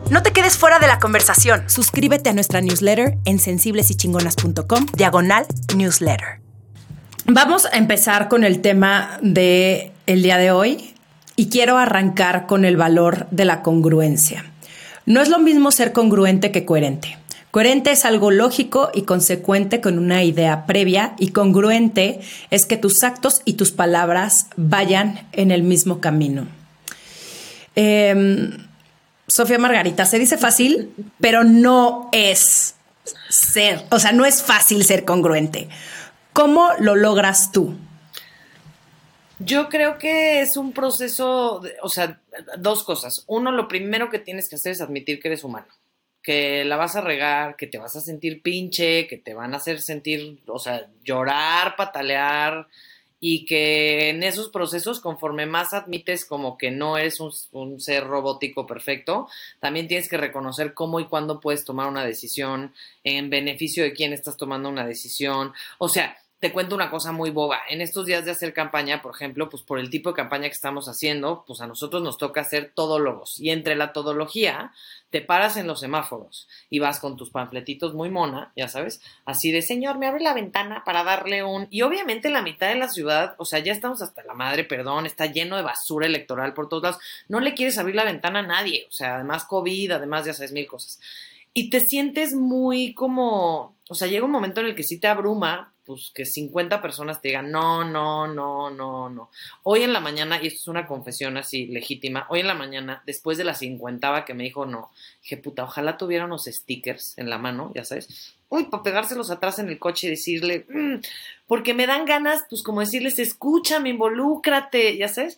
No 0.09 0.21
te 0.21 0.31
quedes 0.31 0.55
fuera 0.57 0.77
de 0.77 0.85
la 0.85 0.99
conversación. 0.99 1.63
Suscríbete 1.67 2.29
a 2.29 2.33
nuestra 2.33 2.61
newsletter 2.61 3.17
en 3.25 3.39
sensiblesychingonas.com, 3.39 4.85
diagonal 4.95 5.47
newsletter. 5.75 6.39
Vamos 7.25 7.65
a 7.65 7.75
empezar 7.75 8.27
con 8.27 8.43
el 8.43 8.61
tema 8.61 9.17
de 9.23 9.91
el 10.05 10.21
día 10.21 10.37
de 10.37 10.51
hoy 10.51 10.93
y 11.35 11.49
quiero 11.49 11.79
arrancar 11.79 12.45
con 12.45 12.65
el 12.65 12.77
valor 12.77 13.25
de 13.31 13.45
la 13.45 13.63
congruencia. 13.63 14.45
No 15.07 15.21
es 15.21 15.29
lo 15.29 15.39
mismo 15.39 15.71
ser 15.71 15.91
congruente 15.91 16.51
que 16.51 16.65
coherente. 16.65 17.17
Coherente 17.49 17.89
es 17.89 18.05
algo 18.05 18.29
lógico 18.29 18.91
y 18.93 19.03
consecuente 19.03 19.81
con 19.81 19.97
una 19.97 20.23
idea 20.23 20.67
previa 20.67 21.15
y 21.17 21.29
congruente 21.29 22.19
es 22.51 22.67
que 22.67 22.77
tus 22.77 23.01
actos 23.01 23.41
y 23.43 23.53
tus 23.53 23.71
palabras 23.71 24.49
vayan 24.55 25.27
en 25.31 25.49
el 25.49 25.63
mismo 25.63 25.99
camino. 25.99 26.47
Eh, 27.75 28.51
Sofía 29.27 29.57
Margarita, 29.57 30.05
se 30.05 30.19
dice 30.19 30.37
fácil, 30.37 30.91
pero 31.19 31.43
no 31.43 32.09
es 32.11 32.75
ser, 33.29 33.83
o 33.89 33.99
sea, 33.99 34.11
no 34.11 34.25
es 34.25 34.43
fácil 34.43 34.83
ser 34.83 35.03
congruente. 35.05 35.67
¿Cómo 36.33 36.69
lo 36.79 36.95
logras 36.95 37.51
tú? 37.51 37.75
Yo 39.39 39.67
creo 39.69 39.97
que 39.97 40.41
es 40.41 40.57
un 40.57 40.71
proceso, 40.71 41.61
o 41.81 41.89
sea, 41.89 42.21
dos 42.57 42.83
cosas. 42.83 43.23
Uno, 43.27 43.51
lo 43.51 43.67
primero 43.67 44.09
que 44.09 44.19
tienes 44.19 44.47
que 44.47 44.55
hacer 44.55 44.71
es 44.73 44.81
admitir 44.81 45.19
que 45.19 45.27
eres 45.27 45.43
humano, 45.43 45.67
que 46.21 46.63
la 46.63 46.77
vas 46.77 46.95
a 46.95 47.01
regar, 47.01 47.55
que 47.55 47.67
te 47.67 47.77
vas 47.77 47.95
a 47.95 48.01
sentir 48.01 48.41
pinche, 48.41 49.07
que 49.07 49.17
te 49.17 49.33
van 49.33 49.53
a 49.53 49.57
hacer 49.57 49.81
sentir, 49.81 50.41
o 50.47 50.59
sea, 50.59 50.87
llorar, 51.03 51.75
patalear, 51.75 52.67
y 53.19 53.45
que 53.45 54.09
en 54.09 54.23
esos 54.23 54.49
procesos, 54.49 54.99
conforme 54.99 55.45
más 55.45 55.73
admites 55.73 56.25
como 56.25 56.57
que 56.57 56.71
no 56.71 56.97
eres 56.97 57.19
un, 57.19 57.79
ser 57.79 58.05
robótico 58.05 58.67
perfecto, 58.67 59.27
también 59.59 59.87
tienes 59.87 60.09
que 60.09 60.17
reconocer 60.17 60.73
cómo 60.73 60.99
y 60.99 61.05
cuándo 61.05 61.39
puedes 61.39 61.65
tomar 61.65 61.87
una 61.87 62.05
decisión, 62.05 62.73
en 63.03 63.29
beneficio 63.29 63.83
de 63.83 63.93
quién 63.93 64.13
estás 64.13 64.37
tomando 64.37 64.69
una 64.69 64.85
decisión. 64.85 65.53
O 65.77 65.89
sea, 65.89 66.17
te 66.45 66.51
cuento 66.51 66.75
una 66.75 66.91
cosa 66.91 67.11
muy 67.11 67.31
boba. 67.31 67.57
En 67.69 67.81
estos 67.81 68.05
días 68.05 68.23
de 68.23 68.29
hacer 68.29 68.53
campaña, 68.53 69.01
por 69.01 69.15
ejemplo, 69.15 69.49
pues 69.49 69.63
por 69.63 69.79
el 69.79 69.89
tipo 69.89 70.09
de 70.11 70.15
campaña 70.15 70.47
que 70.47 70.53
estamos 70.53 70.87
haciendo, 70.87 71.43
pues 71.47 71.59
a 71.59 71.65
nosotros 71.65 72.03
nos 72.03 72.19
toca 72.19 72.41
hacer 72.41 72.71
todólogos. 72.75 73.39
Y 73.39 73.49
entre 73.49 73.75
la 73.75 73.93
todología, 73.93 74.71
te 75.09 75.21
paras 75.21 75.57
en 75.57 75.65
los 75.65 75.79
semáforos 75.79 76.47
y 76.69 76.77
vas 76.77 76.99
con 76.99 77.17
tus 77.17 77.31
panfletitos 77.31 77.95
muy 77.95 78.11
mona, 78.11 78.53
ya 78.55 78.67
sabes, 78.67 79.01
así 79.25 79.51
de, 79.51 79.63
señor, 79.63 79.97
me 79.97 80.05
abre 80.05 80.21
la 80.21 80.35
ventana 80.35 80.83
para 80.85 81.03
darle 81.03 81.43
un... 81.43 81.65
Y 81.71 81.81
obviamente 81.81 82.29
la 82.29 82.43
mitad 82.43 82.67
de 82.67 82.75
la 82.75 82.89
ciudad, 82.89 83.33
o 83.39 83.45
sea, 83.45 83.57
ya 83.57 83.73
estamos 83.73 84.03
hasta 84.03 84.23
la 84.23 84.35
madre, 84.35 84.65
perdón, 84.65 85.07
está 85.07 85.25
lleno 85.25 85.55
de 85.55 85.63
basura 85.63 86.05
electoral 86.05 86.53
por 86.53 86.69
todos 86.69 86.83
lados. 86.83 86.99
No 87.27 87.39
le 87.39 87.55
quieres 87.55 87.79
abrir 87.79 87.95
la 87.95 88.03
ventana 88.03 88.41
a 88.41 88.43
nadie, 88.43 88.85
o 88.87 88.91
sea, 88.91 89.15
además 89.15 89.45
COVID, 89.45 89.93
además 89.93 90.27
ya 90.27 90.35
sabes 90.35 90.51
mil 90.51 90.67
cosas. 90.67 90.99
Y 91.55 91.71
te 91.71 91.79
sientes 91.79 92.35
muy 92.35 92.93
como, 92.93 93.75
o 93.89 93.95
sea, 93.95 94.07
llega 94.07 94.25
un 94.25 94.31
momento 94.31 94.61
en 94.61 94.67
el 94.67 94.75
que 94.75 94.83
sí 94.83 94.99
te 94.99 95.07
abruma 95.07 95.71
pues 95.85 96.11
que 96.13 96.25
50 96.25 96.81
personas 96.81 97.21
te 97.21 97.29
digan, 97.29 97.51
no, 97.51 97.83
no, 97.83 98.27
no, 98.27 98.69
no, 98.69 99.09
no. 99.09 99.29
Hoy 99.63 99.83
en 99.83 99.93
la 99.93 99.99
mañana, 99.99 100.39
y 100.41 100.47
esto 100.47 100.59
es 100.59 100.67
una 100.67 100.87
confesión 100.87 101.37
así 101.37 101.67
legítima, 101.67 102.25
hoy 102.29 102.39
en 102.39 102.47
la 102.47 102.55
mañana, 102.55 103.03
después 103.05 103.37
de 103.37 103.43
la 103.43 103.53
cincuentava 103.53 104.25
que 104.25 104.33
me 104.33 104.43
dijo 104.43 104.65
no, 104.65 104.91
dije, 105.21 105.37
puta, 105.37 105.63
ojalá 105.63 105.97
tuviera 105.97 106.25
unos 106.25 106.45
stickers 106.45 107.17
en 107.17 107.29
la 107.29 107.37
mano, 107.37 107.71
ya 107.75 107.85
sabes, 107.85 108.35
uy, 108.49 108.65
para 108.65 108.83
pegárselos 108.83 109.29
atrás 109.29 109.59
en 109.59 109.69
el 109.69 109.79
coche 109.79 110.07
y 110.07 110.11
decirle, 110.11 110.65
mm", 110.69 111.01
porque 111.47 111.73
me 111.73 111.87
dan 111.87 112.05
ganas, 112.05 112.45
pues 112.49 112.63
como 112.63 112.79
decirles, 112.79 113.19
escúchame, 113.19 113.89
involúcrate, 113.89 114.97
ya 114.97 115.07
sabes, 115.07 115.37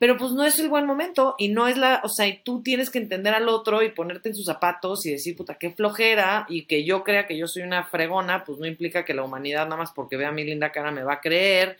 pero 0.00 0.16
pues 0.16 0.32
no 0.32 0.46
es 0.46 0.58
el 0.58 0.70
buen 0.70 0.86
momento 0.86 1.34
y 1.36 1.48
no 1.48 1.68
es 1.68 1.76
la, 1.76 2.00
o 2.02 2.08
sea, 2.08 2.26
tú 2.42 2.62
tienes 2.62 2.88
que 2.88 2.96
entender 2.96 3.34
al 3.34 3.50
otro 3.50 3.82
y 3.82 3.90
ponerte 3.90 4.30
en 4.30 4.34
sus 4.34 4.46
zapatos 4.46 5.04
y 5.04 5.10
decir, 5.10 5.36
puta, 5.36 5.58
qué 5.58 5.72
flojera 5.72 6.46
y 6.48 6.64
que 6.64 6.86
yo 6.86 7.04
crea 7.04 7.26
que 7.26 7.36
yo 7.36 7.46
soy 7.46 7.64
una 7.64 7.84
fregona, 7.84 8.42
pues 8.42 8.58
no 8.58 8.66
implica 8.66 9.04
que 9.04 9.12
la 9.12 9.24
humanidad 9.24 9.66
nada 9.66 9.76
más 9.76 9.92
porque 9.92 10.16
vea 10.16 10.32
mi 10.32 10.42
linda 10.42 10.72
cara 10.72 10.90
me 10.90 11.02
va 11.02 11.12
a 11.12 11.20
creer. 11.20 11.76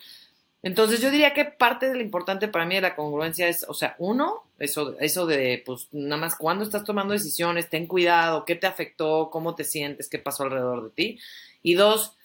Entonces 0.61 1.01
yo 1.01 1.09
diría 1.09 1.33
que 1.33 1.45
parte 1.45 1.89
de 1.89 1.95
lo 1.95 2.01
importante 2.03 2.47
para 2.47 2.67
mí 2.67 2.75
de 2.75 2.81
la 2.81 2.95
congruencia 2.95 3.47
es, 3.47 3.65
o 3.67 3.73
sea, 3.73 3.95
uno, 3.97 4.43
eso, 4.59 4.95
eso 4.99 5.25
de, 5.25 5.63
pues 5.65 5.87
nada 5.91 6.21
más 6.21 6.35
cuando 6.35 6.63
estás 6.63 6.83
tomando 6.83 7.13
decisiones, 7.13 7.71
ten 7.71 7.87
cuidado, 7.87 8.45
qué 8.45 8.53
te 8.53 8.67
afectó, 8.67 9.31
cómo 9.31 9.55
te 9.55 9.63
sientes, 9.63 10.07
qué 10.07 10.19
pasó 10.19 10.43
alrededor 10.43 10.83
de 10.83 10.89
ti. 10.91 11.19
Y 11.63 11.73
dos, 11.73 12.15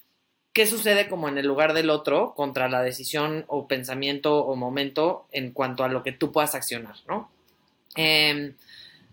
qué 0.56 0.66
sucede 0.66 1.06
como 1.06 1.28
en 1.28 1.36
el 1.36 1.46
lugar 1.46 1.74
del 1.74 1.90
otro 1.90 2.32
contra 2.34 2.66
la 2.70 2.80
decisión 2.80 3.44
o 3.46 3.68
pensamiento 3.68 4.38
o 4.38 4.56
momento 4.56 5.26
en 5.30 5.52
cuanto 5.52 5.84
a 5.84 5.88
lo 5.88 6.02
que 6.02 6.12
tú 6.12 6.32
puedas 6.32 6.54
accionar, 6.54 6.96
¿no? 7.06 7.30
Em, 7.94 8.54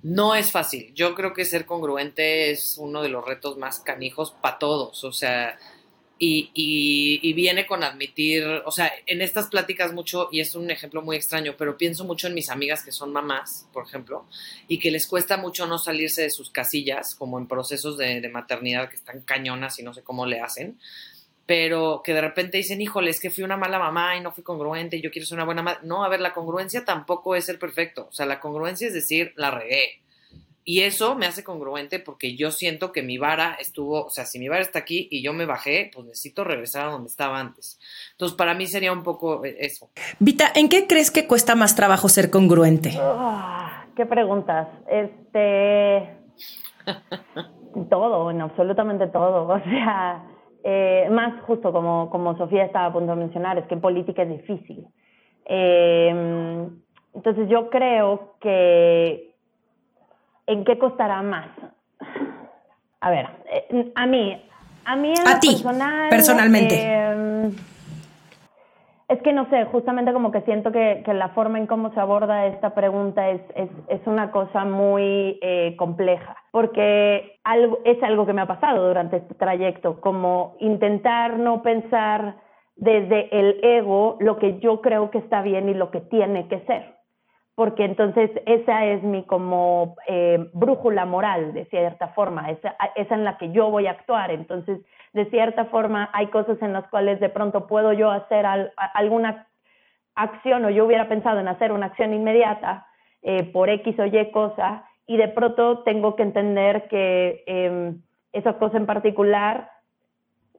no 0.03 0.35
es 0.35 0.53
fácil. 0.53 0.93
Yo 0.95 1.13
creo 1.15 1.33
que 1.33 1.43
ser 1.43 1.65
congruente 1.65 2.49
es 2.51 2.77
uno 2.77 3.01
de 3.01 3.09
los 3.09 3.25
retos 3.25 3.57
más 3.57 3.81
canijos 3.81 4.33
para 4.41 4.57
todos. 4.57 5.03
O 5.03 5.11
sea, 5.11 5.59
y, 6.17 6.49
y, 6.53 7.33
viene 7.33 7.67
con 7.67 7.83
admitir, 7.83 8.45
o 8.63 8.71
sea, 8.71 8.89
en 9.05 9.21
estas 9.21 9.49
pláticas 9.49 9.91
mucho, 9.91 10.29
y 10.31 10.39
es 10.39 10.55
un 10.55 10.71
ejemplo 10.71 11.01
muy 11.01 11.17
extraño, 11.17 11.55
pero 11.57 11.75
pienso 11.75 12.05
mucho 12.05 12.27
en 12.27 12.35
mis 12.35 12.49
amigas 12.49 12.85
que 12.85 12.93
son 12.93 13.11
mamás, 13.11 13.67
por 13.73 13.85
ejemplo, 13.85 14.25
y 14.69 14.79
que 14.79 14.91
les 14.91 15.07
cuesta 15.07 15.35
mucho 15.35 15.67
no 15.67 15.77
salirse 15.77 16.21
de 16.21 16.29
sus 16.29 16.51
casillas, 16.51 17.15
como 17.15 17.37
en 17.37 17.47
procesos 17.47 17.97
de, 17.97 18.21
de 18.21 18.29
maternidad 18.29 18.87
que 18.87 18.95
están 18.95 19.19
cañonas 19.19 19.77
y 19.79 19.83
no 19.83 19.93
sé 19.93 20.03
cómo 20.03 20.25
le 20.25 20.39
hacen 20.39 20.77
pero 21.45 22.01
que 22.03 22.13
de 22.13 22.21
repente 22.21 22.57
dicen, 22.57 22.81
híjole, 22.81 23.09
es 23.09 23.19
que 23.19 23.29
fui 23.29 23.43
una 23.43 23.57
mala 23.57 23.77
mamá 23.77 24.15
y 24.15 24.21
no 24.21 24.31
fui 24.31 24.43
congruente 24.43 24.97
y 24.97 25.01
yo 25.01 25.11
quiero 25.11 25.25
ser 25.25 25.35
una 25.35 25.45
buena 25.45 25.61
madre. 25.61 25.79
No, 25.83 26.03
a 26.03 26.09
ver, 26.09 26.21
la 26.21 26.33
congruencia 26.33 26.85
tampoco 26.85 27.35
es 27.35 27.45
ser 27.45 27.59
perfecto. 27.59 28.07
O 28.09 28.13
sea, 28.13 28.25
la 28.25 28.39
congruencia 28.39 28.87
es 28.87 28.93
decir, 28.93 29.33
la 29.35 29.51
regué. 29.51 30.01
Y 30.65 30.83
eso 30.83 31.15
me 31.15 31.25
hace 31.25 31.43
congruente 31.43 31.99
porque 31.99 32.37
yo 32.37 32.49
siento 32.49 32.93
que 32.93 33.03
mi 33.03 33.17
vara 33.17 33.57
estuvo, 33.59 34.05
o 34.05 34.09
sea, 34.09 34.25
si 34.25 34.39
mi 34.39 34.47
vara 34.47 34.61
está 34.61 34.79
aquí 34.79 35.09
y 35.11 35.21
yo 35.21 35.33
me 35.33 35.45
bajé, 35.45 35.91
pues 35.93 36.07
necesito 36.07 36.45
regresar 36.45 36.87
a 36.87 36.91
donde 36.91 37.09
estaba 37.09 37.37
antes. 37.37 37.77
Entonces, 38.11 38.37
para 38.37 38.53
mí 38.53 38.65
sería 38.67 38.93
un 38.93 39.03
poco 39.03 39.43
eh, 39.43 39.57
eso. 39.59 39.89
Vita, 40.19 40.49
¿en 40.55 40.69
qué 40.69 40.87
crees 40.87 41.11
que 41.11 41.27
cuesta 41.27 41.55
más 41.55 41.75
trabajo 41.75 42.07
ser 42.07 42.29
congruente? 42.29 42.93
Ah, 42.97 43.85
¿Qué 43.97 44.05
preguntas? 44.05 44.69
Este. 44.89 46.09
todo, 47.89 48.31
en 48.31 48.39
absolutamente 48.39 49.07
todo. 49.07 49.49
O 49.49 49.59
sea 49.65 50.29
eh, 50.63 51.07
más 51.11 51.41
justo 51.43 51.71
como, 51.71 52.09
como 52.09 52.37
Sofía 52.37 52.65
estaba 52.65 52.87
a 52.87 52.93
punto 52.93 53.11
de 53.11 53.17
mencionar, 53.17 53.57
es 53.57 53.65
que 53.67 53.77
política 53.77 54.23
es 54.23 54.29
difícil. 54.29 54.87
Eh, 55.45 56.69
entonces 57.13 57.49
yo 57.49 57.69
creo 57.69 58.35
que 58.39 59.33
¿en 60.47 60.63
qué 60.65 60.77
costará 60.77 61.21
más? 61.21 61.49
A 62.99 63.09
ver, 63.09 63.27
eh, 63.51 63.91
a 63.95 64.05
mí, 64.05 64.41
a 64.85 64.95
mí 64.95 65.13
en 65.13 65.27
a 65.27 65.39
ti, 65.39 65.63
personalmente. 66.09 67.53
Es 69.13 69.21
que 69.21 69.31
no 69.31 69.47
sé, 69.51 69.65
justamente 69.65 70.11
como 70.11 70.31
que 70.31 70.41
siento 70.41 70.71
que, 70.71 71.03
la 71.05 71.29
forma 71.29 71.59
en 71.59 71.67
cómo 71.67 71.93
se 71.93 71.99
aborda 71.99 72.47
esta 72.47 72.73
pregunta 72.73 73.29
es, 73.29 73.41
una 74.07 74.31
cosa 74.31 74.65
muy 74.65 75.37
eh, 75.43 75.75
compleja, 75.77 76.35
porque 76.51 77.39
es 77.85 78.01
algo 78.01 78.25
que 78.25 78.33
me 78.33 78.41
ha 78.41 78.47
pasado 78.47 78.87
durante 78.87 79.17
este 79.17 79.35
trayecto, 79.35 80.01
como 80.01 80.55
intentar 80.59 81.37
no 81.37 81.61
pensar 81.61 82.37
desde 82.75 83.29
el 83.39 83.63
ego 83.63 84.17
lo 84.19 84.39
que 84.39 84.57
yo 84.59 84.81
creo 84.81 85.11
que 85.11 85.19
está 85.19 85.43
bien 85.43 85.69
y 85.69 85.75
lo 85.75 85.91
que 85.91 85.99
tiene 86.01 86.47
que 86.47 86.61
ser 86.61 86.95
porque 87.55 87.85
entonces 87.85 88.31
esa 88.47 88.85
es 88.85 89.03
mi 89.03 89.23
como 89.25 89.95
eh, 90.07 90.49
brújula 90.53 91.05
moral, 91.05 91.53
de 91.53 91.65
cierta 91.65 92.07
forma, 92.09 92.49
esa, 92.49 92.75
esa 92.95 93.13
en 93.13 93.23
la 93.23 93.37
que 93.37 93.51
yo 93.51 93.69
voy 93.69 93.85
a 93.85 93.91
actuar. 93.91 94.31
Entonces, 94.31 94.79
de 95.13 95.25
cierta 95.29 95.65
forma, 95.65 96.09
hay 96.13 96.27
cosas 96.27 96.61
en 96.61 96.73
las 96.73 96.87
cuales 96.89 97.19
de 97.19 97.29
pronto 97.29 97.67
puedo 97.67 97.93
yo 97.93 98.11
hacer 98.11 98.45
alguna 98.93 99.47
acción 100.15 100.65
o 100.65 100.69
yo 100.69 100.85
hubiera 100.85 101.07
pensado 101.07 101.39
en 101.39 101.47
hacer 101.47 101.71
una 101.71 101.87
acción 101.87 102.13
inmediata 102.13 102.87
eh, 103.21 103.43
por 103.43 103.69
X 103.69 103.97
o 103.99 104.05
Y 104.05 104.31
cosa 104.31 104.85
y 105.07 105.17
de 105.17 105.27
pronto 105.27 105.79
tengo 105.83 106.15
que 106.15 106.23
entender 106.23 106.87
que 106.87 107.43
eh, 107.47 107.93
esa 108.31 108.57
cosa 108.57 108.77
en 108.77 108.85
particular, 108.85 109.69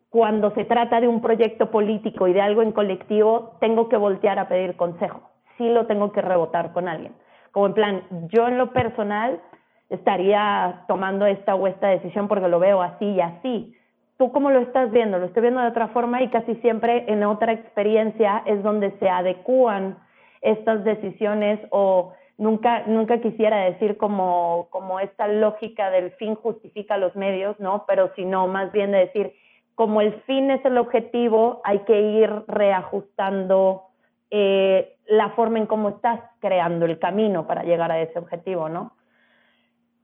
cuando 0.09 0.53
se 0.55 0.65
trata 0.65 1.01
de 1.01 1.09
un 1.09 1.21
proyecto 1.21 1.71
político 1.71 2.29
y 2.29 2.33
de 2.33 2.41
algo 2.41 2.63
en 2.63 2.73
colectivo, 2.73 3.57
tengo 3.61 3.89
que 3.89 3.97
voltear 3.97 4.39
a 4.39 4.49
pedir 4.49 4.77
consejo 4.77 5.35
sí 5.57 5.69
lo 5.69 5.87
tengo 5.87 6.13
que 6.13 6.23
rebotar 6.23 6.73
con 6.73 6.89
alguien. 6.89 7.15
Como 7.53 7.67
en 7.67 7.75
plan, 7.75 8.03
yo 8.33 8.49
en 8.49 8.59
lo 8.59 8.73
personal 8.73 9.41
estaría 9.89 10.85
tomando 10.89 11.27
esta 11.27 11.55
o 11.55 11.67
esta 11.67 11.89
decisión 11.89 12.29
porque 12.29 12.49
lo 12.49 12.59
veo 12.59 12.83
así 12.83 13.05
y 13.05 13.21
así. 13.21 13.77
¿Tú 14.17 14.31
cómo 14.31 14.51
lo 14.51 14.61
estás 14.61 14.91
viendo? 14.93 15.19
Lo 15.19 15.27
estoy 15.27 15.43
viendo 15.43 15.61
de 15.61 15.69
otra 15.69 15.89
forma 15.89 16.23
y 16.23 16.29
casi 16.29 16.55
siempre 16.57 17.05
en 17.09 17.25
otra 17.25 17.53
experiencia 17.53 18.43
es 18.47 18.63
donde 18.63 18.93
se 18.99 19.09
adecúan 19.09 19.99
estas 20.41 20.85
decisiones 20.85 21.59
o 21.71 22.13
nunca, 22.39 22.85
nunca 22.87 23.21
quisiera 23.21 23.65
decir 23.65 23.97
como, 23.97 24.69
como 24.71 25.01
esta 25.01 25.27
lógica 25.27 25.91
del 25.91 26.13
fin 26.13 26.37
justifica 26.37 26.97
los 26.97 27.17
medios, 27.17 27.59
¿no? 27.59 27.85
Pero 27.89 28.13
sino 28.15 28.47
más 28.47 28.71
bien 28.71 28.93
de 28.93 28.99
decir, 28.99 29.33
como 29.75 30.01
el 30.01 30.13
fin 30.23 30.51
es 30.51 30.65
el 30.65 30.79
objetivo, 30.79 31.61
hay 31.65 31.81
que 31.81 32.01
ir 32.01 32.31
reajustando 32.47 33.83
eh, 34.31 34.97
la 35.07 35.31
forma 35.31 35.59
en 35.59 35.67
cómo 35.67 35.89
estás 35.91 36.21
creando 36.41 36.87
el 36.87 36.99
camino 36.99 37.47
para 37.47 37.65
llegar 37.65 37.91
a 37.91 38.01
ese 38.01 38.19
objetivo, 38.19 38.69
¿no? 38.69 38.93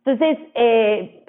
Entonces, 0.05 0.39
eh, 0.55 1.20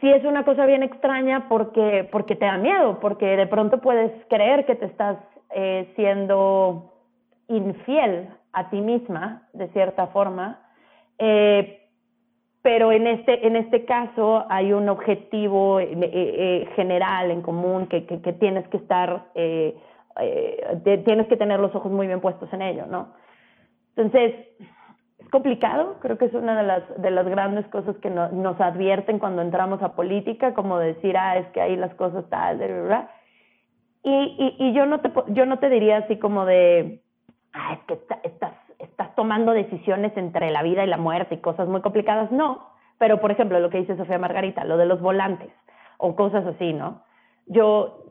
sí 0.00 0.10
es 0.10 0.24
una 0.24 0.44
cosa 0.44 0.66
bien 0.66 0.82
extraña 0.82 1.48
porque, 1.48 2.08
porque 2.10 2.36
te 2.36 2.44
da 2.44 2.56
miedo, 2.56 2.98
porque 3.00 3.36
de 3.36 3.46
pronto 3.46 3.78
puedes 3.80 4.12
creer 4.28 4.66
que 4.66 4.74
te 4.74 4.86
estás 4.86 5.18
eh, 5.54 5.92
siendo 5.96 6.92
infiel 7.48 8.28
a 8.52 8.70
ti 8.70 8.80
misma, 8.80 9.48
de 9.52 9.68
cierta 9.68 10.08
forma, 10.08 10.60
eh, 11.18 11.88
pero 12.62 12.92
en 12.92 13.06
este, 13.06 13.46
en 13.46 13.56
este 13.56 13.84
caso 13.84 14.46
hay 14.48 14.72
un 14.72 14.88
objetivo 14.88 15.80
general 16.76 17.30
en 17.30 17.42
común 17.42 17.86
que, 17.86 18.06
que, 18.06 18.22
que 18.22 18.32
tienes 18.34 18.66
que 18.68 18.76
estar 18.76 19.24
eh, 20.20 21.04
tienes 21.04 21.26
que 21.26 21.36
tener 21.36 21.58
los 21.58 21.74
ojos 21.74 21.90
muy 21.90 22.06
bien 22.06 22.20
puestos 22.20 22.52
en 22.52 22.62
ello, 22.62 22.86
¿no? 22.86 23.14
Entonces, 23.96 24.34
es 24.58 24.66
complicado, 25.32 25.96
creo 26.00 26.18
que 26.18 26.26
es 26.26 26.34
una 26.34 26.54
de 26.54 26.62
las, 26.62 26.82
de 27.00 27.10
las 27.10 27.26
grandes 27.26 27.66
cosas 27.68 27.96
que 27.96 28.10
nos 28.10 28.60
advierten 28.60 29.18
cuando 29.18 29.40
entramos 29.40 29.82
a 29.82 29.94
política, 29.96 30.52
como 30.52 30.78
decir, 30.78 31.16
ah, 31.16 31.38
es 31.38 31.46
que 31.48 31.62
ahí 31.62 31.74
las 31.74 31.94
cosas 31.94 32.28
tal, 32.28 32.58
¿verdad? 32.58 33.08
Y, 34.02 34.10
y, 34.12 34.56
y 34.58 34.74
yo, 34.74 34.84
no 34.84 35.00
te, 35.00 35.10
yo 35.28 35.46
no 35.46 35.58
te 35.58 35.70
diría 35.70 35.98
así 35.98 36.18
como 36.18 36.44
de, 36.44 37.00
ah, 37.54 37.72
es 37.72 37.78
que 37.86 37.94
estás, 38.24 38.52
estás 38.78 39.14
tomando 39.14 39.52
decisiones 39.52 40.14
entre 40.18 40.50
la 40.50 40.62
vida 40.62 40.84
y 40.84 40.88
la 40.88 40.98
muerte 40.98 41.36
y 41.36 41.38
cosas 41.38 41.66
muy 41.66 41.80
complicadas, 41.80 42.30
no, 42.30 42.68
pero 42.98 43.18
por 43.18 43.30
ejemplo, 43.30 43.58
lo 43.58 43.70
que 43.70 43.78
dice 43.78 43.96
Sofía 43.96 44.18
Margarita, 44.18 44.64
lo 44.64 44.76
de 44.76 44.84
los 44.84 45.00
volantes 45.00 45.50
o 45.96 46.14
cosas 46.14 46.44
así, 46.44 46.74
¿no? 46.74 47.02
Yo, 47.46 48.01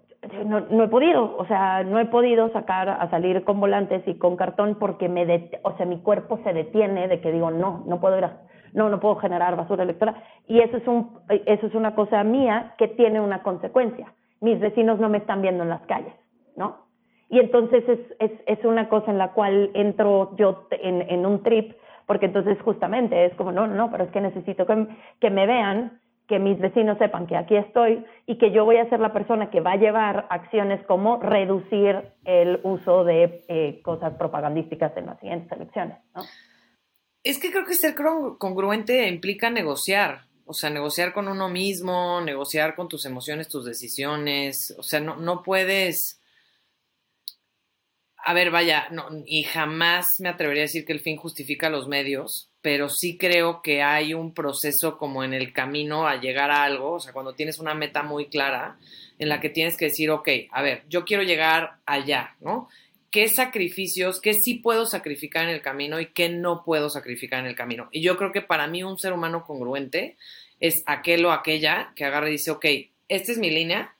no, 0.45 0.59
no, 0.59 0.83
he 0.83 0.87
podido, 0.87 1.35
o 1.37 1.45
sea, 1.47 1.83
no 1.83 1.99
he 1.99 2.05
podido 2.05 2.49
sacar 2.51 2.89
a 2.89 3.09
salir 3.09 3.43
con 3.43 3.59
volantes 3.59 4.03
y 4.07 4.15
con 4.15 4.35
cartón 4.35 4.75
porque 4.79 5.09
me, 5.09 5.49
o 5.63 5.75
sea, 5.77 5.85
mi 5.85 5.99
cuerpo 5.99 6.39
se 6.43 6.53
detiene 6.53 7.07
de 7.07 7.21
que 7.21 7.31
digo, 7.31 7.49
no, 7.49 7.83
no 7.87 7.99
puedo 7.99 8.17
ir 8.17 8.25
a, 8.25 8.41
no, 8.73 8.89
no 8.89 8.99
puedo 8.99 9.15
generar 9.15 9.55
basura 9.55 9.83
electoral. 9.83 10.15
Y 10.47 10.59
eso 10.59 10.77
es, 10.77 10.87
un, 10.87 11.19
eso 11.27 11.65
es 11.65 11.73
una 11.73 11.95
cosa 11.95 12.23
mía 12.23 12.75
que 12.77 12.87
tiene 12.87 13.19
una 13.19 13.41
consecuencia. 13.41 14.13
Mis 14.41 14.59
vecinos 14.59 14.99
no 14.99 15.09
me 15.09 15.17
están 15.17 15.41
viendo 15.41 15.63
en 15.63 15.69
las 15.69 15.81
calles, 15.81 16.13
¿no? 16.55 16.85
Y 17.29 17.39
entonces 17.39 17.83
es, 17.87 17.99
es, 18.19 18.31
es 18.45 18.63
una 18.65 18.89
cosa 18.89 19.09
en 19.09 19.17
la 19.17 19.31
cual 19.31 19.71
entro 19.73 20.35
yo 20.35 20.67
en, 20.69 21.01
en 21.09 21.25
un 21.25 21.41
trip, 21.41 21.73
porque 22.05 22.27
entonces 22.27 22.61
justamente 22.61 23.25
es 23.25 23.33
como, 23.35 23.51
no, 23.51 23.67
no, 23.67 23.89
pero 23.89 24.03
es 24.03 24.11
que 24.11 24.21
necesito 24.21 24.65
que 24.65 25.29
me 25.29 25.47
vean 25.47 25.99
que 26.31 26.39
mis 26.39 26.57
vecinos 26.59 26.97
sepan 26.97 27.27
que 27.27 27.35
aquí 27.35 27.57
estoy 27.57 28.05
y 28.25 28.37
que 28.37 28.53
yo 28.53 28.63
voy 28.63 28.77
a 28.77 28.89
ser 28.89 29.01
la 29.01 29.11
persona 29.11 29.49
que 29.49 29.59
va 29.59 29.73
a 29.73 29.75
llevar 29.75 30.27
acciones 30.29 30.79
como 30.87 31.21
reducir 31.21 32.13
el 32.23 32.61
uso 32.63 33.03
de 33.03 33.43
eh, 33.49 33.81
cosas 33.83 34.13
propagandísticas 34.13 34.95
en 34.95 35.07
las 35.07 35.19
siguientes 35.19 35.51
elecciones. 35.51 35.97
¿no? 36.15 36.21
Es 37.21 37.37
que 37.37 37.51
creo 37.51 37.65
que 37.65 37.73
ser 37.73 37.95
congruente 38.39 39.09
implica 39.09 39.49
negociar, 39.49 40.21
o 40.45 40.53
sea, 40.53 40.69
negociar 40.69 41.11
con 41.11 41.27
uno 41.27 41.49
mismo, 41.49 42.21
negociar 42.21 42.77
con 42.77 42.87
tus 42.87 43.05
emociones, 43.05 43.49
tus 43.49 43.65
decisiones, 43.65 44.73
o 44.77 44.83
sea, 44.83 45.01
no, 45.01 45.17
no 45.17 45.43
puedes... 45.43 46.21
A 48.23 48.33
ver, 48.33 48.51
vaya, 48.51 48.87
no, 48.91 49.09
y 49.25 49.43
jamás 49.43 50.05
me 50.19 50.29
atrevería 50.29 50.61
a 50.61 50.69
decir 50.69 50.85
que 50.85 50.93
el 50.93 51.01
fin 51.01 51.17
justifica 51.17 51.69
los 51.69 51.89
medios, 51.89 52.50
pero 52.61 52.89
sí 52.89 53.17
creo 53.17 53.61
que 53.61 53.81
hay 53.81 54.13
un 54.13 54.33
proceso 54.33 54.97
como 54.97 55.23
en 55.23 55.33
el 55.33 55.51
camino 55.51 56.07
a 56.07 56.19
llegar 56.19 56.51
a 56.51 56.63
algo, 56.63 56.93
o 56.93 56.99
sea, 56.99 57.13
cuando 57.13 57.33
tienes 57.33 57.59
una 57.59 57.73
meta 57.73 58.03
muy 58.03 58.27
clara 58.27 58.77
en 59.17 59.29
la 59.29 59.39
que 59.39 59.49
tienes 59.49 59.77
que 59.77 59.85
decir, 59.85 60.09
ok, 60.11 60.29
a 60.51 60.61
ver, 60.61 60.83
yo 60.87 61.05
quiero 61.05 61.23
llegar 61.23 61.77
allá, 61.85 62.35
¿no? 62.39 62.69
¿Qué 63.09 63.27
sacrificios, 63.27 64.21
qué 64.21 64.33
sí 64.33 64.55
puedo 64.55 64.85
sacrificar 64.85 65.43
en 65.43 65.49
el 65.49 65.61
camino 65.61 65.99
y 65.99 66.07
qué 66.07 66.29
no 66.29 66.63
puedo 66.63 66.89
sacrificar 66.89 67.39
en 67.39 67.47
el 67.47 67.55
camino? 67.55 67.89
Y 67.91 68.01
yo 68.01 68.15
creo 68.17 68.31
que 68.31 68.41
para 68.41 68.67
mí 68.67 68.83
un 68.83 68.97
ser 68.97 69.11
humano 69.11 69.43
congruente 69.43 70.15
es 70.59 70.83
aquel 70.85 71.25
o 71.25 71.31
aquella 71.31 71.91
que 71.95 72.05
agarra 72.05 72.29
y 72.29 72.33
dice, 72.33 72.51
ok, 72.51 72.65
esta 73.09 73.31
es 73.31 73.37
mi 73.37 73.49
línea, 73.49 73.95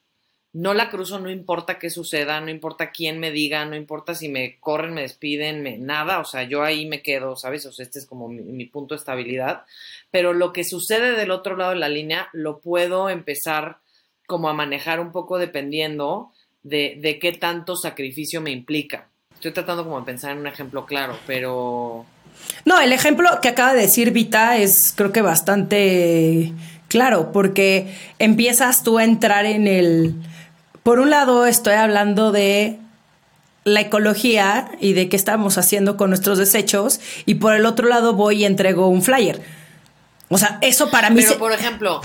no 0.53 0.73
la 0.73 0.89
cruzo, 0.89 1.19
no 1.19 1.29
importa 1.29 1.79
qué 1.79 1.89
suceda, 1.89 2.41
no 2.41 2.49
importa 2.49 2.91
quién 2.91 3.19
me 3.19 3.31
diga, 3.31 3.63
no 3.65 3.75
importa 3.75 4.15
si 4.15 4.27
me 4.27 4.59
corren, 4.59 4.93
me 4.93 5.01
despiden, 5.01 5.63
me, 5.63 5.77
nada, 5.77 6.19
o 6.19 6.25
sea, 6.25 6.43
yo 6.43 6.63
ahí 6.63 6.85
me 6.85 7.01
quedo, 7.01 7.37
¿sabes? 7.37 7.65
O 7.65 7.71
sea, 7.71 7.85
este 7.85 7.99
es 7.99 8.05
como 8.05 8.27
mi, 8.27 8.65
punto 8.65 8.93
de 8.93 8.99
estabilidad, 8.99 9.63
pero 10.11 10.33
lo 10.33 10.51
que 10.51 10.63
sucede 10.63 11.15
del 11.15 11.31
otro 11.31 11.55
lado 11.55 11.71
de 11.71 11.77
la 11.77 11.89
línea 11.89 12.27
lo 12.33 12.59
puedo 12.59 13.09
empezar 13.09 13.77
como 14.27 14.49
a 14.49 14.53
manejar 14.53 14.99
un 14.99 15.11
poco 15.11 15.37
dependiendo 15.37 16.31
de, 16.63 16.97
de 16.99 17.17
qué 17.19 17.31
tanto 17.31 17.75
sacrificio 17.75 18.41
me 18.41 18.51
implica. 18.51 19.07
Estoy 19.33 19.51
tratando 19.51 19.83
como 19.83 19.99
de 19.99 20.05
pensar 20.05 20.31
en 20.31 20.39
un 20.39 20.47
ejemplo 20.47 20.85
claro, 20.85 21.17
pero... 21.25 22.05
No, 22.65 22.79
el 22.79 22.91
ejemplo 22.91 23.29
que 23.41 23.49
acaba 23.49 23.73
de 23.73 23.81
decir 23.81 24.11
Vita 24.11 24.57
es 24.57 24.93
creo 24.95 25.11
que 25.11 25.21
bastante 25.21 26.53
claro, 26.87 27.31
porque 27.31 27.95
empiezas 28.19 28.83
tú 28.83 28.97
a 28.97 29.03
entrar 29.03 29.45
en 29.45 29.67
el 29.67 30.15
por 30.83 30.99
un 30.99 31.09
lado 31.09 31.45
estoy 31.45 31.73
hablando 31.73 32.31
de 32.31 32.79
la 33.63 33.81
ecología 33.81 34.71
y 34.79 34.93
de 34.93 35.09
qué 35.09 35.15
estamos 35.15 35.57
haciendo 35.57 35.97
con 35.97 36.09
nuestros 36.09 36.37
desechos 36.37 36.99
y 37.25 37.35
por 37.35 37.53
el 37.53 37.65
otro 37.65 37.87
lado 37.87 38.13
voy 38.13 38.41
y 38.41 38.45
entrego 38.45 38.87
un 38.87 39.03
flyer. 39.03 39.41
O 40.29 40.37
sea, 40.37 40.57
eso 40.61 40.89
para 40.89 41.09
mí... 41.09 41.21
Pero, 41.21 41.37
por 41.37 41.51
ejemplo, 41.51 42.01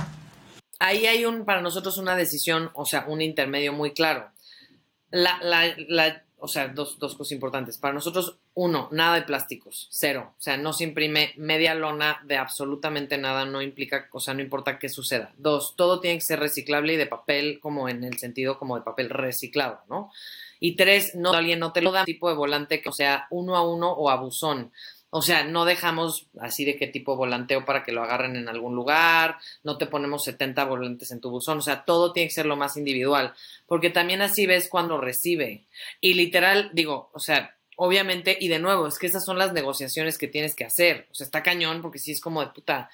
ahí 0.78 1.06
hay 1.06 1.24
un, 1.24 1.44
para 1.44 1.62
nosotros 1.62 1.96
una 1.96 2.16
decisión, 2.16 2.70
o 2.74 2.84
sea, 2.84 3.06
un 3.06 3.22
intermedio 3.22 3.72
muy 3.72 3.94
claro. 3.94 4.30
La, 5.10 5.38
la, 5.42 5.74
la, 5.88 6.24
o 6.38 6.48
sea, 6.48 6.68
dos, 6.68 6.98
dos 6.98 7.14
cosas 7.14 7.32
importantes. 7.32 7.78
Para 7.78 7.94
nosotros, 7.94 8.36
uno, 8.54 8.88
nada 8.92 9.16
de 9.16 9.22
plásticos, 9.22 9.88
cero. 9.90 10.34
O 10.38 10.40
sea, 10.40 10.56
no 10.56 10.72
se 10.72 10.84
imprime 10.84 11.32
media 11.36 11.74
lona 11.74 12.20
de 12.24 12.36
absolutamente 12.36 13.16
nada, 13.18 13.44
no 13.44 13.62
implica, 13.62 14.08
o 14.12 14.20
sea, 14.20 14.34
no 14.34 14.42
importa 14.42 14.78
qué 14.78 14.88
suceda. 14.88 15.32
Dos, 15.38 15.74
todo 15.76 16.00
tiene 16.00 16.18
que 16.18 16.24
ser 16.24 16.40
reciclable 16.40 16.94
y 16.94 16.96
de 16.96 17.06
papel, 17.06 17.58
como 17.60 17.88
en 17.88 18.04
el 18.04 18.18
sentido 18.18 18.58
como 18.58 18.76
de 18.76 18.84
papel 18.84 19.10
reciclado, 19.10 19.80
¿no? 19.88 20.10
Y 20.60 20.76
tres, 20.76 21.14
no, 21.14 21.32
alguien 21.32 21.58
no 21.58 21.72
te 21.72 21.82
lo 21.82 21.92
da 21.92 22.04
tipo 22.04 22.28
de 22.28 22.34
volante 22.34 22.80
que 22.80 22.92
sea 22.92 23.26
uno 23.30 23.56
a 23.56 23.62
uno 23.62 23.90
o 23.92 24.10
a 24.10 24.16
buzón. 24.16 24.72
O 25.16 25.22
sea, 25.22 25.44
no 25.44 25.64
dejamos 25.64 26.26
así 26.42 26.66
de 26.66 26.76
qué 26.76 26.88
tipo 26.88 27.16
volanteo 27.16 27.64
para 27.64 27.84
que 27.84 27.90
lo 27.90 28.02
agarren 28.02 28.36
en 28.36 28.50
algún 28.50 28.74
lugar, 28.74 29.38
no 29.64 29.78
te 29.78 29.86
ponemos 29.86 30.24
70 30.24 30.62
volantes 30.66 31.10
en 31.10 31.22
tu 31.22 31.30
buzón, 31.30 31.56
o 31.56 31.62
sea, 31.62 31.86
todo 31.86 32.12
tiene 32.12 32.28
que 32.28 32.34
ser 32.34 32.44
lo 32.44 32.54
más 32.54 32.76
individual, 32.76 33.32
porque 33.66 33.88
también 33.88 34.20
así 34.20 34.44
ves 34.44 34.68
cuando 34.68 35.00
recibe. 35.00 35.64
Y 36.02 36.12
literal, 36.12 36.68
digo, 36.74 37.08
o 37.14 37.18
sea, 37.18 37.56
obviamente, 37.76 38.36
y 38.38 38.48
de 38.48 38.58
nuevo, 38.58 38.86
es 38.86 38.98
que 38.98 39.06
esas 39.06 39.24
son 39.24 39.38
las 39.38 39.54
negociaciones 39.54 40.18
que 40.18 40.28
tienes 40.28 40.54
que 40.54 40.66
hacer. 40.66 41.08
O 41.10 41.14
sea, 41.14 41.24
está 41.24 41.42
cañón 41.42 41.80
porque 41.80 41.98
sí 41.98 42.12
es 42.12 42.20
como 42.20 42.42
de 42.42 42.48
puta. 42.48 42.90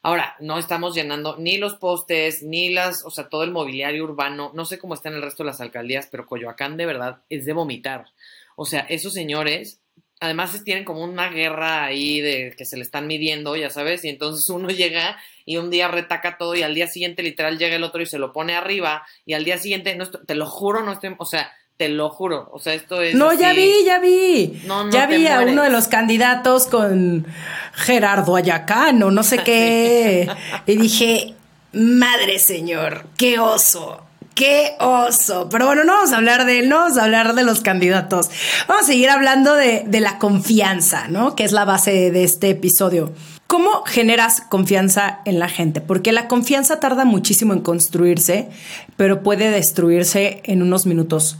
Ahora, 0.00 0.36
no 0.38 0.58
estamos 0.58 0.94
llenando 0.94 1.34
ni 1.38 1.56
los 1.56 1.74
postes, 1.74 2.44
ni 2.44 2.70
las, 2.70 3.04
o 3.04 3.10
sea, 3.10 3.28
todo 3.28 3.42
el 3.42 3.50
mobiliario 3.50 4.04
urbano. 4.04 4.52
No 4.54 4.64
sé 4.64 4.78
cómo 4.78 4.94
está 4.94 5.08
en 5.08 5.16
el 5.16 5.22
resto 5.22 5.42
de 5.42 5.48
las 5.48 5.60
alcaldías, 5.60 6.06
pero 6.08 6.24
Coyoacán 6.24 6.76
de 6.76 6.86
verdad 6.86 7.22
es 7.30 7.44
de 7.46 7.52
vomitar. 7.52 8.12
O 8.54 8.64
sea, 8.64 8.82
esos 8.82 9.12
señores, 9.12 9.80
además 10.20 10.62
tienen 10.64 10.84
como 10.84 11.02
una 11.04 11.28
guerra 11.28 11.84
ahí 11.84 12.20
de 12.20 12.54
que 12.56 12.64
se 12.64 12.76
le 12.76 12.82
están 12.82 13.06
midiendo, 13.06 13.56
ya 13.56 13.70
sabes, 13.70 14.04
y 14.04 14.08
entonces 14.08 14.48
uno 14.48 14.68
llega 14.70 15.16
y 15.44 15.56
un 15.58 15.70
día 15.70 15.88
retaca 15.88 16.38
todo 16.38 16.54
y 16.54 16.62
al 16.62 16.74
día 16.74 16.86
siguiente 16.86 17.22
literal 17.22 17.58
llega 17.58 17.76
el 17.76 17.84
otro 17.84 18.00
y 18.02 18.06
se 18.06 18.18
lo 18.18 18.32
pone 18.32 18.54
arriba 18.54 19.06
y 19.26 19.34
al 19.34 19.44
día 19.44 19.58
siguiente, 19.58 19.94
no, 19.96 20.08
te 20.10 20.34
lo 20.34 20.46
juro, 20.46 20.82
no 20.82 20.92
estoy, 20.92 21.14
o 21.18 21.26
sea, 21.26 21.52
te 21.76 21.88
lo 21.88 22.08
juro. 22.10 22.48
O 22.52 22.58
sea, 22.58 22.74
esto 22.74 23.02
es. 23.02 23.14
No, 23.14 23.32
ya 23.32 23.52
vi, 23.52 23.84
ya 23.84 23.98
vi. 23.98 24.62
ya 24.90 25.06
vi 25.06 25.26
a 25.26 25.40
uno 25.40 25.62
de 25.62 25.70
los 25.70 25.88
candidatos 25.88 26.66
con 26.66 27.26
Gerardo 27.74 28.36
Ayacán 28.36 29.02
o 29.02 29.10
no 29.10 29.22
sé 29.22 29.38
qué. 29.44 30.28
y 30.66 30.76
dije, 30.76 31.34
madre 31.72 32.38
señor, 32.38 33.06
qué 33.18 33.38
oso. 33.38 34.03
¡Qué 34.34 34.74
oso! 34.80 35.48
Pero 35.48 35.66
bueno, 35.66 35.84
no 35.84 35.94
vamos 35.94 36.12
a 36.12 36.16
hablar 36.16 36.44
de 36.44 36.58
él, 36.58 36.68
no 36.68 36.80
vamos 36.80 36.98
a 36.98 37.04
hablar 37.04 37.34
de 37.34 37.44
los 37.44 37.60
candidatos. 37.60 38.30
Vamos 38.66 38.84
a 38.84 38.86
seguir 38.86 39.08
hablando 39.08 39.54
de, 39.54 39.86
la 40.00 40.18
confianza, 40.18 41.06
¿no? 41.08 41.36
Que 41.36 41.44
es 41.44 41.52
la 41.52 41.64
base 41.64 42.10
de 42.10 42.24
este 42.24 42.50
episodio. 42.50 43.12
¿Cómo 43.46 43.84
generas 43.84 44.40
confianza 44.40 45.20
en 45.24 45.38
la 45.38 45.48
gente? 45.48 45.80
Porque 45.80 46.10
la 46.10 46.26
confianza 46.26 46.80
tarda 46.80 47.04
muchísimo 47.04 47.52
en 47.52 47.60
construirse, 47.60 48.48
pero 48.96 49.22
puede 49.22 49.50
destruirse 49.50 50.42
en 50.44 50.62
unos 50.62 50.86
minutos 50.86 51.36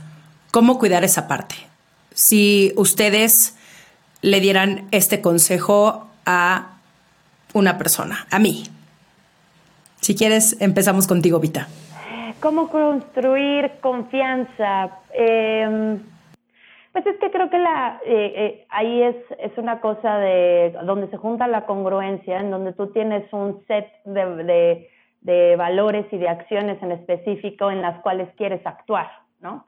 cómo 0.53 0.79
cuidar 0.79 1.03
esa 1.03 1.27
parte. 1.27 1.57
Si 2.15 2.73
ustedes 2.77 3.55
le 4.23 4.39
dieran 4.39 4.87
este 4.93 5.21
consejo 5.21 6.07
a 6.27 6.77
una 7.55 7.77
persona, 7.77 8.29
a 8.31 8.39
mí. 8.39 8.69
Si 10.01 10.15
quieres, 10.15 10.57
empezamos 10.61 11.09
contigo, 11.09 11.41
Vita. 11.41 11.67
¿Cómo 12.41 12.69
construir 12.69 13.73
confianza? 13.81 14.99
Em, 15.13 15.99
pues 16.93 17.07
es 17.07 17.17
que 17.19 17.31
creo 17.31 17.51
que 17.51 17.59
la, 17.59 18.01
eh, 18.05 18.33
eh, 18.37 18.67
ahí 18.69 19.03
es, 19.03 19.17
es 19.39 19.57
una 19.57 19.81
cosa 19.81 20.19
de 20.19 20.77
donde 20.85 21.09
se 21.09 21.17
junta 21.17 21.49
la 21.49 21.67
congruencia, 21.67 22.39
en 22.39 22.51
donde 22.51 22.73
tú 22.73 22.89
tienes 22.89 23.33
un 23.33 23.65
set 23.67 23.89
de, 24.05 24.89
de 25.23 25.57
valores 25.57 26.07
y 26.13 26.19
de 26.19 26.29
acciones 26.29 26.83
en 26.83 26.93
específico 26.93 27.71
en 27.71 27.83
las 27.83 28.01
cuales 28.03 28.29
quieres 28.37 28.65
actuar, 28.67 29.11
¿no? 29.41 29.65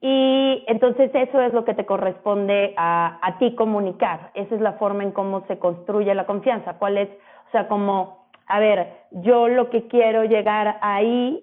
Y 0.00 0.64
entonces 0.66 1.10
eso 1.14 1.40
es 1.40 1.52
lo 1.52 1.64
que 1.64 1.72
te 1.72 1.86
corresponde 1.86 2.74
a, 2.76 3.18
a, 3.22 3.38
ti 3.38 3.54
comunicar. 3.54 4.30
Esa 4.34 4.54
es 4.54 4.60
la 4.60 4.74
forma 4.74 5.02
en 5.02 5.12
cómo 5.12 5.46
se 5.46 5.58
construye 5.58 6.14
la 6.14 6.26
confianza. 6.26 6.74
¿Cuál 6.74 6.98
es? 6.98 7.08
O 7.48 7.50
sea, 7.52 7.68
como, 7.68 8.26
a 8.46 8.60
ver, 8.60 8.92
yo 9.12 9.48
lo 9.48 9.70
que 9.70 9.88
quiero 9.88 10.24
llegar 10.24 10.76
ahí 10.82 11.42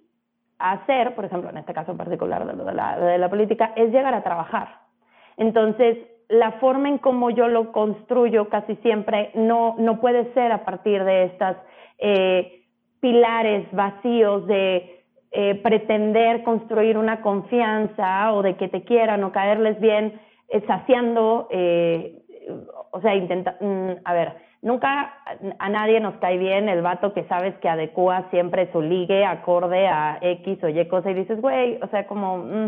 hacer, 0.62 1.16
por 1.16 1.26
ejemplo, 1.26 1.50
en 1.50 1.58
este 1.58 1.74
caso 1.74 1.92
en 1.92 1.98
particular 1.98 2.46
de, 2.46 2.64
de, 2.64 2.74
la, 2.74 3.00
de 3.00 3.18
la 3.18 3.30
política, 3.30 3.74
es 3.76 3.92
llegar 3.92 4.14
a 4.14 4.24
trabajar. 4.24 4.68
Entonces, 5.38 5.98
la 6.32 6.54
forma 6.54 6.88
en 6.88 6.98
cómo 6.98 7.30
yo 7.30 7.48
lo 7.48 7.72
construyo 7.72 8.48
casi 8.48 8.76
siempre 8.78 9.32
no, 9.34 9.76
no 9.78 10.00
puede 10.00 10.34
ser 10.34 10.52
a 10.52 10.64
partir 10.64 11.04
de 11.04 11.26
estas 11.26 11.58
eh, 11.98 12.64
pilares 13.02 13.68
vacíos 13.72 14.48
de 14.48 15.04
eh, 15.32 15.56
pretender 15.56 16.44
construir 16.44 16.98
una 16.98 17.22
confianza 17.22 18.32
o 18.34 18.42
de 18.44 18.56
que 18.56 18.70
te 18.70 18.84
quieran 18.84 19.24
o 19.24 19.32
caerles 19.32 19.80
bien, 19.82 20.22
eh, 20.50 20.64
saciando, 20.68 21.50
o 22.92 23.02
sea, 23.02 23.16
intenta, 23.16 23.58
mm, 23.60 23.92
a 24.04 24.14
ver, 24.14 24.34
nunca 24.62 25.14
a 25.60 25.70
nadie 25.70 26.00
nos 26.00 26.16
cae 26.16 26.38
bien 26.38 26.70
el 26.70 26.82
vato 26.82 27.14
que 27.14 27.24
sabes 27.26 27.56
que 27.60 27.70
adecua 27.70 28.30
siempre 28.30 28.72
su 28.72 28.82
ligue 28.82 29.26
acorde 29.26 29.88
a 29.88 30.20
X 30.22 30.64
o 30.64 30.70
Y 30.70 30.88
cosa 30.88 31.12
y 31.12 31.16
dices, 31.16 31.42
güey, 31.42 31.80
o 31.82 31.88
sea, 31.88 32.08
como, 32.08 32.38
mm, 32.38 32.66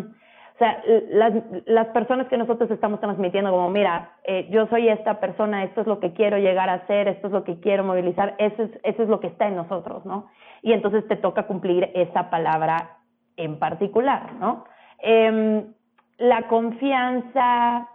o 0.56 0.58
sea, 0.58 0.82
las, 1.10 1.34
las 1.66 1.88
personas 1.88 2.28
que 2.28 2.38
nosotros 2.38 2.70
estamos 2.72 3.00
transmitiendo 3.00 3.52
como, 3.52 3.70
mira, 3.70 4.12
eh, 4.24 4.48
yo 4.50 4.68
soy 4.68 4.90
esta 4.90 5.20
persona, 5.20 5.64
esto 5.64 5.82
es 5.82 5.88
lo 5.88 6.00
que 6.00 6.14
quiero 6.14 6.38
llegar 6.38 6.70
a 6.70 6.86
ser, 6.88 7.08
esto 7.08 7.28
es 7.28 7.34
lo 7.34 7.44
que 7.44 7.60
quiero 7.60 7.84
movilizar, 7.84 8.36
eso 8.38 8.64
es, 8.64 8.72
eso 8.84 9.04
es 9.04 9.10
lo 9.10 9.20
que 9.20 9.28
está 9.28 9.48
en 9.48 9.56
nosotros, 9.56 10.06
¿no? 10.06 10.30
y 10.64 10.72
entonces 10.72 11.06
te 11.08 11.18
toca 11.18 11.46
cumplir 11.46 11.92
esa 11.94 12.30
palabra 12.30 12.98
en 13.36 13.60
particular, 13.60 14.34
¿no? 14.40 14.64
Em, 15.00 15.74
la 16.18 16.48
confianza, 16.48 17.90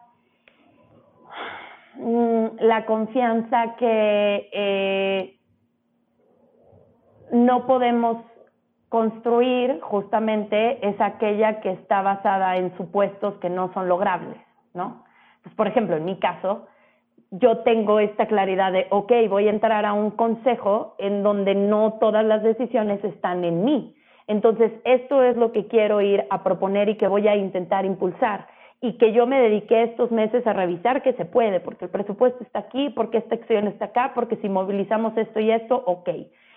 mm, 1.99 2.61
la 2.61 2.87
confianza 2.87 3.77
que 3.77 4.49
eh, 4.53 5.39
no 7.33 7.67
podemos 7.67 8.25
construir 8.89 9.81
justamente 9.83 10.87
es 10.87 10.99
aquella 11.01 11.61
que 11.61 11.73
está 11.73 12.03
basada 12.03 12.57
en 12.57 12.75
supuestos 12.77 13.35
que 13.35 13.51
no 13.51 13.73
son 13.75 13.89
logrables, 13.89 14.39
¿no? 14.73 15.05
Pues, 15.43 15.55
por 15.55 15.67
ejemplo, 15.67 15.97
en 15.97 16.05
mi 16.05 16.19
caso, 16.19 16.67
yo 17.31 17.59
tengo 17.59 18.01
esta 18.01 18.27
claridad 18.27 18.73
de, 18.73 18.87
ok, 18.91 19.13
voy 19.29 19.49
a 19.49 19.51
entrar 19.51 19.85
a 19.85 19.93
un 19.93 20.11
consejo 20.13 20.95
en 20.99 21.23
donde 21.23 21.55
no 21.55 21.99
todas 22.01 22.25
las 22.25 22.43
decisiones 22.43 23.05
están 23.05 23.45
en 23.45 23.65
mí. 23.65 23.95
Entonces, 24.27 24.73
esto 24.85 25.23
es 25.23 25.37
lo 25.37 25.53
que 25.53 25.67
quiero 25.67 26.01
ir 26.01 26.25
a 26.31 26.43
proponer 26.43 26.89
y 26.89 26.97
que 26.97 27.09
voy 27.09 27.29
a 27.29 27.37
intentar 27.37 27.85
impulsar. 27.85 28.47
Y 28.81 28.93
que 28.99 29.13
yo 29.13 29.27
me 29.27 29.41
dediqué 29.41 29.83
estos 29.83 30.13
meses 30.13 30.47
a 30.47 30.53
revisar 30.53 31.03
que 31.03 31.13
se 31.15 31.25
puede, 31.25 31.61
porque 31.61 31.87
el 31.87 31.91
presupuesto 31.91 32.45
está 32.45 32.61
aquí, 32.61 32.91
porque 32.91 33.19
esta 33.19 33.35
acción 33.35 33.67
está 33.67 33.87
acá, 33.87 34.13
porque 34.15 34.37
si 34.37 34.49
movilizamos 34.49 35.17
esto 35.17 35.41
y 35.41 35.51
esto, 35.51 35.83
ok. 35.85 36.11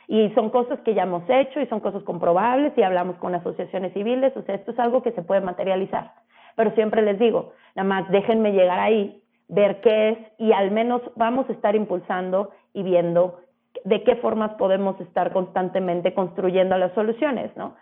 Y 0.07 0.29
son 0.35 0.49
cosas 0.49 0.79
que 0.81 0.93
ya 0.93 1.03
hemos 1.03 1.23
hecho 1.29 1.59
y 1.59 1.67
son 1.67 1.79
cosas 1.79 2.03
comprobables 2.03 2.73
y 2.77 2.83
hablamos 2.83 3.15
con 3.17 3.33
asociaciones 3.33 3.93
civiles, 3.93 4.35
o 4.35 4.43
sea, 4.43 4.55
esto 4.55 4.71
es 4.71 4.79
algo 4.79 5.01
que 5.01 5.13
se 5.13 5.23
puede 5.23 5.41
materializar. 5.41 6.11
Pero 6.55 6.71
siempre 6.71 7.01
les 7.01 7.17
digo, 7.17 7.53
nada 7.75 7.87
más 7.87 8.11
déjenme 8.11 8.51
llegar 8.51 8.79
ahí 8.79 9.23
ver 9.47 9.81
qué 9.81 10.09
es 10.09 10.17
y 10.37 10.53
al 10.53 10.71
menos 10.71 11.01
vamos 11.15 11.49
a 11.49 11.53
estar 11.53 11.75
impulsando 11.75 12.51
y 12.73 12.83
viendo 12.83 13.39
de 13.83 14.03
qué 14.03 14.15
formas 14.17 14.53
podemos 14.55 14.99
estar 15.01 15.31
constantemente 15.33 16.13
construyendo 16.13 16.77
las 16.77 16.93
soluciones, 16.93 17.55
¿no? 17.55 17.75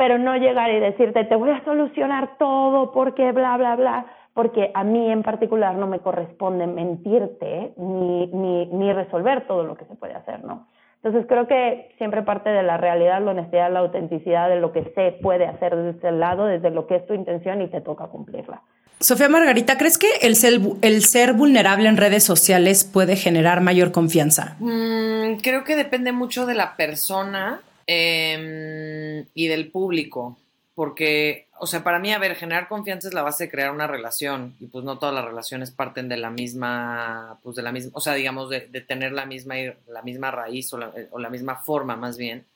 Pero 0.00 0.16
no 0.16 0.34
llegar 0.34 0.70
y 0.70 0.80
decirte, 0.80 1.24
te 1.24 1.36
voy 1.36 1.50
a 1.50 1.62
solucionar 1.62 2.38
todo 2.38 2.90
porque 2.90 3.32
bla, 3.32 3.58
bla, 3.58 3.76
bla, 3.76 4.06
porque 4.32 4.70
a 4.72 4.82
mí 4.82 5.12
en 5.12 5.22
particular 5.22 5.74
no 5.74 5.86
me 5.86 5.98
corresponde 5.98 6.66
mentirte 6.66 7.74
ni, 7.76 8.26
ni, 8.28 8.64
ni 8.64 8.94
resolver 8.94 9.46
todo 9.46 9.62
lo 9.62 9.76
que 9.76 9.84
se 9.84 9.96
puede 9.96 10.14
hacer, 10.14 10.42
¿no? 10.42 10.68
Entonces 11.02 11.26
creo 11.28 11.46
que 11.46 11.94
siempre 11.98 12.22
parte 12.22 12.48
de 12.48 12.62
la 12.62 12.78
realidad, 12.78 13.22
la 13.22 13.32
honestidad, 13.32 13.70
la 13.70 13.80
autenticidad 13.80 14.48
de 14.48 14.58
lo 14.58 14.72
que 14.72 14.90
se 14.94 15.18
puede 15.20 15.44
hacer 15.44 15.76
desde 15.76 15.98
ese 15.98 16.12
lado, 16.12 16.46
desde 16.46 16.70
lo 16.70 16.86
que 16.86 16.96
es 16.96 17.06
tu 17.06 17.12
intención 17.12 17.60
y 17.60 17.68
te 17.68 17.82
toca 17.82 18.06
cumplirla. 18.06 18.62
Sofía 19.00 19.28
Margarita, 19.28 19.76
¿crees 19.76 19.98
que 19.98 20.08
el 20.22 20.34
ser, 20.34 20.60
el 20.80 21.02
ser 21.02 21.34
vulnerable 21.34 21.90
en 21.90 21.98
redes 21.98 22.24
sociales 22.24 22.84
puede 22.90 23.16
generar 23.16 23.60
mayor 23.60 23.92
confianza? 23.92 24.56
Mm, 24.60 25.40
creo 25.42 25.62
que 25.64 25.76
depende 25.76 26.12
mucho 26.12 26.46
de 26.46 26.54
la 26.54 26.74
persona 26.76 27.60
em, 27.92 29.26
y 29.34 29.48
del 29.48 29.68
público, 29.72 30.38
porque, 30.76 31.48
o 31.58 31.66
sea, 31.66 31.82
para 31.82 31.98
mí, 31.98 32.12
a 32.12 32.20
ver, 32.20 32.36
generar 32.36 32.68
confianza 32.68 33.08
es 33.08 33.14
la 33.14 33.22
base 33.22 33.44
de 33.44 33.50
crear 33.50 33.72
una 33.72 33.88
relación 33.88 34.54
y 34.60 34.66
pues 34.66 34.84
no 34.84 35.00
todas 35.00 35.12
las 35.12 35.24
relaciones 35.24 35.72
parten 35.72 36.08
de 36.08 36.16
la 36.16 36.30
misma, 36.30 37.40
pues 37.42 37.56
de 37.56 37.62
la 37.62 37.72
misma, 37.72 37.90
o 37.94 38.00
sea, 38.00 38.14
digamos, 38.14 38.48
de, 38.48 38.60
tener 38.60 39.10
la 39.10 39.26
misma, 39.26 39.56
la 39.88 40.02
misma 40.02 40.30
raíz 40.30 40.72
o 40.72 40.78
la, 40.78 41.30
misma 41.30 41.56
forma 41.56 41.96
más 41.96 42.16
bien. 42.16 42.46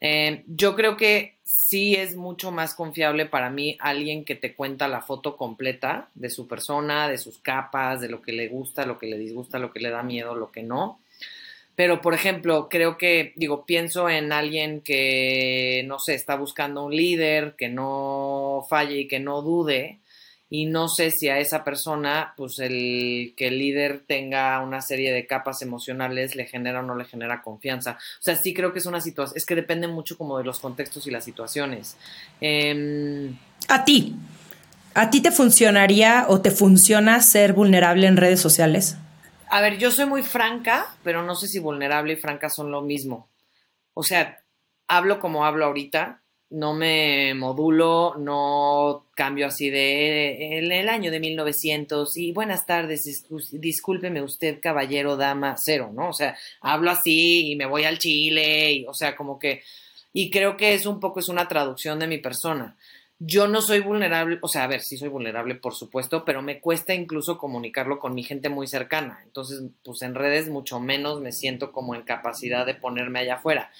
Eh, 0.00 0.42
yo 0.46 0.74
creo 0.74 0.96
que 0.96 1.36
sí 1.44 1.94
es 1.94 2.16
mucho 2.16 2.50
más 2.50 2.74
confiable 2.74 3.26
para 3.26 3.50
mí 3.50 3.76
alguien 3.78 4.24
que 4.24 4.36
te 4.36 4.54
cuenta 4.54 4.88
la 4.88 5.02
foto 5.02 5.36
completa 5.36 6.08
de 6.14 6.30
su 6.30 6.48
persona, 6.48 7.08
de 7.08 7.18
sus 7.18 7.38
capas, 7.38 8.00
de 8.00 8.08
lo 8.08 8.22
que 8.22 8.32
le 8.32 8.48
gusta, 8.48 8.86
lo 8.86 8.98
que 8.98 9.06
le 9.06 9.18
disgusta, 9.18 9.58
lo 9.58 9.70
que 9.70 9.80
le 9.80 9.90
da 9.90 10.02
miedo, 10.02 10.34
lo 10.34 10.50
que 10.50 10.62
no. 10.62 10.98
Pero, 11.76 12.00
por 12.00 12.14
ejemplo, 12.14 12.68
creo 12.68 12.98
que, 12.98 13.32
digo, 13.36 13.64
pienso 13.66 14.08
en 14.08 14.32
alguien 14.32 14.80
que, 14.80 15.84
no 15.86 15.98
sé, 15.98 16.14
está 16.14 16.34
buscando 16.34 16.84
un 16.84 16.96
líder, 16.96 17.54
que 17.56 17.68
no 17.68 18.66
falle 18.68 19.00
y 19.00 19.08
que 19.08 19.20
no 19.20 19.42
dude 19.42 20.00
y 20.48 20.66
no 20.66 20.88
sé 20.88 21.10
si 21.10 21.28
a 21.28 21.38
esa 21.38 21.64
persona, 21.64 22.32
pues 22.36 22.58
el 22.60 23.34
que 23.36 23.48
el 23.48 23.58
líder 23.58 24.04
tenga 24.06 24.60
una 24.62 24.80
serie 24.80 25.12
de 25.12 25.26
capas 25.26 25.60
emocionales 25.62 26.36
le 26.36 26.46
genera 26.46 26.80
o 26.80 26.82
no 26.82 26.94
le 26.94 27.04
genera 27.04 27.42
confianza. 27.42 27.98
O 28.20 28.22
sea, 28.22 28.36
sí 28.36 28.54
creo 28.54 28.72
que 28.72 28.78
es 28.78 28.86
una 28.86 29.00
situación, 29.00 29.36
es 29.36 29.44
que 29.44 29.56
depende 29.56 29.88
mucho 29.88 30.16
como 30.16 30.38
de 30.38 30.44
los 30.44 30.60
contextos 30.60 31.06
y 31.06 31.10
las 31.10 31.24
situaciones. 31.24 31.96
Em, 32.40 33.36
a 33.68 33.84
ti, 33.84 34.14
¿a 34.94 35.10
ti 35.10 35.20
te 35.20 35.32
funcionaría 35.32 36.26
o 36.28 36.40
te 36.40 36.52
funciona 36.52 37.20
ser 37.22 37.52
vulnerable 37.52 38.06
en 38.06 38.16
redes 38.16 38.40
sociales? 38.40 38.96
A 39.48 39.60
ver, 39.60 39.78
yo 39.78 39.90
soy 39.90 40.06
muy 40.06 40.22
franca, 40.22 40.86
pero 41.04 41.22
no 41.22 41.36
sé 41.36 41.46
si 41.46 41.58
vulnerable 41.58 42.14
y 42.14 42.16
franca 42.16 42.50
son 42.50 42.70
lo 42.70 42.82
mismo. 42.82 43.28
O 43.94 44.02
sea, 44.02 44.42
hablo 44.88 45.20
como 45.20 45.44
hablo 45.44 45.66
ahorita, 45.66 46.22
no 46.50 46.74
me 46.74 47.34
modulo, 47.34 48.14
no 48.18 49.06
cambio 49.14 49.46
así 49.46 49.70
de 49.70 50.58
en 50.58 50.70
el 50.70 50.88
año 50.88 51.10
de 51.10 51.20
1900 51.20 52.16
y 52.16 52.32
buenas 52.32 52.66
tardes, 52.66 53.26
discúlpeme 53.52 54.22
usted, 54.22 54.60
caballero, 54.60 55.16
dama, 55.16 55.56
cero, 55.58 55.90
¿no? 55.92 56.10
O 56.10 56.12
sea, 56.12 56.36
hablo 56.60 56.90
así 56.90 57.52
y 57.52 57.56
me 57.56 57.66
voy 57.66 57.84
al 57.84 57.98
Chile, 57.98 58.84
o 58.88 58.94
sea, 58.94 59.16
como 59.16 59.38
que, 59.38 59.62
y 60.12 60.30
creo 60.30 60.56
que 60.56 60.74
es 60.74 60.86
un 60.86 61.00
poco, 61.00 61.20
es 61.20 61.28
una 61.28 61.48
traducción 61.48 61.98
de 61.98 62.06
mi 62.06 62.18
persona. 62.18 62.76
Yo 63.18 63.48
no 63.48 63.62
soy 63.62 63.80
vulnerable, 63.80 64.38
o 64.42 64.48
sea, 64.48 64.64
a 64.64 64.66
ver, 64.66 64.82
sí 64.82 64.98
soy 64.98 65.08
vulnerable, 65.08 65.54
por 65.54 65.74
supuesto, 65.74 66.24
pero 66.24 66.42
me 66.42 66.60
cuesta 66.60 66.92
incluso 66.92 67.38
comunicarlo 67.38 67.98
con 67.98 68.14
mi 68.14 68.22
gente 68.22 68.50
muy 68.50 68.66
cercana. 68.66 69.20
Entonces, 69.24 69.62
pues 69.82 70.02
en 70.02 70.14
redes 70.14 70.50
mucho 70.50 70.80
menos 70.80 71.22
me 71.22 71.32
siento 71.32 71.72
como 71.72 71.94
en 71.94 72.02
capacidad 72.02 72.66
de 72.66 72.74
ponerme 72.74 73.20
allá 73.20 73.36
afuera. 73.36 73.70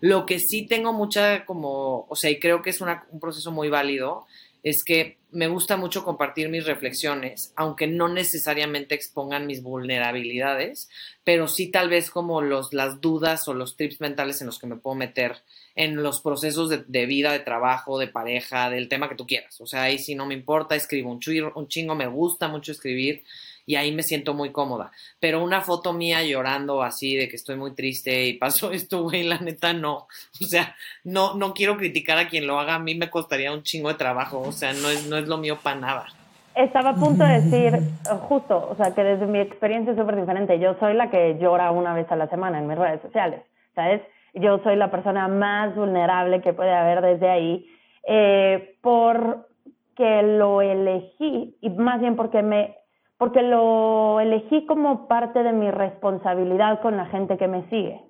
Lo 0.00 0.26
que 0.26 0.40
sí 0.40 0.66
tengo 0.66 0.92
mucha 0.92 1.46
como, 1.46 2.06
o 2.08 2.16
sea, 2.16 2.30
y 2.30 2.38
creo 2.38 2.60
que 2.60 2.70
es 2.70 2.80
un 2.80 3.20
proceso 3.20 3.50
muy 3.50 3.70
válido, 3.70 4.26
es 4.62 4.84
que 4.84 5.18
me 5.30 5.48
gusta 5.48 5.76
mucho 5.76 6.04
compartir 6.04 6.48
mis 6.48 6.66
reflexiones, 6.66 7.52
aunque 7.56 7.86
no 7.86 8.08
necesariamente 8.08 8.94
expongan 8.94 9.46
mis 9.46 9.62
vulnerabilidades, 9.62 10.88
pero 11.24 11.48
sí 11.48 11.70
tal 11.70 11.88
vez 11.88 12.10
como 12.10 12.42
los, 12.42 12.72
las 12.72 13.00
dudas 13.00 13.48
o 13.48 13.54
los 13.54 13.76
tips 13.76 14.00
mentales 14.00 14.40
en 14.40 14.46
los 14.48 14.58
que 14.58 14.66
me 14.66 14.76
puedo 14.76 14.94
meter 14.94 15.36
en 15.74 16.02
los 16.02 16.20
procesos 16.20 16.68
de, 16.68 16.84
de 16.86 17.06
vida, 17.06 17.32
de 17.32 17.40
trabajo, 17.40 17.98
de 17.98 18.08
pareja, 18.08 18.70
del 18.70 18.88
tema 18.88 19.08
que 19.08 19.14
tú 19.14 19.26
quieras. 19.26 19.60
O 19.60 19.66
sea, 19.66 19.82
ahí 19.84 19.98
sí 19.98 20.14
no 20.14 20.26
me 20.26 20.34
importa, 20.34 20.74
escribo 20.74 21.10
un, 21.10 21.20
un 21.54 21.68
chingo, 21.68 21.94
me 21.94 22.06
gusta 22.06 22.48
mucho 22.48 22.72
escribir 22.72 23.22
y 23.66 23.76
ahí 23.76 23.92
me 23.92 24.02
siento 24.02 24.34
muy 24.34 24.50
cómoda. 24.50 24.90
Pero 25.20 25.42
una 25.42 25.60
foto 25.60 25.92
mía 25.92 26.22
llorando 26.22 26.82
así 26.82 27.16
de 27.16 27.28
que 27.28 27.36
estoy 27.36 27.56
muy 27.56 27.74
triste 27.74 28.26
y 28.26 28.34
pasó 28.34 28.70
esto, 28.72 29.02
güey, 29.02 29.22
la 29.22 29.38
neta 29.38 29.72
no. 29.72 30.06
O 30.42 30.44
sea, 30.44 30.74
no, 31.04 31.34
no 31.34 31.54
quiero 31.54 31.76
criticar 31.76 32.18
a 32.18 32.28
quien 32.28 32.46
lo 32.46 32.58
haga, 32.58 32.74
a 32.74 32.78
mí 32.78 32.94
me 32.94 33.10
costaría 33.10 33.52
un 33.52 33.62
chingo 33.62 33.88
de 33.88 33.94
trabajo, 33.94 34.40
o 34.40 34.52
sea, 34.52 34.72
no 34.72 34.90
es, 34.90 35.06
no 35.06 35.16
es 35.16 35.28
lo 35.28 35.38
mío 35.38 35.58
para 35.62 35.80
nada. 35.80 36.06
Estaba 36.54 36.90
a 36.90 36.94
punto 36.94 37.24
de 37.24 37.40
decir, 37.40 37.80
justo, 38.28 38.68
o 38.68 38.76
sea, 38.76 38.94
que 38.94 39.02
desde 39.02 39.24
mi 39.24 39.40
experiencia 39.40 39.92
es 39.92 39.98
súper 39.98 40.16
diferente. 40.16 40.58
Yo 40.58 40.74
soy 40.78 40.92
la 40.92 41.10
que 41.10 41.38
llora 41.40 41.70
una 41.70 41.94
vez 41.94 42.10
a 42.12 42.16
la 42.16 42.28
semana 42.28 42.58
en 42.58 42.66
mis 42.66 42.76
redes 42.76 43.00
sociales, 43.00 43.40
¿sabes? 43.74 44.02
Yo 44.34 44.60
soy 44.62 44.76
la 44.76 44.90
persona 44.90 45.28
más 45.28 45.74
vulnerable 45.74 46.40
que 46.40 46.52
puede 46.52 46.72
haber 46.72 47.02
desde 47.02 47.28
ahí, 47.28 47.66
eh, 48.06 48.78
porque 48.80 50.22
lo 50.22 50.62
elegí, 50.62 51.56
y 51.60 51.70
más 51.70 52.00
bien 52.00 52.16
porque 52.16 52.42
me 52.42 52.76
porque 53.22 53.42
lo 53.42 54.18
elegí 54.18 54.66
como 54.66 55.06
parte 55.06 55.44
de 55.44 55.52
mi 55.52 55.70
responsabilidad 55.70 56.80
con 56.80 56.96
la 56.96 57.06
gente 57.06 57.38
que 57.38 57.46
me 57.46 57.62
sigue. 57.70 58.00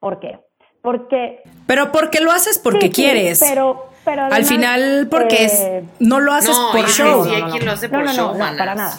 ¿Por 0.00 0.18
qué? 0.18 0.40
Porque... 0.82 1.42
Pero 1.68 1.92
porque 1.92 2.20
lo 2.20 2.32
haces 2.32 2.58
porque 2.58 2.90
quieres. 2.90 3.38
pero, 3.38 3.86
pero 4.04 4.24
Al 4.24 4.44
final 4.44 5.06
porque 5.08 5.44
es, 5.44 5.60
eh, 5.60 5.84
no 6.00 6.18
lo 6.18 6.32
haces 6.32 6.58
por 6.72 6.88
show. 6.88 7.24
No, 7.24 7.76
show, 7.76 8.32
no, 8.32 8.32
no, 8.32 8.56
para 8.58 8.74
nada. 8.74 8.98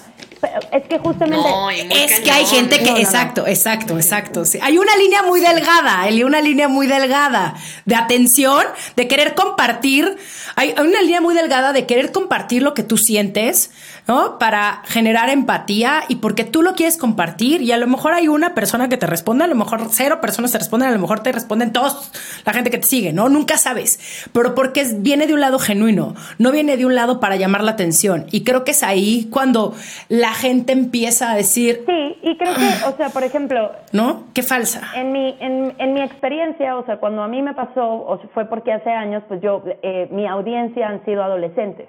Es 0.71 0.87
que 0.87 0.97
justamente... 0.99 1.37
No, 1.37 1.69
Es 1.69 2.19
que 2.21 2.31
hay 2.31 2.45
gente 2.45 2.77
que, 2.77 2.85
No, 2.85 2.91
no, 2.91 2.95
no. 2.95 2.99
exacto, 2.99 3.47
exacto, 3.47 3.97
exacto. 3.97 4.45
sí. 4.45 4.59
Hay 4.61 4.77
una 4.77 4.95
línea 4.95 5.23
muy 5.23 5.41
delgada, 5.41 6.01
hay 6.01 6.23
una 6.23 6.41
línea 6.41 6.67
muy 6.67 6.87
delgada 6.87 7.55
de 7.85 7.95
atención, 7.95 8.63
de 8.95 9.07
querer 9.07 9.35
compartir. 9.35 10.17
Hay 10.55 10.73
una 10.79 11.01
línea 11.01 11.21
muy 11.21 11.35
delgada 11.35 11.73
de 11.73 11.85
querer 11.85 12.11
compartir 12.11 12.63
lo 12.63 12.73
que 12.73 12.83
tú 12.83 12.97
sientes, 12.97 13.71
¿no? 14.09 14.39
Para 14.39 14.81
generar 14.85 15.29
empatía 15.29 16.01
y 16.07 16.15
porque 16.15 16.43
tú 16.43 16.63
lo 16.63 16.73
quieres 16.73 16.97
compartir 16.97 17.61
y 17.61 17.71
a 17.71 17.77
lo 17.77 17.85
mejor 17.85 18.13
hay 18.13 18.27
una 18.27 18.55
persona 18.55 18.89
que 18.89 18.97
te 18.97 19.05
responde, 19.05 19.43
a 19.43 19.47
lo 19.47 19.53
mejor 19.53 19.81
cero 19.91 20.19
personas 20.19 20.51
te 20.51 20.57
responden, 20.57 20.89
a 20.89 20.91
lo 20.91 20.97
mejor 20.97 21.19
te 21.19 21.31
responden 21.31 21.71
todos 21.71 22.11
la 22.43 22.51
gente 22.51 22.71
que 22.71 22.79
te 22.79 22.87
sigue, 22.87 23.13
¿no? 23.13 23.29
Nunca 23.29 23.57
sabes, 23.57 24.27
pero 24.33 24.55
porque 24.55 24.83
viene 24.97 25.27
de 25.27 25.35
un 25.35 25.41
lado 25.41 25.59
genuino, 25.59 26.15
no 26.39 26.51
viene 26.51 26.75
de 26.75 26.87
un 26.87 26.95
lado 26.95 27.19
para 27.19 27.35
llamar 27.35 27.63
la 27.63 27.71
atención. 27.71 28.25
Y 28.31 28.43
creo 28.43 28.63
que 28.63 28.71
es 28.71 28.81
ahí 28.81 29.27
cuando 29.31 29.75
la 30.07 30.33
gente 30.33 30.73
empieza 30.73 31.31
a 31.31 31.35
decir, 31.35 31.83
Sí, 31.85 32.17
y 32.23 32.35
creo 32.35 32.55
que, 32.55 32.87
o 32.87 32.97
sea, 32.97 33.09
por 33.09 33.23
ejemplo, 33.23 33.71
¿no? 33.91 34.23
Qué 34.33 34.41
falsa. 34.41 34.89
En 34.95 35.11
mi, 35.11 35.37
en, 35.39 35.75
en 35.77 35.93
mi 35.93 36.01
experiencia, 36.01 36.77
o 36.77 36.85
sea, 36.87 36.97
cuando 36.97 37.21
a 37.21 37.27
mí 37.27 37.43
me 37.43 37.53
pasó, 37.53 38.07
o 38.07 38.17
sea, 38.17 38.27
fue 38.33 38.45
porque 38.45 38.73
hace 38.73 38.89
años, 38.89 39.21
pues 39.27 39.39
yo, 39.41 39.61
eh, 39.83 40.07
mi 40.09 40.25
audiencia 40.25 40.87
han 40.87 41.05
sido 41.05 41.21
adolescentes. 41.21 41.87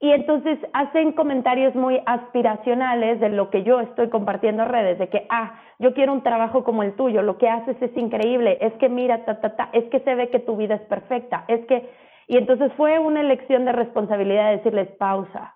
Y 0.00 0.12
entonces 0.12 0.58
hacen 0.72 1.12
comentarios 1.12 1.74
muy 1.74 2.00
aspiracionales 2.06 3.18
de 3.18 3.30
lo 3.30 3.50
que 3.50 3.64
yo 3.64 3.80
estoy 3.80 4.08
compartiendo 4.10 4.62
en 4.62 4.68
redes, 4.68 4.98
de 4.98 5.08
que, 5.08 5.26
ah, 5.28 5.60
yo 5.80 5.92
quiero 5.92 6.12
un 6.12 6.22
trabajo 6.22 6.62
como 6.62 6.84
el 6.84 6.94
tuyo, 6.94 7.22
lo 7.22 7.36
que 7.36 7.48
haces 7.48 7.76
es 7.82 7.96
increíble, 7.96 8.58
es 8.60 8.72
que 8.74 8.88
mira, 8.88 9.24
ta, 9.24 9.40
ta, 9.40 9.56
ta, 9.56 9.70
es 9.72 9.84
que 9.86 10.00
se 10.00 10.14
ve 10.14 10.30
que 10.30 10.38
tu 10.38 10.56
vida 10.56 10.76
es 10.76 10.82
perfecta, 10.82 11.44
es 11.48 11.64
que... 11.66 11.90
Y 12.28 12.36
entonces 12.36 12.70
fue 12.76 12.98
una 12.98 13.22
elección 13.22 13.64
de 13.64 13.72
responsabilidad 13.72 14.50
de 14.50 14.56
decirles 14.58 14.88
pausa. 14.98 15.54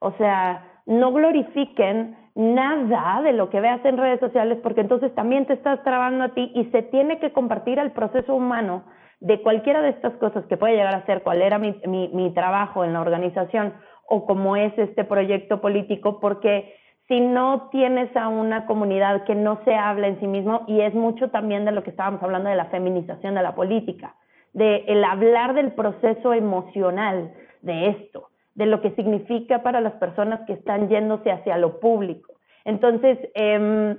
O 0.00 0.12
sea, 0.12 0.82
no 0.86 1.12
glorifiquen 1.12 2.16
nada 2.34 3.22
de 3.22 3.32
lo 3.32 3.50
que 3.50 3.60
veas 3.60 3.84
en 3.84 3.96
redes 3.96 4.20
sociales 4.20 4.58
porque 4.62 4.82
entonces 4.82 5.14
también 5.14 5.46
te 5.46 5.54
estás 5.54 5.82
trabando 5.82 6.24
a 6.24 6.28
ti 6.34 6.52
y 6.54 6.64
se 6.66 6.82
tiene 6.82 7.18
que 7.18 7.32
compartir 7.32 7.78
el 7.78 7.92
proceso 7.92 8.34
humano 8.34 8.84
de 9.20 9.42
cualquiera 9.42 9.82
de 9.82 9.90
estas 9.90 10.14
cosas 10.14 10.44
que 10.46 10.56
puede 10.56 10.76
llegar 10.76 10.94
a 10.94 11.06
ser 11.06 11.22
cuál 11.22 11.42
era 11.42 11.58
mi, 11.58 11.78
mi, 11.86 12.32
trabajo 12.32 12.84
en 12.84 12.94
la 12.94 13.00
organización 13.00 13.74
o 14.08 14.26
cómo 14.26 14.56
es 14.56 14.76
este 14.78 15.04
proyecto 15.04 15.60
político 15.60 16.20
porque 16.20 16.74
si 17.06 17.20
no 17.20 17.68
tienes 17.70 18.14
a 18.16 18.28
una 18.28 18.66
comunidad 18.66 19.24
que 19.24 19.34
no 19.34 19.60
se 19.64 19.74
habla 19.74 20.08
en 20.08 20.18
sí 20.20 20.26
mismo 20.26 20.64
y 20.66 20.80
es 20.80 20.94
mucho 20.94 21.28
también 21.28 21.64
de 21.64 21.72
lo 21.72 21.82
que 21.82 21.90
estábamos 21.90 22.22
hablando 22.22 22.48
de 22.48 22.56
la 22.56 22.66
feminización 22.66 23.34
de 23.34 23.42
la 23.42 23.54
política, 23.54 24.14
de 24.52 24.84
el 24.86 25.04
hablar 25.04 25.54
del 25.54 25.72
proceso 25.72 26.32
emocional 26.32 27.32
de 27.62 27.88
esto, 27.88 28.28
de 28.54 28.66
lo 28.66 28.80
que 28.80 28.92
significa 28.92 29.62
para 29.62 29.80
las 29.80 29.94
personas 29.94 30.40
que 30.46 30.54
están 30.54 30.88
yéndose 30.88 31.30
hacia 31.30 31.58
lo 31.58 31.78
público. 31.78 32.34
Entonces, 32.64 33.18
eh, 33.34 33.96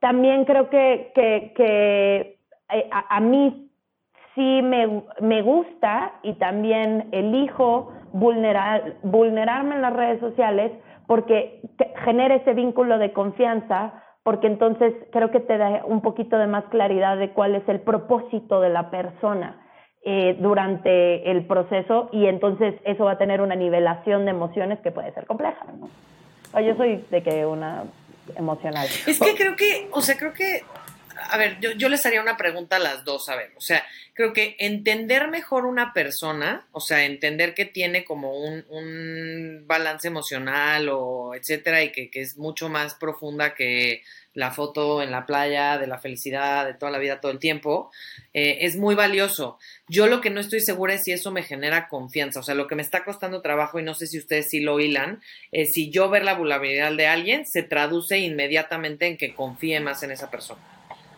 también 0.00 0.44
creo 0.44 0.68
que, 0.68 1.12
que, 1.14 1.52
que 1.56 2.38
eh, 2.70 2.88
a, 2.90 3.16
a, 3.16 3.20
mí 3.20 3.71
sí 4.34 4.62
me, 4.62 5.02
me, 5.20 5.42
gusta 5.42 6.12
y 6.22 6.34
también 6.34 7.08
elijo 7.12 7.92
vulnerar, 8.12 8.94
vulnerarme 9.02 9.76
en 9.76 9.82
las 9.82 9.92
redes 9.92 10.20
sociales 10.20 10.72
porque 11.06 11.60
genera 12.04 12.36
ese 12.36 12.54
vínculo 12.54 12.98
de 12.98 13.12
confianza, 13.12 13.92
porque 14.22 14.46
entonces 14.46 14.94
creo 15.12 15.30
que 15.30 15.40
te 15.40 15.58
da 15.58 15.82
un 15.84 16.00
poquito 16.00 16.38
de 16.38 16.46
más 16.46 16.64
claridad 16.66 17.18
de 17.18 17.30
cuál 17.30 17.54
es 17.54 17.68
el 17.68 17.80
propósito 17.80 18.60
de 18.60 18.70
la 18.70 18.90
persona 18.90 19.60
eh, 20.04 20.36
durante 20.40 21.30
el 21.30 21.46
proceso 21.46 22.08
y 22.12 22.26
entonces 22.26 22.74
eso 22.84 23.04
va 23.04 23.12
a 23.12 23.18
tener 23.18 23.40
una 23.40 23.54
nivelación 23.54 24.24
de 24.24 24.30
emociones 24.30 24.80
que 24.80 24.90
puede 24.90 25.12
ser 25.12 25.26
compleja. 25.26 25.66
¿no? 25.78 26.60
Yo 26.60 26.74
soy 26.76 27.04
de 27.10 27.22
que 27.22 27.46
una 27.46 27.84
emocional. 28.36 28.86
Es 29.06 29.18
que 29.18 29.34
creo 29.34 29.56
que, 29.56 29.88
o 29.92 30.00
sea, 30.00 30.16
creo 30.16 30.32
que, 30.32 30.62
a 31.30 31.36
ver, 31.36 31.58
yo, 31.60 31.88
les 31.88 32.04
haría 32.06 32.20
una 32.20 32.36
pregunta 32.36 32.76
a 32.76 32.78
las 32.80 33.04
dos, 33.04 33.28
a 33.28 33.36
ver, 33.36 33.52
o 33.56 33.60
sea, 33.60 33.84
creo 34.14 34.32
que 34.32 34.56
entender 34.58 35.28
mejor 35.28 35.66
una 35.66 35.92
persona, 35.92 36.66
o 36.72 36.80
sea, 36.80 37.04
entender 37.04 37.54
que 37.54 37.64
tiene 37.64 38.04
como 38.04 38.38
un, 38.38 38.64
un 38.68 39.64
balance 39.66 40.08
emocional 40.08 40.88
o 40.90 41.34
etcétera 41.34 41.82
y 41.82 41.92
que, 41.92 42.10
que 42.10 42.20
es 42.20 42.36
mucho 42.36 42.68
más 42.68 42.94
profunda 42.94 43.54
que 43.54 44.02
la 44.34 44.50
foto 44.50 45.02
en 45.02 45.10
la 45.10 45.26
playa, 45.26 45.78
de 45.78 45.86
la 45.86 45.98
felicidad, 45.98 46.66
de 46.66 46.74
toda 46.74 46.90
la 46.90 46.98
vida, 46.98 47.20
todo 47.20 47.32
el 47.32 47.38
tiempo, 47.38 47.90
eh, 48.32 48.58
es 48.62 48.76
muy 48.76 48.94
valioso. 48.94 49.58
Yo 49.88 50.06
lo 50.06 50.20
que 50.20 50.30
no 50.30 50.40
estoy 50.40 50.60
segura 50.60 50.94
es 50.94 51.02
si 51.04 51.12
eso 51.12 51.30
me 51.30 51.42
genera 51.42 51.88
confianza, 51.88 52.40
o 52.40 52.42
sea, 52.42 52.54
lo 52.54 52.66
que 52.66 52.74
me 52.74 52.82
está 52.82 53.04
costando 53.04 53.42
trabajo, 53.42 53.78
y 53.78 53.82
no 53.82 53.94
sé 53.94 54.06
si 54.06 54.18
ustedes 54.18 54.48
sí 54.48 54.60
lo 54.60 54.80
hilan, 54.80 55.22
es 55.50 55.72
si 55.72 55.90
yo 55.90 56.08
ver 56.08 56.24
la 56.24 56.34
vulnerabilidad 56.34 56.92
de 56.92 57.06
alguien 57.06 57.46
se 57.46 57.62
traduce 57.62 58.18
inmediatamente 58.18 59.06
en 59.06 59.16
que 59.16 59.34
confíe 59.34 59.80
más 59.80 60.02
en 60.02 60.12
esa 60.12 60.30
persona. 60.30 60.60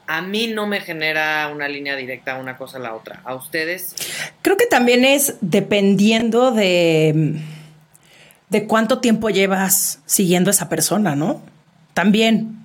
A 0.06 0.22
mí 0.22 0.48
no 0.48 0.66
me 0.66 0.80
genera 0.80 1.50
una 1.52 1.68
línea 1.68 1.96
directa 1.96 2.36
una 2.36 2.56
cosa 2.56 2.78
a 2.78 2.80
la 2.80 2.94
otra. 2.94 3.20
¿A 3.24 3.34
ustedes? 3.34 3.94
Creo 4.42 4.56
que 4.56 4.66
también 4.66 5.04
es 5.04 5.36
dependiendo 5.40 6.50
de, 6.50 7.40
de 8.50 8.66
cuánto 8.66 9.00
tiempo 9.00 9.30
llevas 9.30 10.00
siguiendo 10.06 10.50
a 10.50 10.52
esa 10.52 10.68
persona, 10.68 11.16
¿no? 11.16 11.42
También 11.94 12.58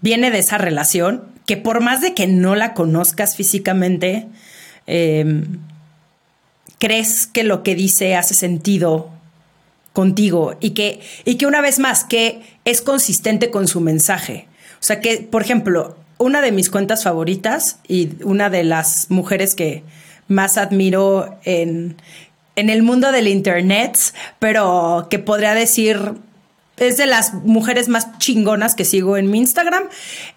viene 0.00 0.30
de 0.30 0.38
esa 0.38 0.58
relación 0.58 1.24
que 1.46 1.56
por 1.56 1.80
más 1.80 2.02
de 2.02 2.12
que 2.12 2.26
no 2.26 2.54
la 2.54 2.74
conozcas 2.74 3.34
físicamente, 3.34 4.26
eh, 4.86 5.44
crees 6.78 7.26
que 7.26 7.42
lo 7.42 7.62
que 7.62 7.74
dice 7.74 8.16
hace 8.16 8.34
sentido 8.34 9.10
contigo 9.92 10.56
y 10.60 10.70
que, 10.70 11.00
y 11.24 11.36
que 11.36 11.46
una 11.46 11.60
vez 11.60 11.78
más, 11.78 12.04
que 12.04 12.42
es 12.64 12.82
consistente 12.82 13.50
con 13.50 13.66
su 13.66 13.80
mensaje. 13.80 14.46
O 14.74 14.84
sea 14.84 15.00
que, 15.00 15.18
por 15.18 15.42
ejemplo, 15.42 15.96
una 16.18 16.40
de 16.40 16.52
mis 16.52 16.70
cuentas 16.70 17.04
favoritas 17.04 17.78
y 17.86 18.10
una 18.24 18.50
de 18.50 18.64
las 18.64 19.10
mujeres 19.10 19.54
que 19.54 19.84
más 20.26 20.58
admiro 20.58 21.38
en, 21.44 21.96
en 22.56 22.70
el 22.70 22.82
mundo 22.82 23.12
del 23.12 23.28
Internet, 23.28 23.98
pero 24.38 25.06
que 25.10 25.18
podría 25.18 25.54
decir 25.54 26.14
es 26.76 26.96
de 26.96 27.06
las 27.06 27.34
mujeres 27.34 27.88
más 27.88 28.18
chingonas 28.18 28.74
que 28.74 28.84
sigo 28.84 29.16
en 29.16 29.30
mi 29.30 29.38
Instagram, 29.38 29.84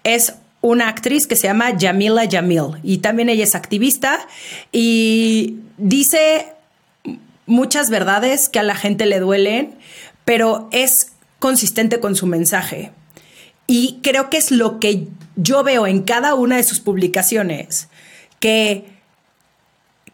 es 0.04 0.34
una 0.60 0.88
actriz 0.88 1.26
que 1.26 1.36
se 1.36 1.48
llama 1.48 1.72
Jamila 1.78 2.26
Jamil 2.30 2.78
y 2.82 2.98
también 2.98 3.28
ella 3.28 3.44
es 3.44 3.54
activista 3.54 4.20
y 4.70 5.56
dice 5.76 6.46
muchas 7.46 7.90
verdades 7.90 8.48
que 8.48 8.60
a 8.60 8.62
la 8.62 8.76
gente 8.76 9.06
le 9.06 9.18
duelen, 9.18 9.74
pero 10.24 10.68
es 10.72 11.12
consistente 11.38 11.98
con 12.00 12.14
su 12.14 12.26
mensaje. 12.26 12.92
Y 13.66 13.98
creo 14.02 14.30
que 14.30 14.36
es 14.36 14.50
lo 14.50 14.78
que 14.78 15.08
yo 15.36 15.62
veo 15.62 15.86
en 15.86 16.02
cada 16.02 16.34
una 16.34 16.56
de 16.56 16.64
sus 16.64 16.80
publicaciones, 16.80 17.88
que, 18.40 18.84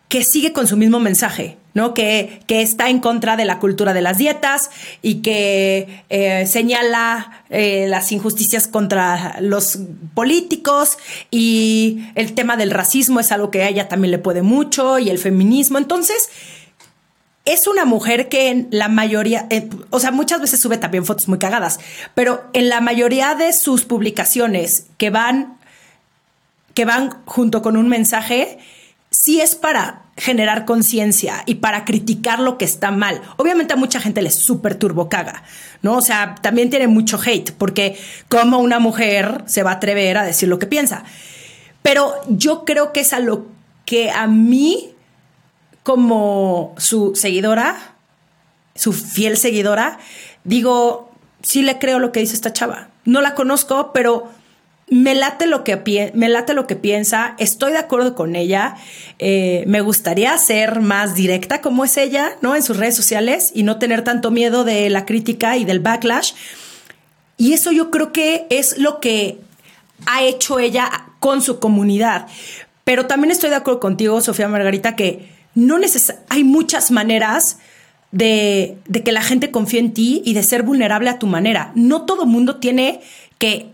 que 0.09 0.23
sigue 0.23 0.53
con 0.53 0.67
su 0.67 0.77
mismo 0.77 1.01
mensaje, 1.01 1.57
¿no? 1.75 1.95
Que, 1.95 2.43
está 2.49 2.91
en 2.91 2.99
contra 2.99 3.37
de 3.37 3.45
la 3.45 3.59
cultura 3.59 3.95
de 3.95 4.03
las 4.03 4.19
dietas 4.19 4.71
y 5.01 5.17
que 5.23 6.03
eh, 6.11 6.47
señala 6.47 7.45
eh, 7.51 7.87
las 7.89 8.11
injusticias 8.13 8.69
contra 8.69 9.37
los 9.41 9.79
políticos 10.15 10.99
y 11.31 12.05
el 12.15 12.35
tema 12.35 12.57
del 12.57 12.71
racismo 12.71 13.21
es 13.21 13.33
algo 13.33 13.51
que 13.51 13.63
a 13.63 13.69
ella 13.69 13.89
también 13.89 14.11
le 14.11 14.19
puede 14.19 14.43
mucho 14.43 14.99
y 14.99 15.09
el 15.09 15.19
feminismo. 15.19 15.79
Entonces, 15.79 16.29
es 17.49 17.67
una 17.67 17.87
mujer 17.87 18.29
que 18.29 18.51
en 18.51 18.69
la 18.71 18.89
mayoría, 18.89 19.47
eh, 19.49 19.71
o 19.89 20.01
sea, 20.01 20.11
muchas 20.11 20.41
veces 20.41 20.61
sube 20.61 20.77
también 20.77 21.07
fotos 21.07 21.29
muy 21.29 21.39
cagadas, 21.39 21.81
pero 22.15 22.45
en 22.53 22.69
la 22.69 22.83
mayoría 22.83 23.35
de 23.35 23.55
sus 23.55 23.87
publicaciones 23.87 24.85
que 24.99 25.09
van, 25.09 25.57
que 26.75 26.85
van 26.85 27.23
junto 27.25 27.63
con 27.63 27.79
un 27.79 27.89
mensaje, 27.89 28.59
sí 29.11 29.41
es 29.41 29.55
para 29.55 30.03
generar 30.19 30.67
conciencia 30.67 31.43
y 31.47 31.57
para 31.57 31.87
criticar 31.87 32.39
lo 32.39 32.59
que 32.59 32.67
está 32.67 32.91
mal. 32.91 33.23
Obviamente 33.39 33.73
a 33.73 33.77
mucha 33.77 33.99
gente 33.99 34.21
le 34.21 34.31
súper 34.31 34.75
turbo 34.75 35.09
caga, 35.09 35.43
¿no? 35.81 35.97
O 35.97 36.03
sea, 36.03 36.35
también 36.43 36.69
tiene 36.69 36.87
mucho 36.87 37.19
hate, 37.25 37.53
porque 37.53 37.99
como 38.29 38.59
una 38.59 38.79
mujer 38.79 39.45
se 39.47 39.63
va 39.63 39.71
a 39.71 39.75
atrever 39.75 40.19
a 40.19 40.25
decir 40.25 40.51
lo 40.51 40.59
que 40.59 40.67
piensa. 40.67 41.05
Pero 41.81 42.13
yo 42.29 42.67
creo 42.67 42.93
que 42.93 43.01
es 43.01 43.15
a 43.15 43.21
lo 43.21 43.47
que 43.87 44.11
a 44.11 44.27
mí 44.27 44.93
como 45.89 46.75
su 46.77 47.15
seguidora, 47.15 47.95
su 48.75 48.93
fiel 48.93 49.39
seguidora, 49.39 49.99
digo, 50.45 51.11
sí 51.41 51.63
le 51.63 51.79
creo 51.79 51.99
lo 51.99 52.13
que 52.13 52.21
dice 52.21 52.35
esta 52.35 52.53
chava. 52.53 52.91
No 53.07 53.23
la 53.23 53.35
conozco, 53.35 53.91
pero 53.95 54.29
me 54.91 55.15
late 55.15 55.47
lo 55.47 55.65
que, 55.65 56.13
me 56.13 56.29
late 56.29 56.53
lo 56.53 56.67
que 56.67 56.77
piensa, 56.77 57.35
estoy 57.39 57.73
de 57.73 57.79
acuerdo 57.79 58.15
con 58.15 58.37
ella, 58.37 58.77
eh, 59.19 59.65
me 59.67 59.81
gustaría 59.81 60.37
ser 60.37 60.81
más 60.83 61.15
directa 61.15 61.63
como 61.63 61.87
es 61.87 61.97
ella, 61.97 62.37
¿no? 62.43 62.55
En 62.55 62.63
sus 62.63 62.77
redes 62.77 62.95
sociales 62.95 63.51
y 63.55 63.63
no 63.63 63.79
tener 63.79 64.05
tanto 64.05 64.31
miedo 64.31 64.65
de 64.65 64.91
la 64.91 65.07
crítica 65.07 65.57
y 65.57 65.65
del 65.65 65.81
backlash. 65.81 66.35
Y 67.39 67.55
eso 67.55 67.73
yo 67.73 67.91
creo 67.91 68.13
que 68.13 68.47
es 68.51 68.77
lo 68.77 69.01
que 69.01 69.39
ha 70.05 70.23
hecho 70.23 70.59
ella 70.59 70.91
con 71.19 71.41
su 71.41 71.59
comunidad. 71.61 72.27
Pero 72.85 73.07
también 73.07 73.31
estoy 73.31 73.49
de 73.49 73.57
acuerdo 73.57 73.81
contigo, 73.81 74.21
Sofía 74.21 74.49
Margarita, 74.49 74.95
que 74.95 75.38
no 75.59 75.77
hay 76.29 76.45
muchas 76.45 76.93
maneras 76.93 77.59
de, 78.13 78.79
que 79.05 79.11
la 79.11 79.23
gente 79.23 79.51
confíe 79.51 79.81
en 79.81 79.93
ti 79.93 80.23
y 80.25 80.35
de 80.35 80.45
ser 80.45 80.63
vulnerable 80.63 81.11
a 81.11 81.19
tu 81.19 81.27
manera. 81.27 81.73
No 81.75 82.03
todo 82.03 82.27
mundo 82.27 82.57
tiene 82.57 83.01
que 83.39 83.73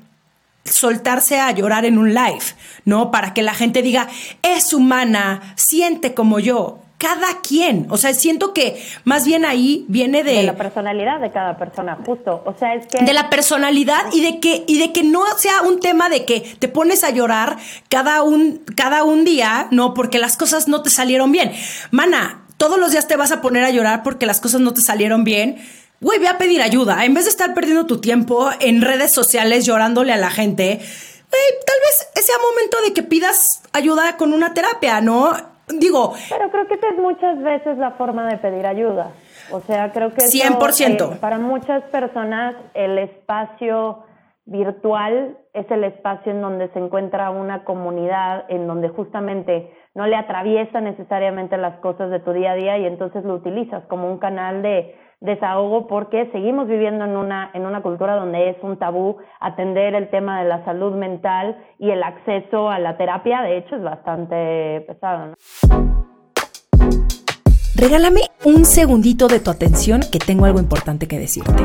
soltarse 0.65 1.39
a 1.41 1.51
llorar 1.53 1.85
en 1.85 1.99
un 1.99 2.15
live, 2.15 2.45
¿no? 2.87 3.11
Para 3.11 3.35
que 3.35 3.43
la 3.43 3.53
gente 3.53 3.83
diga, 3.83 4.09
es 4.43 4.73
humana, 4.73 5.55
siente 5.57 6.15
como 6.15 6.41
yo 6.41 6.84
cada 7.05 7.43
quien. 7.43 7.87
O 7.91 7.99
sea, 7.99 8.15
siento 8.15 8.55
que 8.55 8.83
más 9.05 9.27
bien 9.27 9.45
ahí 9.45 9.85
viene 9.89 10.25
de, 10.25 10.33
de 10.33 10.43
la 10.43 10.57
personalidad 10.57 11.21
de 11.21 11.31
cada 11.31 11.59
persona, 11.59 11.99
justo. 12.05 12.43
O 12.47 12.55
sea, 12.59 12.75
es 12.75 12.87
que 12.87 13.05
de 13.05 13.13
la 13.13 13.29
personalidad 13.29 14.07
y 14.13 14.23
de 14.23 14.41
que 14.41 14.65
y 14.67 14.79
de 14.79 14.91
que 14.91 15.03
no 15.03 15.23
sea 15.37 15.61
un 15.63 15.81
tema 15.81 16.09
de 16.09 16.25
que 16.25 16.41
te 16.41 16.69
pones 16.69 17.05
a 17.05 17.11
llorar 17.11 17.59
cada 17.91 18.23
un 18.23 18.63
cada 18.75 19.05
un 19.05 19.27
día, 19.27 19.69
no, 19.71 19.93
porque 19.93 20.19
las 20.19 20.39
cosas 20.39 20.67
no 20.67 20.81
te 20.83 20.89
salieron 20.89 21.31
bien. 21.31 21.53
Mana, 21.91 22.47
todos 22.57 22.79
los 22.79 22.93
días 22.93 23.07
te 23.07 23.17
vas 23.17 23.33
a 23.33 23.43
poner 23.43 23.65
a 23.65 23.71
llorar 23.71 24.03
porque 24.03 24.25
las 24.25 24.41
cosas 24.41 24.63
no 24.63 24.73
te 24.73 24.81
salieron 24.81 25.25
bien. 25.25 25.59
Güey, 26.01 26.19
ve 26.19 26.29
a 26.29 26.39
pedir 26.39 26.63
ayuda. 26.63 27.05
En 27.05 27.13
vez 27.13 27.25
de 27.25 27.31
estar 27.31 27.53
perdiendo 27.53 27.85
tu 27.85 28.01
tiempo 28.01 28.49
en 28.61 28.81
redes 28.81 29.13
sociales 29.13 29.67
llorándole 29.67 30.15
a 30.15 30.17
la 30.17 30.31
gente, 30.31 30.79
güey, 30.79 31.43
tal 31.67 31.77
vez 31.85 32.25
sea 32.25 32.37
momento 32.39 32.81
de 32.83 32.95
que 32.95 33.03
pidas 33.03 33.61
ayuda 33.75 34.17
con 34.17 34.33
una 34.33 34.55
terapia, 34.55 35.03
¿no? 35.03 35.54
Digo. 35.69 36.13
Pero 36.29 36.51
creo 36.51 36.67
que 36.67 36.75
esa 36.75 36.89
es 36.89 36.99
muchas 36.99 37.43
veces 37.43 37.79
la 37.79 37.93
forma 37.93 38.27
de 38.29 38.37
pedir 38.39 38.67
ayuda. 38.67 39.13
O 39.51 39.61
sea, 39.61 39.93
creo 39.93 40.13
que. 40.13 40.23
100%. 40.23 41.15
Eh, 41.15 41.17
para 41.21 41.39
muchas 41.39 41.83
personas, 41.85 42.55
el 42.75 42.99
espacio 42.99 44.05
virtual 44.47 45.39
es 45.55 45.71
el 45.71 45.85
espacio 45.85 46.33
en 46.33 46.43
donde 46.43 46.69
se 46.69 46.79
encuentra 46.79 47.31
una 47.31 47.65
comunidad, 47.65 48.45
en 48.49 48.67
donde 48.67 48.89
justamente 48.91 49.73
no 49.95 50.07
le 50.07 50.17
atraviesa 50.17 50.81
necesariamente 50.81 51.57
las 51.57 51.79
cosas 51.79 52.11
de 52.11 52.21
tu 52.21 52.33
día 52.33 52.53
a 52.53 52.57
día 52.57 52.79
y 52.79 52.85
entonces 52.85 53.25
lo 53.25 53.35
utilizas 53.35 53.85
como 53.87 54.11
un 54.11 54.19
canal 54.19 54.61
de 54.63 54.95
desahogo 55.25 55.87
porque 55.87 56.29
seguimos 56.33 56.69
viviendo 56.69 57.05
en 57.05 57.17
una, 57.17 57.51
en 57.55 57.67
una 57.67 57.83
cultura 57.83 58.15
donde 58.15 58.51
es 58.51 58.57
un 58.63 58.79
tabú 58.79 59.17
atender 59.41 59.95
el 59.95 60.11
tema 60.11 60.43
de 60.43 60.49
la 60.49 60.65
salud 60.65 60.95
mental 60.95 61.57
y 61.79 61.91
el 61.91 62.03
acceso 62.03 62.69
a 62.71 62.79
la 62.79 62.97
terapia, 62.97 63.43
de 63.43 63.59
hecho, 63.59 63.77
es 63.77 63.83
bastante 63.83 64.85
pesado. 64.87 65.35
Regálame 67.77 68.21
un 68.45 68.65
segundito 68.65 69.27
de 69.27 69.41
tu 69.41 69.51
atención 69.51 70.03
que 70.13 70.19
tengo 70.19 70.45
algo 70.45 70.61
importante 70.61 71.09
que 71.09 71.19
decirte. 71.19 71.65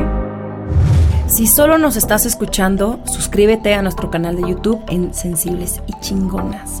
Si 1.28 1.46
solo 1.46 1.78
nos 1.78 1.96
estás 1.96 2.26
escuchando, 2.26 2.98
suscríbete 3.04 3.74
a 3.74 3.82
nuestro 3.82 4.10
canal 4.10 4.34
de 4.34 4.50
YouTube 4.50 4.82
en 4.88 5.14
Sensibles 5.14 5.80
y 5.86 5.92
Chingonas. 6.00 6.80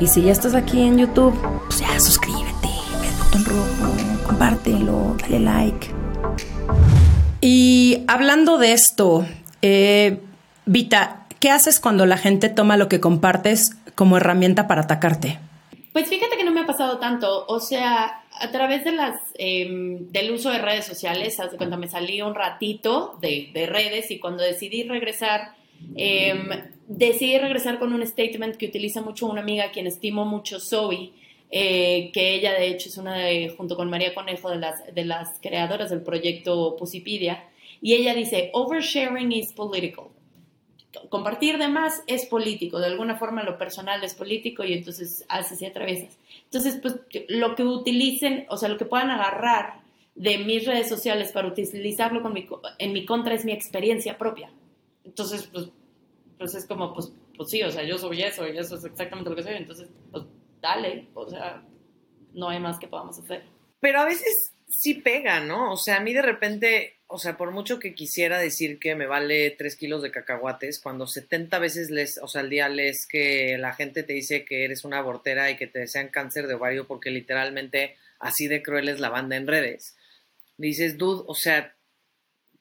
Y 0.00 0.08
si 0.08 0.22
ya 0.22 0.32
estás 0.32 0.54
aquí 0.54 0.82
en 0.82 0.98
YouTube, 0.98 1.34
pues 1.64 1.80
ya 1.80 1.98
suscríbete, 1.98 2.68
el 3.02 3.16
botón 3.24 3.44
rojo, 3.46 4.26
compártelo, 4.26 5.16
dale 5.22 5.40
like. 5.40 5.95
Y 7.40 8.04
hablando 8.08 8.58
de 8.58 8.72
esto, 8.72 9.26
eh, 9.62 10.18
Vita, 10.64 11.26
¿qué 11.38 11.50
haces 11.50 11.78
cuando 11.78 12.06
la 12.06 12.18
gente 12.18 12.48
toma 12.48 12.76
lo 12.76 12.88
que 12.88 13.00
compartes 13.00 13.76
como 13.94 14.16
herramienta 14.16 14.66
para 14.66 14.82
atacarte? 14.82 15.38
Pues 15.92 16.08
fíjate 16.08 16.36
que 16.36 16.44
no 16.44 16.50
me 16.50 16.60
ha 16.60 16.66
pasado 16.66 16.98
tanto. 16.98 17.46
O 17.46 17.60
sea, 17.60 18.22
a 18.32 18.50
través 18.50 18.84
de 18.84 18.92
las, 18.92 19.20
em, 19.38 20.10
del 20.10 20.32
uso 20.32 20.50
de 20.50 20.58
redes 20.58 20.84
sociales, 20.84 21.40
hace 21.40 21.56
cuando 21.56 21.78
me 21.78 21.88
salí 21.88 22.20
un 22.20 22.34
ratito 22.34 23.16
de, 23.20 23.50
redes 23.66 24.10
y 24.10 24.18
cuando 24.18 24.42
decidí 24.42 24.82
regresar, 24.82 25.54
em, 25.94 26.48
decidí 26.88 27.38
regresar 27.38 27.78
con 27.78 27.92
un 27.92 28.06
statement 28.06 28.56
que 28.56 28.66
utiliza 28.66 29.00
mucho 29.00 29.26
una 29.26 29.40
amiga 29.40 29.64
a 29.64 29.70
quien 29.70 29.86
estimo 29.86 30.24
mucho, 30.24 30.60
Zoe, 30.60 31.12
eh, 31.50 32.10
que 32.12 32.34
ella 32.34 32.52
de 32.52 32.68
hecho 32.68 32.88
es 32.88 32.96
una 32.96 33.16
de, 33.16 33.54
junto 33.56 33.76
con 33.76 33.90
María 33.90 34.14
Conejo, 34.14 34.50
de 34.50 34.56
las, 34.56 34.94
de 34.94 35.04
las 35.04 35.38
creadoras 35.40 35.90
del 35.90 36.02
proyecto 36.02 36.76
Pusipedia, 36.76 37.44
y 37.80 37.94
ella 37.94 38.14
dice, 38.14 38.50
oversharing 38.52 39.32
is 39.32 39.52
political. 39.52 40.06
Compartir 41.10 41.58
de 41.58 41.68
más 41.68 42.02
es 42.06 42.24
político, 42.26 42.78
de 42.78 42.86
alguna 42.86 43.16
forma 43.16 43.42
lo 43.42 43.58
personal 43.58 44.02
es 44.02 44.14
político 44.14 44.64
y 44.64 44.72
entonces 44.72 45.24
haces 45.28 45.60
y 45.60 45.66
atraviesas. 45.66 46.18
Entonces, 46.44 46.78
pues 46.80 46.96
lo 47.28 47.54
que 47.54 47.64
utilicen, 47.64 48.46
o 48.48 48.56
sea, 48.56 48.68
lo 48.68 48.78
que 48.78 48.86
puedan 48.86 49.10
agarrar 49.10 49.80
de 50.14 50.38
mis 50.38 50.64
redes 50.64 50.88
sociales 50.88 51.32
para 51.32 51.48
utilizarlo 51.48 52.22
con 52.22 52.32
mi, 52.32 52.48
en 52.78 52.92
mi 52.92 53.04
contra 53.04 53.34
es 53.34 53.44
mi 53.44 53.52
experiencia 53.52 54.16
propia. 54.16 54.50
Entonces, 55.04 55.48
pues, 55.52 55.68
pues 56.38 56.54
es 56.54 56.66
como, 56.66 56.94
pues, 56.94 57.12
pues 57.36 57.50
sí, 57.50 57.62
o 57.62 57.70
sea, 57.70 57.84
yo 57.84 57.98
soy 57.98 58.22
eso 58.22 58.48
y 58.48 58.56
eso 58.56 58.76
es 58.76 58.84
exactamente 58.84 59.28
lo 59.28 59.36
que 59.36 59.42
soy. 59.42 59.54
Entonces, 59.54 59.88
pues 60.10 60.24
dale, 60.60 61.08
o 61.14 61.28
sea, 61.28 61.62
no 62.32 62.48
hay 62.48 62.60
más 62.60 62.78
que 62.78 62.88
podamos 62.88 63.18
hacer. 63.18 63.44
Pero 63.80 64.00
a 64.00 64.04
veces 64.04 64.52
sí 64.68 64.94
pega, 64.94 65.40
¿no? 65.40 65.72
O 65.72 65.76
sea, 65.76 65.96
a 65.96 66.00
mí 66.00 66.12
de 66.12 66.22
repente, 66.22 67.00
o 67.06 67.18
sea, 67.18 67.36
por 67.36 67.50
mucho 67.50 67.78
que 67.78 67.94
quisiera 67.94 68.38
decir 68.38 68.78
que 68.78 68.94
me 68.94 69.06
vale 69.06 69.50
tres 69.52 69.76
kilos 69.76 70.02
de 70.02 70.10
cacahuates, 70.10 70.80
cuando 70.80 71.06
70 71.06 71.58
veces 71.58 71.90
les, 71.90 72.18
o 72.22 72.28
sea, 72.28 72.40
al 72.40 72.50
día 72.50 72.68
lees 72.68 73.06
que 73.08 73.56
la 73.58 73.74
gente 73.74 74.02
te 74.02 74.12
dice 74.12 74.44
que 74.44 74.64
eres 74.64 74.84
una 74.84 74.98
abortera 74.98 75.50
y 75.50 75.56
que 75.56 75.66
te 75.66 75.80
desean 75.80 76.08
cáncer 76.08 76.46
de 76.46 76.54
ovario 76.54 76.86
porque 76.86 77.10
literalmente 77.10 77.96
así 78.18 78.48
de 78.48 78.62
cruel 78.62 78.88
es 78.88 78.98
la 79.00 79.10
banda 79.10 79.36
en 79.36 79.46
redes, 79.46 79.96
dices, 80.56 80.96
dude, 80.96 81.24
o 81.26 81.34
sea, 81.34 81.74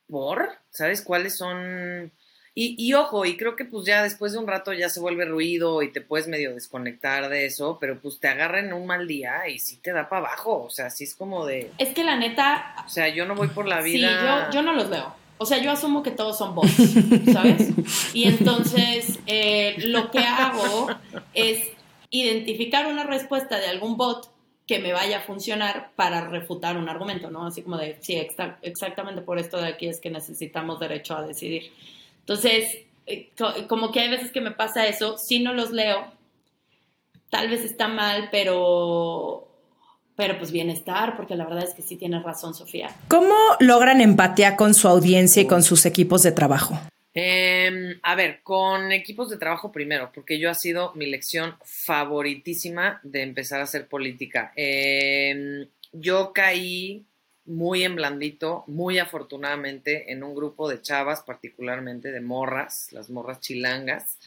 ¿por? 0.08 0.50
¿Sabes 0.70 1.02
cuáles 1.02 1.36
son 1.38 2.12
y, 2.58 2.93
ojo, 2.93 3.26
y 3.26 3.36
creo 3.36 3.58
que 3.58 3.66
pues 3.66 3.86
ya 3.86 4.01
después 4.01 4.32
de 4.32 4.38
un 4.38 4.47
rato 4.47 4.72
ya 4.72 4.88
se 4.88 5.01
vuelve 5.01 5.26
ruido 5.26 5.82
y 5.82 5.91
te 5.91 5.99
puedes 5.99 6.30
medio 6.30 6.53
desconectar 6.53 7.28
de 7.28 7.45
eso, 7.45 7.78
pero 7.82 7.99
pues 7.99 8.18
te 8.20 8.30
agarran 8.30 8.72
un 8.72 8.88
mal 8.88 9.08
día 9.08 9.49
y 9.49 9.60
sí 9.60 9.78
te 9.82 9.91
da 9.91 10.08
para 10.08 10.28
abajo, 10.28 10.64
o 10.64 10.70
sea, 10.70 10.89
sí 10.89 11.03
es 11.03 11.16
como 11.16 11.45
de... 11.45 11.72
Es 11.78 11.93
que 11.93 12.06
la 12.06 12.16
neta... 12.16 12.76
O 12.86 12.89
sea, 12.89 13.10
yo 13.10 13.26
no 13.26 13.36
voy 13.36 13.49
por 13.49 13.68
la 13.68 13.82
vida... 13.82 14.08
Sí, 14.08 14.53
yo, 14.53 14.60
yo 14.60 14.62
no 14.62 14.72
los 14.72 14.89
veo. 14.89 15.14
O 15.38 15.45
sea, 15.45 15.58
yo 15.58 15.70
asumo 15.70 16.01
que 16.01 16.12
todos 16.12 16.38
son 16.38 16.56
bots, 16.56 16.72
¿sabes? 17.34 17.72
Y 18.14 18.24
entonces 18.24 19.20
eh, 19.28 19.76
lo 19.80 20.10
que 20.10 20.20
hago 20.20 20.88
es 21.34 21.68
identificar 22.10 22.88
una 22.88 23.03
respuesta 23.03 23.60
de 23.60 23.68
algún 23.68 23.97
bot 23.97 24.32
que 24.66 24.80
me 24.80 24.93
vaya 24.93 25.18
a 25.18 25.22
funcionar 25.22 25.91
para 25.95 26.28
refutar 26.30 26.78
un 26.78 26.88
argumento, 26.88 27.30
¿no? 27.30 27.45
Así 27.45 27.62
como 27.62 27.78
de, 27.78 27.97
sí, 27.99 28.16
exactamente 28.62 29.22
por 29.22 29.38
esto 29.38 29.58
de 29.58 29.68
aquí 29.68 29.88
es 29.88 29.99
que 29.99 30.10
necesitamos 30.10 30.80
derecho 30.80 31.18
a 31.18 31.28
decidir. 31.28 31.72
Entonces, 32.26 32.65
eh, 33.05 33.30
como 33.67 33.91
que 33.91 33.99
hay 33.99 34.09
veces 34.09 34.32
que 34.32 34.41
me 34.41 34.51
pasa 34.51 34.88
eso, 34.88 35.17
si 35.17 35.39
no 35.39 35.53
los 35.53 35.71
leo, 35.71 36.11
tal 37.30 37.49
vez 37.49 37.61
está 37.61 37.88
mal, 37.88 38.30
pero 38.32 39.47
pero 40.15 40.38
pues 40.38 40.51
bienestar, 40.51 41.17
porque 41.17 41.36
la 41.36 41.43
verdad 41.43 41.65
es 41.65 41.73
que 41.73 41.82
sí 41.82 41.97
tienes 41.97 42.23
razón, 42.23 42.53
Sofía. 42.53 42.89
¿Cómo 43.09 43.36
logran 43.59 43.99
empatía 43.99 44.55
con 44.55 44.73
su 44.73 44.88
audiencia 44.88 45.41
y 45.41 45.45
con 45.45 45.61
sus 45.61 45.86
equipos 45.86 46.23
de 46.23 46.32
trabajo? 46.32 46.80
Em, 47.13 47.99
a 48.01 48.15
ver, 48.15 48.39
con 48.41 48.91
equipos 48.91 49.30
de 49.30 49.38
trabajo 49.38 49.71
primero, 49.71 50.11
porque 50.13 50.39
yo 50.39 50.49
ha 50.49 50.53
sido 50.53 50.93
mi 50.95 51.05
lección 51.05 51.55
favoritísima 51.63 52.99
de 53.03 53.23
empezar 53.23 53.59
a 53.59 53.63
hacer 53.63 53.88
política. 53.88 54.53
Em, 54.55 55.67
yo 55.91 56.32
caí 56.34 57.05
muy 57.46 57.84
en 57.84 57.96
blandito, 57.96 58.64
muy 58.68 59.00
afortunadamente, 59.00 60.12
en 60.12 60.24
un 60.24 60.36
grupo 60.36 60.70
de 60.70 60.82
chavas, 60.82 61.22
particularmente 61.22 62.12
de 62.12 62.22
morras, 62.22 62.91
las 62.91 63.10
morras 63.10 63.39
chilangas, 63.39 64.18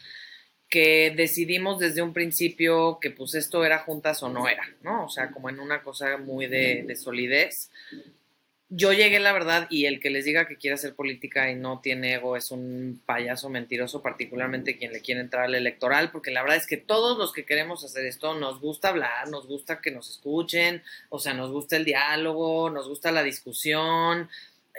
que 0.69 1.13
decidimos 1.15 1.79
desde 1.79 2.01
un 2.01 2.13
principio 2.13 2.99
que 3.01 3.09
pues 3.09 3.33
esto 3.33 3.65
era 3.65 3.79
juntas 3.79 4.21
o 4.21 4.29
no 4.29 4.47
era, 4.47 4.63
¿no? 4.81 5.05
O 5.05 5.09
sea, 5.09 5.31
como 5.31 5.49
en 5.49 5.59
una 5.59 5.81
cosa 5.81 6.17
muy 6.17 6.47
de, 6.47 6.83
de 6.87 6.95
solidez. 6.95 7.71
Yo 8.71 8.93
llegué, 8.93 9.19
la 9.19 9.33
verdad, 9.33 9.65
y 9.71 9.85
el 9.85 9.99
que 9.99 10.11
les 10.11 10.25
diga 10.25 10.47
que 10.47 10.55
quiere 10.55 10.75
hacer 10.75 10.93
política 10.93 11.49
y 11.49 11.55
no 11.55 11.79
tiene 11.79 12.13
ego 12.13 12.37
es 12.37 12.51
un 12.51 13.01
payaso 13.03 13.49
mentiroso, 13.49 14.03
particularmente 14.03 14.77
quien 14.77 14.93
le 14.93 15.01
quiere 15.01 15.21
entrar 15.21 15.45
al 15.45 15.55
electoral, 15.55 16.11
porque 16.11 16.29
la 16.29 16.43
verdad 16.43 16.57
es 16.57 16.67
que 16.67 16.77
todos 16.77 17.17
los 17.17 17.33
que 17.33 17.45
queremos 17.45 17.83
hacer 17.83 18.05
esto 18.05 18.35
nos 18.35 18.61
gusta 18.61 18.89
hablar, 18.89 19.27
nos 19.29 19.47
gusta 19.47 19.81
que 19.81 19.89
nos 19.89 20.11
escuchen, 20.11 20.83
o 21.09 21.17
sea, 21.17 21.33
nos 21.33 21.51
gusta 21.51 21.77
el 21.77 21.85
diálogo, 21.85 22.69
nos 22.69 22.87
gusta 22.87 23.11
la 23.11 23.23
discusión, 23.23 24.29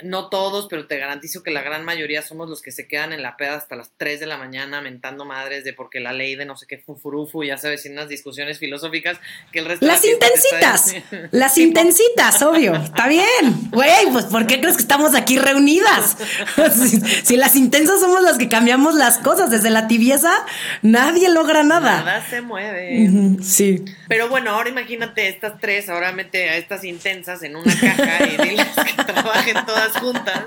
no 0.03 0.29
todos, 0.29 0.67
pero 0.69 0.87
te 0.87 0.99
garantizo 0.99 1.43
que 1.43 1.51
la 1.51 1.63
gran 1.63 1.85
mayoría 1.85 2.23
somos 2.23 2.49
los 2.49 2.63
que 2.63 2.73
se 2.73 2.89
quedan 2.89 3.13
en 3.13 3.23
la 3.23 3.37
peda 3.37 3.57
hasta 3.57 3.77
las 3.77 3.91
3 3.99 4.21
de 4.21 4.27
la 4.27 4.39
mañana 4.39 4.81
mentando 4.81 5.25
madres 5.25 5.65
de 5.65 5.73
porque 5.73 6.01
la 6.01 6.13
ley 6.13 6.37
de 6.37 6.47
no 6.47 6.57
sé 6.57 6.67
qué 6.67 6.79
fufurufu, 6.79 7.45
ya 7.45 7.59
sabes, 7.59 7.85
en 7.87 7.93
unas 7.93 8.09
discusiones 8.09 8.59
filosóficas 8.59 9.19
que 9.53 9.59
el 9.59 9.67
resto 9.67 9.87
Las 9.87 10.05
intensitas, 10.05 10.95
las 11.33 11.59
intensitas, 11.59 12.41
obvio, 12.43 12.75
está 12.77 13.09
bien. 13.09 13.71
Güey, 13.71 14.07
pues 14.13 14.25
¿por 14.27 14.47
qué 14.47 14.61
crees 14.61 14.77
que 14.77 14.83
estamos 14.83 15.15
aquí 15.15 15.39
reunidas? 15.39 16.17
si, 17.25 17.37
las 17.37 17.57
intensas 17.57 18.01
somos 18.01 18.23
las 18.23 18.39
que 18.39 18.49
cambiamos 18.49 18.95
las 18.95 19.19
cosas, 19.19 19.51
desde 19.51 19.71
la 19.71 19.87
tibieza 19.87 20.33
nadie 20.83 21.29
logra 21.29 21.63
nada. 21.63 22.03
Nada 22.03 22.27
se 22.29 22.41
mueve. 22.41 23.39
sí. 23.43 23.85
Pero 24.09 24.29
bueno, 24.29 24.51
ahora 24.51 24.71
imagínate 24.71 25.29
estas 25.29 25.61
tres, 25.61 25.89
ahora 25.89 26.13
mete 26.13 26.49
a 26.49 26.57
estas 26.57 26.85
intensas 26.85 27.43
en 27.43 27.55
una 27.57 27.73
caja 27.79 28.27
y 28.27 28.49
diles 28.49 28.67
que 28.75 29.05
trabajen 29.05 29.65
todas 29.67 29.90
juntas 29.97 30.47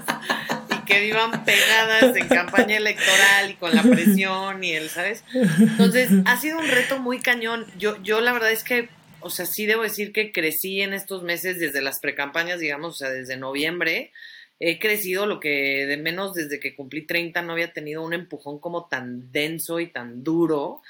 y 0.70 0.86
que 0.86 1.02
vivan 1.02 1.44
pegadas 1.46 2.16
en 2.16 2.28
campaña 2.28 2.78
electoral 2.78 3.52
y 3.52 3.54
con 3.56 3.76
la 3.76 3.84
presión 3.84 4.64
y 4.64 4.74
el, 4.74 4.90
¿sabes? 4.90 5.24
Entonces, 5.34 6.10
ha 6.26 6.40
sido 6.40 6.60
un 6.60 6.68
reto 6.68 7.00
muy 7.00 7.20
cañón. 7.20 7.66
Yo, 7.78 8.02
yo 8.02 8.22
la 8.22 8.34
verdad 8.34 8.52
es 8.52 8.64
que, 8.64 8.90
o 9.20 9.30
sea, 9.30 9.46
sí 9.46 9.66
debo 9.66 9.84
decir 9.84 10.12
que 10.12 10.32
crecí 10.32 10.82
en 10.82 10.94
estos 10.94 11.24
meses 11.24 11.60
desde 11.60 11.82
las 11.82 12.00
precampañas, 12.00 12.60
digamos, 12.60 12.96
o 12.96 12.98
sea, 12.98 13.10
desde 13.10 13.38
noviembre. 13.38 14.12
He 14.60 14.80
crecido 14.80 15.26
lo 15.26 15.40
que 15.40 15.86
de 15.86 15.98
menos 15.98 16.34
desde 16.34 16.60
que 16.60 16.76
cumplí 16.76 17.06
30 17.06 17.42
no 17.42 17.54
había 17.54 17.74
tenido 17.74 18.02
un 18.02 18.14
empujón 18.14 18.60
como 18.60 18.88
tan 18.88 19.32
denso 19.32 19.80
y 19.80 19.88
tan 19.88 20.24
duro 20.24 20.82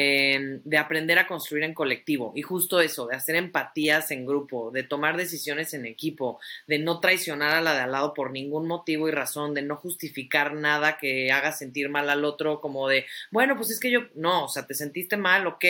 Em, 0.00 0.60
de 0.62 0.78
aprender 0.78 1.18
a 1.18 1.26
construir 1.26 1.64
en 1.64 1.74
colectivo 1.74 2.32
y 2.36 2.42
justo 2.42 2.80
eso, 2.80 3.08
de 3.08 3.16
hacer 3.16 3.34
empatías 3.34 4.12
en 4.12 4.26
grupo, 4.26 4.70
de 4.70 4.84
tomar 4.84 5.16
decisiones 5.16 5.74
en 5.74 5.86
equipo, 5.86 6.38
de 6.68 6.78
no 6.78 7.00
traicionar 7.00 7.52
a 7.52 7.60
la 7.60 7.74
de 7.74 7.80
al 7.80 7.90
lado 7.90 8.14
por 8.14 8.30
ningún 8.30 8.68
motivo 8.68 9.08
y 9.08 9.10
razón, 9.10 9.54
de 9.54 9.62
no 9.62 9.74
justificar 9.74 10.54
nada 10.54 10.98
que 10.98 11.32
haga 11.32 11.50
sentir 11.50 11.88
mal 11.88 12.08
al 12.10 12.24
otro, 12.24 12.60
como 12.60 12.86
de, 12.86 13.06
bueno, 13.32 13.56
pues 13.56 13.70
es 13.70 13.80
que 13.80 13.90
yo, 13.90 14.02
no, 14.14 14.44
o 14.44 14.48
sea, 14.48 14.68
te 14.68 14.74
sentiste 14.74 15.16
mal, 15.16 15.48
ok, 15.48 15.64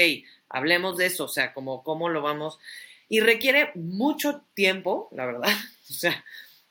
hablemos 0.51 0.99
de 0.99 1.07
eso, 1.07 1.25
o 1.25 1.29
sea, 1.29 1.55
como 1.55 1.83
cómo 1.83 2.11
lo 2.11 2.21
vamos. 2.21 2.59
Y 3.09 3.21
requiere 3.21 3.71
mucho 3.77 4.43
tiempo, 4.53 5.09
la 5.13 5.25
verdad, 5.25 5.49
o 5.91 5.95
sea, 5.95 6.23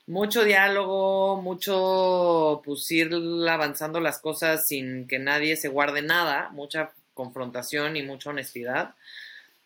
mucho 0.06 0.44
diálogo, 0.44 1.42
mucho 1.42 2.62
pues 2.64 2.88
ir 2.92 3.10
avanzando 3.48 3.98
las 3.98 4.20
cosas 4.20 4.68
sin 4.68 5.08
que 5.08 5.18
nadie 5.18 5.56
se 5.56 5.66
guarde 5.66 6.02
nada, 6.02 6.50
mucha 6.50 6.92
confrontación 7.18 7.96
y 7.96 8.02
mucha 8.04 8.30
honestidad. 8.30 8.94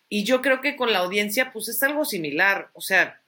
Y 0.09 0.25
yo 0.25 0.41
creo 0.41 0.63
que 0.63 0.75
con 0.75 0.91
la 0.91 1.01
audiencia, 1.01 1.53
pues 1.53 1.69
es 1.69 1.83
algo 1.83 2.07
similar. 2.07 2.71
O 2.73 2.81
sea, 2.81 3.21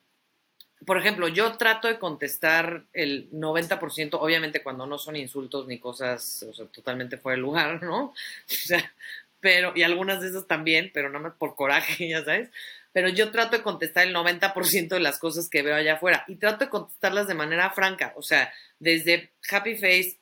por 0.86 0.96
ejemplo, 0.96 1.28
yo 1.28 1.58
trato 1.58 1.88
de 1.88 1.98
contestar 1.98 2.84
el 2.94 3.30
90%, 3.30 4.16
obviamente 4.18 4.62
cuando 4.62 4.86
no 4.86 4.96
son 4.96 5.16
insultos 5.16 5.66
ni 5.66 5.78
cosas 5.78 6.42
o 6.48 6.54
sea, 6.54 6.66
totalmente 6.66 7.18
fuera 7.18 7.36
de 7.36 7.42
lugar, 7.42 7.82
¿no? 7.82 8.14
O 8.48 8.66
sea, 8.66 8.92
pero, 9.40 9.72
y 9.76 9.82
algunas 9.82 10.22
de 10.22 10.28
esas 10.28 10.46
también, 10.46 10.90
pero 10.94 11.10
no 11.10 11.20
más 11.20 11.34
por 11.34 11.54
coraje, 11.54 12.08
ya 12.14 12.24
sabes. 12.24 12.48
Pero 12.94 13.10
yo 13.10 13.30
trato 13.30 13.58
de 13.58 13.62
contestar 13.62 14.06
el 14.06 14.14
90% 14.14 14.88
de 14.88 15.00
las 15.00 15.18
cosas 15.18 15.50
que 15.50 15.62
veo 15.62 15.76
allá 15.76 15.94
afuera 15.94 16.24
y 16.28 16.36
trato 16.36 16.64
de 16.64 16.70
contestarlas 16.70 17.26
de 17.28 17.34
manera 17.34 17.68
franca, 17.70 18.14
o 18.16 18.22
sea, 18.22 18.50
desde 18.78 19.32
happy 19.50 19.74
face, 19.74 20.16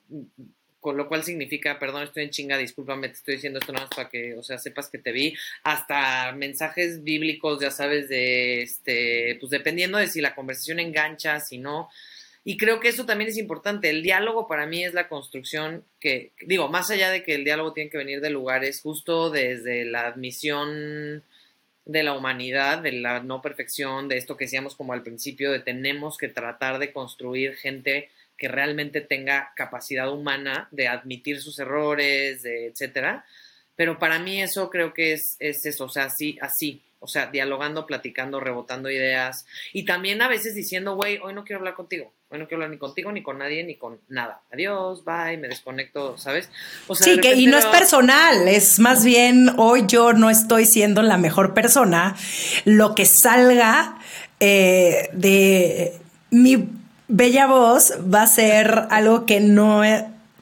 con 0.83 0.97
lo 0.97 1.07
cual 1.07 1.23
significa, 1.23 1.79
perdón, 1.79 2.03
estoy 2.03 2.25
en 2.25 2.31
chinga, 2.31 2.59
discúlpame, 2.59 3.07
te 3.07 3.15
estoy 3.15 3.35
diciendo 3.37 3.61
esto 3.61 3.73
nada 3.73 3.87
más 3.87 3.95
para 3.95 4.09
que, 4.09 4.35
o 4.35 4.43
sea, 4.43 4.59
sepas 4.59 4.91
que 4.91 4.99
te 4.99 5.13
vi, 5.13 5.33
hasta 5.63 6.33
mensajes 6.33 7.05
bíblicos, 7.05 7.61
ya 7.61 7.71
sabes, 7.71 8.09
de, 8.09 8.63
este, 8.63 9.37
pues 9.39 9.51
dependiendo 9.51 9.99
de 9.99 10.09
si 10.09 10.21
la 10.21 10.35
conversación 10.35 10.81
engancha, 10.81 11.39
si 11.39 11.59
no, 11.59 11.89
y 12.43 12.57
creo 12.57 12.81
que 12.81 12.89
eso 12.89 13.07
también 13.07 13.31
es 13.31 13.39
importante, 13.39 13.91
el 13.91 14.03
diálogo 14.03 14.49
para 14.49 14.67
mí 14.67 14.83
es 14.83 14.93
la 14.93 15.07
construcción 15.07 15.85
que, 16.01 16.33
digo, 16.45 16.69
más 16.69 16.91
allá 16.91 17.11
de 17.11 17.23
que 17.23 17.37
el 17.37 17.45
diálogo 17.45 17.73
tiene 17.73 17.89
que 17.89 17.99
venir 17.99 18.21
de 18.21 18.31
lugares 18.31 18.81
justo 18.81 19.31
desde 19.31 19.85
la 19.85 20.09
admisión 20.09 21.23
de 21.85 22.03
la 22.03 22.15
humanidad, 22.15 22.79
de 22.79 22.91
la 22.91 23.21
no 23.21 23.41
perfección, 23.41 24.09
de 24.09 24.17
esto 24.17 24.37
que 24.37 24.47
decíamos 24.47 24.75
como 24.75 24.95
al 24.95 25.05
principio, 25.05 25.53
de 25.53 25.61
tenemos 25.61 26.19
que 26.19 26.27
tratar 26.27 26.81
de 26.81 26.93
construir 26.93 27.55
gente 27.55 28.11
que 28.43 28.49
realmente 28.49 29.01
tenga 29.01 29.53
capacidad 29.55 30.13
humana 30.13 30.67
de 30.73 30.89
admitir 30.89 31.41
sus 31.41 31.61
errores, 31.61 32.43
de 32.43 32.67
etcétera. 32.67 33.25
Pero 33.77 34.01
para 34.01 34.19
mí 34.19 34.43
eso 34.43 34.69
creo 34.69 34.93
que 34.93 35.13
es, 35.13 35.37
es 35.39 35.65
eso, 35.65 35.85
o 35.85 35.89
sea, 35.89 36.07
así, 36.07 36.37
así, 36.43 36.83
o 36.99 37.07
sea, 37.07 37.27
dialogando, 37.27 37.87
platicando, 37.87 38.41
rebotando 38.41 38.91
ideas 38.91 39.47
y 39.73 39.85
también 39.85 40.23
a 40.23 40.29
veces 40.29 40.57
diciendo, 40.57 40.97
güey, 40.97 41.19
hoy 41.23 41.35
no 41.35 41.45
quiero 41.45 41.61
hablar 41.61 41.75
contigo, 41.75 42.13
hoy 42.31 42.41
no 42.41 42.49
quiero 42.49 42.65
hablar 42.65 42.71
ni 42.71 42.79
contigo, 42.79 43.13
ni 43.13 43.23
con 43.23 43.39
nadie, 43.39 43.63
ni 43.63 43.77
con 43.77 44.01
nada. 44.09 44.41
Adiós, 44.53 45.05
bye, 45.05 45.39
me 45.39 45.47
desconecto, 45.47 46.19
¿sabes? 46.19 46.51
O 46.89 46.97
sea, 46.97 47.15
sí, 47.15 47.21
que 47.21 47.35
y 47.35 47.47
no 47.47 47.59
es 47.59 47.67
personal, 47.67 48.49
es 48.49 48.81
más 48.81 49.05
bien 49.05 49.53
hoy 49.57 49.85
yo 49.87 50.15
no 50.15 50.31
estoy 50.31 50.67
siendo 50.67 51.01
la 51.03 51.17
mejor 51.17 51.55
persona. 51.55 52.17
Lo 52.65 52.97
que 52.97 53.07
salga 53.07 54.01
eh, 54.41 55.11
de 55.13 55.93
mi 56.31 56.82
bella 57.13 57.47
voz 57.47 57.93
va 58.13 58.23
a 58.23 58.27
ser 58.27 58.87
algo 58.91 59.27
que 59.27 59.41
no 59.41 59.83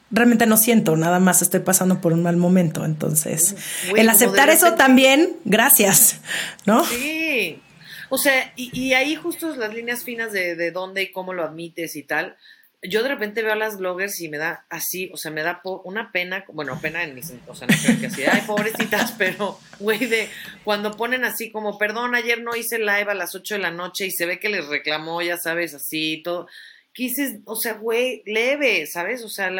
realmente 0.09 0.45
no 0.45 0.57
siento, 0.57 0.95
nada 0.97 1.19
más 1.19 1.41
estoy 1.41 1.61
pasando 1.61 2.01
por 2.01 2.13
un 2.13 2.23
mal 2.23 2.37
momento. 2.37 2.83
Entonces, 2.85 3.55
el 3.95 4.09
aceptar 4.09 4.49
eso 4.49 4.73
también, 4.73 5.37
gracias, 5.45 6.19
¿no? 6.65 6.83
Sí. 6.85 7.61
O 8.09 8.17
sea, 8.17 8.51
y, 8.57 8.93
ahí 8.93 9.15
justo 9.15 9.55
las 9.55 9.73
líneas 9.73 10.03
finas 10.03 10.33
de, 10.33 10.55
de 10.55 10.71
dónde 10.71 11.03
y 11.03 11.11
cómo 11.11 11.31
lo 11.31 11.43
admites 11.43 11.95
y 11.95 12.03
tal 12.03 12.35
yo 12.83 13.03
de 13.03 13.09
repente 13.09 13.43
veo 13.43 13.53
a 13.53 13.57
las 13.57 13.77
bloggers 13.77 14.19
y 14.21 14.29
me 14.29 14.39
da 14.39 14.65
así, 14.69 15.11
o 15.13 15.17
sea, 15.17 15.29
me 15.29 15.43
da 15.43 15.61
una 15.83 16.11
pena, 16.11 16.43
bueno, 16.47 16.79
pena 16.81 17.03
en 17.03 17.13
mis, 17.13 17.31
o 17.47 17.53
sea, 17.53 17.67
no 17.67 17.75
creo 17.77 17.99
que 17.99 18.07
así, 18.07 18.23
ay, 18.23 18.41
pobrecitas, 18.47 19.11
pero, 19.17 19.59
güey, 19.79 20.07
de 20.07 20.27
cuando 20.63 20.97
ponen 20.97 21.23
así 21.23 21.51
como, 21.51 21.77
perdón, 21.77 22.15
ayer 22.15 22.41
no 22.41 22.55
hice 22.55 22.79
live 22.79 23.11
a 23.11 23.13
las 23.13 23.35
8 23.35 23.55
de 23.55 23.61
la 23.61 23.71
noche 23.71 24.07
y 24.07 24.11
se 24.11 24.25
ve 24.25 24.39
que 24.39 24.49
les 24.49 24.67
reclamó, 24.67 25.21
ya 25.21 25.37
sabes, 25.37 25.75
así, 25.75 26.21
todo, 26.23 26.47
quises, 26.91 27.39
o 27.45 27.55
sea, 27.55 27.73
güey, 27.73 28.23
leve, 28.25 28.87
¿sabes? 28.87 29.23
O 29.23 29.29
sea, 29.29 29.51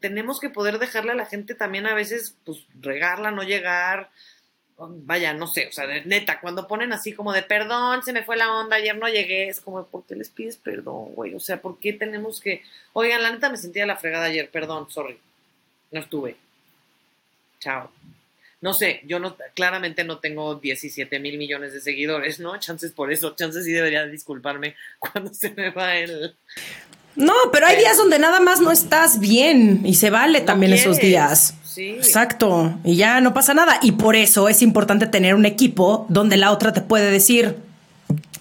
tenemos 0.00 0.40
que 0.40 0.48
poder 0.48 0.78
dejarle 0.78 1.12
a 1.12 1.16
la 1.16 1.26
gente 1.26 1.54
también 1.54 1.86
a 1.86 1.94
veces, 1.94 2.36
pues, 2.44 2.66
regarla, 2.80 3.30
no 3.30 3.42
llegar, 3.42 4.10
vaya, 4.88 5.32
no 5.34 5.46
sé, 5.46 5.68
o 5.68 5.72
sea, 5.72 5.86
neta, 6.04 6.40
cuando 6.40 6.66
ponen 6.66 6.92
así 6.92 7.12
como 7.12 7.32
de 7.32 7.42
perdón, 7.42 8.02
se 8.02 8.12
me 8.12 8.24
fue 8.24 8.36
la 8.36 8.52
onda, 8.52 8.76
ayer 8.76 8.96
no 8.96 9.08
llegué, 9.08 9.48
es 9.48 9.60
como, 9.60 9.84
¿por 9.86 10.04
qué 10.04 10.14
les 10.14 10.30
pides 10.30 10.56
perdón, 10.56 11.14
güey? 11.14 11.34
O 11.34 11.40
sea, 11.40 11.60
¿por 11.60 11.78
qué 11.78 11.92
tenemos 11.92 12.40
que, 12.40 12.62
oigan, 12.92 13.22
la 13.22 13.30
neta 13.30 13.50
me 13.50 13.56
sentía 13.56 13.86
la 13.86 13.96
fregada 13.96 14.26
ayer, 14.26 14.50
perdón, 14.50 14.90
sorry, 14.90 15.18
no 15.90 16.00
estuve. 16.00 16.36
Chao. 17.58 17.90
No 18.62 18.74
sé, 18.74 19.00
yo 19.06 19.18
no, 19.18 19.36
claramente 19.54 20.04
no 20.04 20.18
tengo 20.18 20.54
17 20.54 21.18
mil 21.18 21.38
millones 21.38 21.72
de 21.72 21.80
seguidores, 21.80 22.40
¿no? 22.40 22.58
Chances 22.58 22.92
por 22.92 23.10
eso, 23.10 23.34
chances 23.34 23.64
sí 23.64 23.72
debería 23.72 24.06
disculparme 24.06 24.76
cuando 24.98 25.32
se 25.32 25.50
me 25.50 25.70
va 25.70 25.96
el, 25.96 26.34
no, 27.16 27.34
pero 27.52 27.66
hay 27.66 27.76
días 27.76 27.96
donde 27.96 28.18
nada 28.18 28.40
más 28.40 28.60
no 28.60 28.70
estás 28.70 29.18
bien 29.18 29.82
y 29.84 29.94
se 29.94 30.10
vale 30.10 30.40
también 30.40 30.72
esos 30.72 30.98
días. 30.98 31.54
Exacto. 31.88 32.78
Y 32.84 32.96
ya 32.96 33.20
no 33.20 33.34
pasa 33.34 33.54
nada. 33.54 33.78
Y 33.82 33.92
por 33.92 34.16
eso 34.16 34.48
es 34.48 34.62
importante 34.62 35.06
tener 35.06 35.34
un 35.34 35.46
equipo 35.46 36.06
donde 36.08 36.36
la 36.36 36.52
otra 36.52 36.72
te 36.72 36.80
puede 36.80 37.10
decir, 37.10 37.56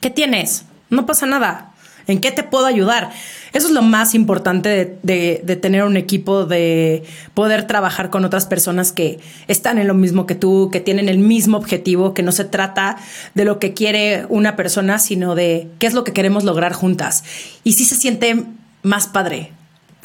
¿qué 0.02 0.10
tienes? 0.10 0.66
No 0.90 1.06
pasa 1.06 1.26
nada. 1.26 1.74
¿En 2.08 2.22
qué 2.22 2.32
te 2.32 2.42
puedo 2.42 2.66
ayudar? 2.66 3.12
Eso 3.54 3.68
es 3.68 3.74
lo 3.74 3.84
más 3.84 4.16
importante 4.16 4.98
de, 5.04 5.42
de, 5.44 5.56
tener 5.56 5.84
un 5.84 5.96
equipo, 5.96 6.46
de 6.46 7.04
poder 7.36 7.68
trabajar 7.68 8.10
con 8.10 8.26
otras 8.26 8.48
personas 8.48 8.92
que 8.92 9.20
están 9.48 9.78
en 9.78 9.88
lo 9.88 9.94
mismo 9.94 10.26
que 10.26 10.34
tú, 10.34 10.70
que 10.72 10.80
tienen 10.80 11.08
el 11.08 11.20
mismo 11.20 11.58
objetivo, 11.58 12.16
que 12.16 12.24
no 12.24 12.32
se 12.32 12.46
trata 12.46 12.98
de 13.36 13.46
lo 13.46 13.60
que 13.60 13.76
quiere 13.76 14.26
una 14.30 14.56
persona, 14.56 14.98
sino 14.98 15.36
de 15.36 15.68
qué 15.78 15.86
es 15.86 15.94
lo 15.94 16.04
que 16.04 16.14
queremos 16.14 16.44
lograr 16.44 16.74
juntas. 16.74 17.24
Y 17.64 17.74
sí 17.74 17.86
se 17.86 17.96
siente 17.96 18.44
más 18.82 19.06
padre. 19.06 19.52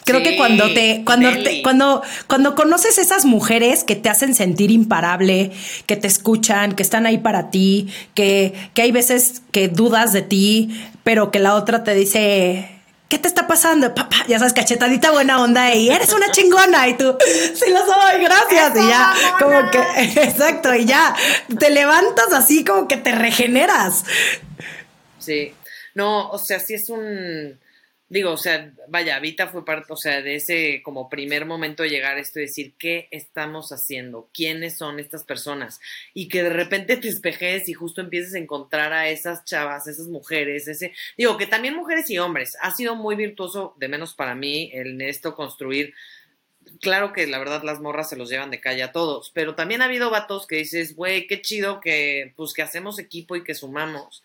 Creo 0.04 0.22
que 0.22 0.36
cuando 0.36 0.72
te, 0.72 1.02
cuando 1.04 1.30
te, 1.32 1.62
cuando, 1.62 2.02
cuando 2.26 2.54
conoces 2.54 2.98
esas 2.98 3.24
mujeres 3.24 3.84
que 3.84 3.96
te 3.96 4.10
hacen 4.10 4.34
sentir 4.34 4.70
imparable, 4.70 5.50
que 5.86 5.96
te 5.96 6.06
escuchan, 6.06 6.74
que 6.74 6.82
están 6.82 7.06
ahí 7.06 7.18
para 7.18 7.50
ti, 7.50 7.88
que, 8.14 8.52
que 8.74 8.82
hay 8.82 8.92
veces 8.92 9.42
que 9.50 9.68
dudas 9.68 10.12
de 10.12 10.20
ti, 10.20 10.78
pero 11.04 11.30
que 11.30 11.38
la 11.38 11.54
otra 11.54 11.84
te 11.84 11.94
dice, 11.94 12.68
¿qué 13.08 13.18
te 13.18 13.28
está 13.28 13.46
pasando? 13.46 13.94
Papá, 13.94 14.24
ya 14.28 14.38
sabes, 14.38 14.52
cachetadita 14.52 15.10
buena 15.10 15.40
onda 15.40 15.74
y 15.74 15.88
eres 15.88 16.12
una 16.12 16.30
chingona 16.30 16.86
y 16.88 16.98
tú, 16.98 17.16
sí 17.54 17.70
lo 17.70 17.78
soy, 17.78 18.22
gracias. 18.22 18.72
y 18.76 18.86
ya, 18.86 19.14
como 19.38 19.70
que, 19.70 19.78
exacto, 20.22 20.74
y 20.74 20.84
ya, 20.84 21.16
te 21.58 21.70
levantas 21.70 22.30
así 22.34 22.62
como 22.62 22.88
que 22.88 22.98
te 22.98 23.12
regeneras. 23.12 24.04
Sí, 25.18 25.54
no, 25.94 26.28
o 26.28 26.38
sea, 26.38 26.60
sí 26.60 26.74
es 26.74 26.90
un 26.90 27.58
digo, 28.14 28.30
o 28.30 28.36
sea, 28.36 28.72
vaya, 28.86 29.18
Vita 29.18 29.48
fue 29.48 29.64
parte, 29.64 29.92
o 29.92 29.96
sea, 29.96 30.22
de 30.22 30.36
ese 30.36 30.82
como 30.84 31.08
primer 31.08 31.46
momento 31.46 31.82
de 31.82 31.90
llegar 31.90 32.16
a 32.16 32.20
esto 32.20 32.38
y 32.38 32.42
decir, 32.42 32.74
¿qué 32.78 33.08
estamos 33.10 33.72
haciendo? 33.72 34.30
¿Quiénes 34.32 34.78
son 34.78 35.00
estas 35.00 35.24
personas? 35.24 35.80
Y 36.14 36.28
que 36.28 36.44
de 36.44 36.50
repente 36.50 36.96
te 36.96 37.08
espejes 37.08 37.68
y 37.68 37.72
justo 37.72 38.00
empieces 38.00 38.34
a 38.34 38.38
encontrar 38.38 38.92
a 38.92 39.08
esas 39.08 39.44
chavas, 39.44 39.88
esas 39.88 40.06
mujeres, 40.06 40.68
ese, 40.68 40.92
digo, 41.18 41.36
que 41.36 41.48
también 41.48 41.74
mujeres 41.74 42.08
y 42.08 42.18
hombres, 42.18 42.56
ha 42.60 42.70
sido 42.70 42.94
muy 42.94 43.16
virtuoso, 43.16 43.74
de 43.78 43.88
menos 43.88 44.14
para 44.14 44.36
mí, 44.36 44.70
en 44.72 45.00
esto 45.00 45.34
construir 45.34 45.92
claro 46.80 47.12
que 47.12 47.26
la 47.26 47.38
verdad 47.38 47.62
las 47.64 47.80
morras 47.80 48.08
se 48.08 48.16
los 48.16 48.30
llevan 48.30 48.50
de 48.50 48.60
calle 48.60 48.84
a 48.84 48.92
todos, 48.92 49.32
pero 49.34 49.56
también 49.56 49.82
ha 49.82 49.86
habido 49.86 50.10
vatos 50.10 50.46
que 50.46 50.56
dices, 50.56 50.94
güey, 50.94 51.26
qué 51.26 51.42
chido 51.42 51.80
que, 51.80 52.32
pues, 52.36 52.54
que 52.54 52.62
hacemos 52.62 52.98
equipo 52.98 53.34
y 53.34 53.42
que 53.42 53.54
sumamos. 53.54 54.22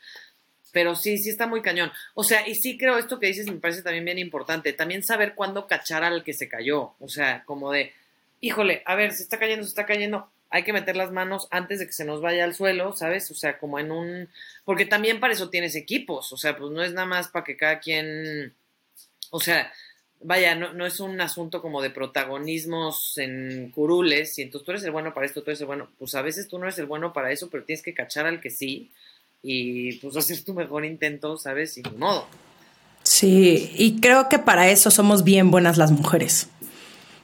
Pero 0.71 0.95
sí, 0.95 1.17
sí 1.17 1.29
está 1.29 1.47
muy 1.47 1.61
cañón. 1.61 1.91
O 2.13 2.23
sea, 2.23 2.47
y 2.47 2.55
sí 2.55 2.77
creo 2.77 2.97
esto 2.97 3.19
que 3.19 3.27
dices 3.27 3.47
me 3.47 3.59
parece 3.59 3.81
también 3.81 4.05
bien 4.05 4.19
importante. 4.19 4.73
También 4.73 5.03
saber 5.03 5.35
cuándo 5.35 5.67
cachar 5.67 6.03
al 6.03 6.23
que 6.23 6.33
se 6.33 6.47
cayó. 6.47 6.93
O 6.99 7.07
sea, 7.07 7.43
como 7.45 7.71
de, 7.71 7.93
híjole, 8.41 8.83
a 8.85 8.95
ver, 8.95 9.13
se 9.13 9.23
está 9.23 9.39
cayendo, 9.39 9.63
se 9.63 9.69
está 9.69 9.85
cayendo. 9.85 10.29
Hay 10.51 10.63
que 10.63 10.73
meter 10.73 10.95
las 10.95 11.11
manos 11.11 11.47
antes 11.51 11.79
de 11.79 11.85
que 11.85 11.93
se 11.93 12.05
nos 12.05 12.21
vaya 12.21 12.43
al 12.43 12.55
suelo, 12.55 12.93
¿sabes? 12.93 13.29
O 13.31 13.35
sea, 13.35 13.57
como 13.57 13.79
en 13.79 13.91
un... 13.91 14.29
Porque 14.65 14.85
también 14.85 15.19
para 15.19 15.33
eso 15.33 15.49
tienes 15.49 15.75
equipos. 15.75 16.31
O 16.33 16.37
sea, 16.37 16.57
pues 16.57 16.71
no 16.71 16.83
es 16.83 16.93
nada 16.93 17.07
más 17.07 17.27
para 17.29 17.45
que 17.45 17.57
cada 17.57 17.79
quien... 17.79 18.53
O 19.29 19.39
sea, 19.39 19.71
vaya, 20.21 20.55
no, 20.55 20.73
no 20.73 20.85
es 20.85 20.99
un 20.99 21.21
asunto 21.21 21.61
como 21.61 21.81
de 21.81 21.91
protagonismos 21.91 23.17
en 23.17 23.71
curules. 23.71 24.37
Y 24.39 24.43
entonces 24.43 24.65
tú 24.65 24.71
eres 24.71 24.83
el 24.83 24.91
bueno 24.91 25.13
para 25.13 25.27
esto, 25.27 25.43
tú 25.43 25.51
eres 25.51 25.61
el 25.61 25.67
bueno. 25.67 25.89
Pues 25.99 26.15
a 26.15 26.23
veces 26.23 26.47
tú 26.47 26.57
no 26.57 26.65
eres 26.65 26.79
el 26.79 26.87
bueno 26.87 27.13
para 27.13 27.31
eso, 27.31 27.49
pero 27.49 27.63
tienes 27.63 27.83
que 27.83 27.93
cachar 27.93 28.25
al 28.25 28.41
que 28.41 28.49
sí 28.49 28.91
y 29.41 29.93
pues 29.99 30.17
hacer 30.17 30.43
tu 30.43 30.53
mejor 30.53 30.85
intento, 30.85 31.37
¿sabes? 31.37 31.73
Sin 31.73 31.83
modo. 31.97 32.25
Sí, 33.03 33.71
y 33.77 33.99
creo 34.01 34.29
que 34.29 34.39
para 34.39 34.69
eso 34.69 34.91
somos 34.91 35.23
bien 35.23 35.51
buenas 35.51 35.77
las 35.77 35.91
mujeres. 35.91 36.49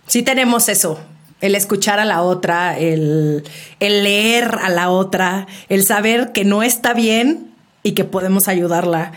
Sí 0.08 0.24
tenemos 0.24 0.70
eso, 0.70 1.00
el 1.42 1.56
escuchar 1.56 2.00
a 2.00 2.06
la 2.06 2.22
otra, 2.22 2.78
el, 2.78 3.44
el 3.80 4.04
leer 4.04 4.56
a 4.62 4.70
la 4.70 4.90
otra, 4.90 5.48
el 5.70 5.84
saber 5.84 6.32
que 6.32 6.46
no 6.46 6.64
está 6.64 6.94
bien 6.94 7.52
y 7.84 7.92
que 7.92 8.06
podemos 8.06 8.48
ayudarla. 8.48 9.12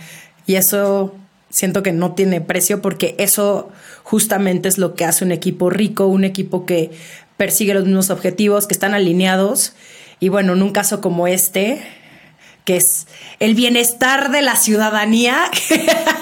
Y 0.46 0.56
eso 0.56 1.14
siento 1.50 1.82
que 1.82 1.92
no 1.92 2.14
tiene 2.14 2.40
precio 2.40 2.82
porque 2.82 3.14
eso 3.18 3.70
justamente 4.02 4.68
es 4.68 4.78
lo 4.78 4.94
que 4.94 5.04
hace 5.04 5.24
un 5.24 5.32
equipo 5.32 5.70
rico, 5.70 6.06
un 6.06 6.24
equipo 6.24 6.66
que 6.66 6.90
persigue 7.36 7.74
los 7.74 7.84
mismos 7.84 8.10
objetivos, 8.10 8.66
que 8.66 8.74
están 8.74 8.94
alineados. 8.94 9.74
Y 10.20 10.28
bueno, 10.28 10.54
en 10.54 10.62
un 10.62 10.72
caso 10.72 11.00
como 11.00 11.26
este, 11.28 11.80
que 12.68 12.76
es 12.76 13.06
el 13.40 13.54
bienestar 13.54 14.30
de 14.30 14.42
la 14.42 14.54
ciudadanía. 14.54 15.50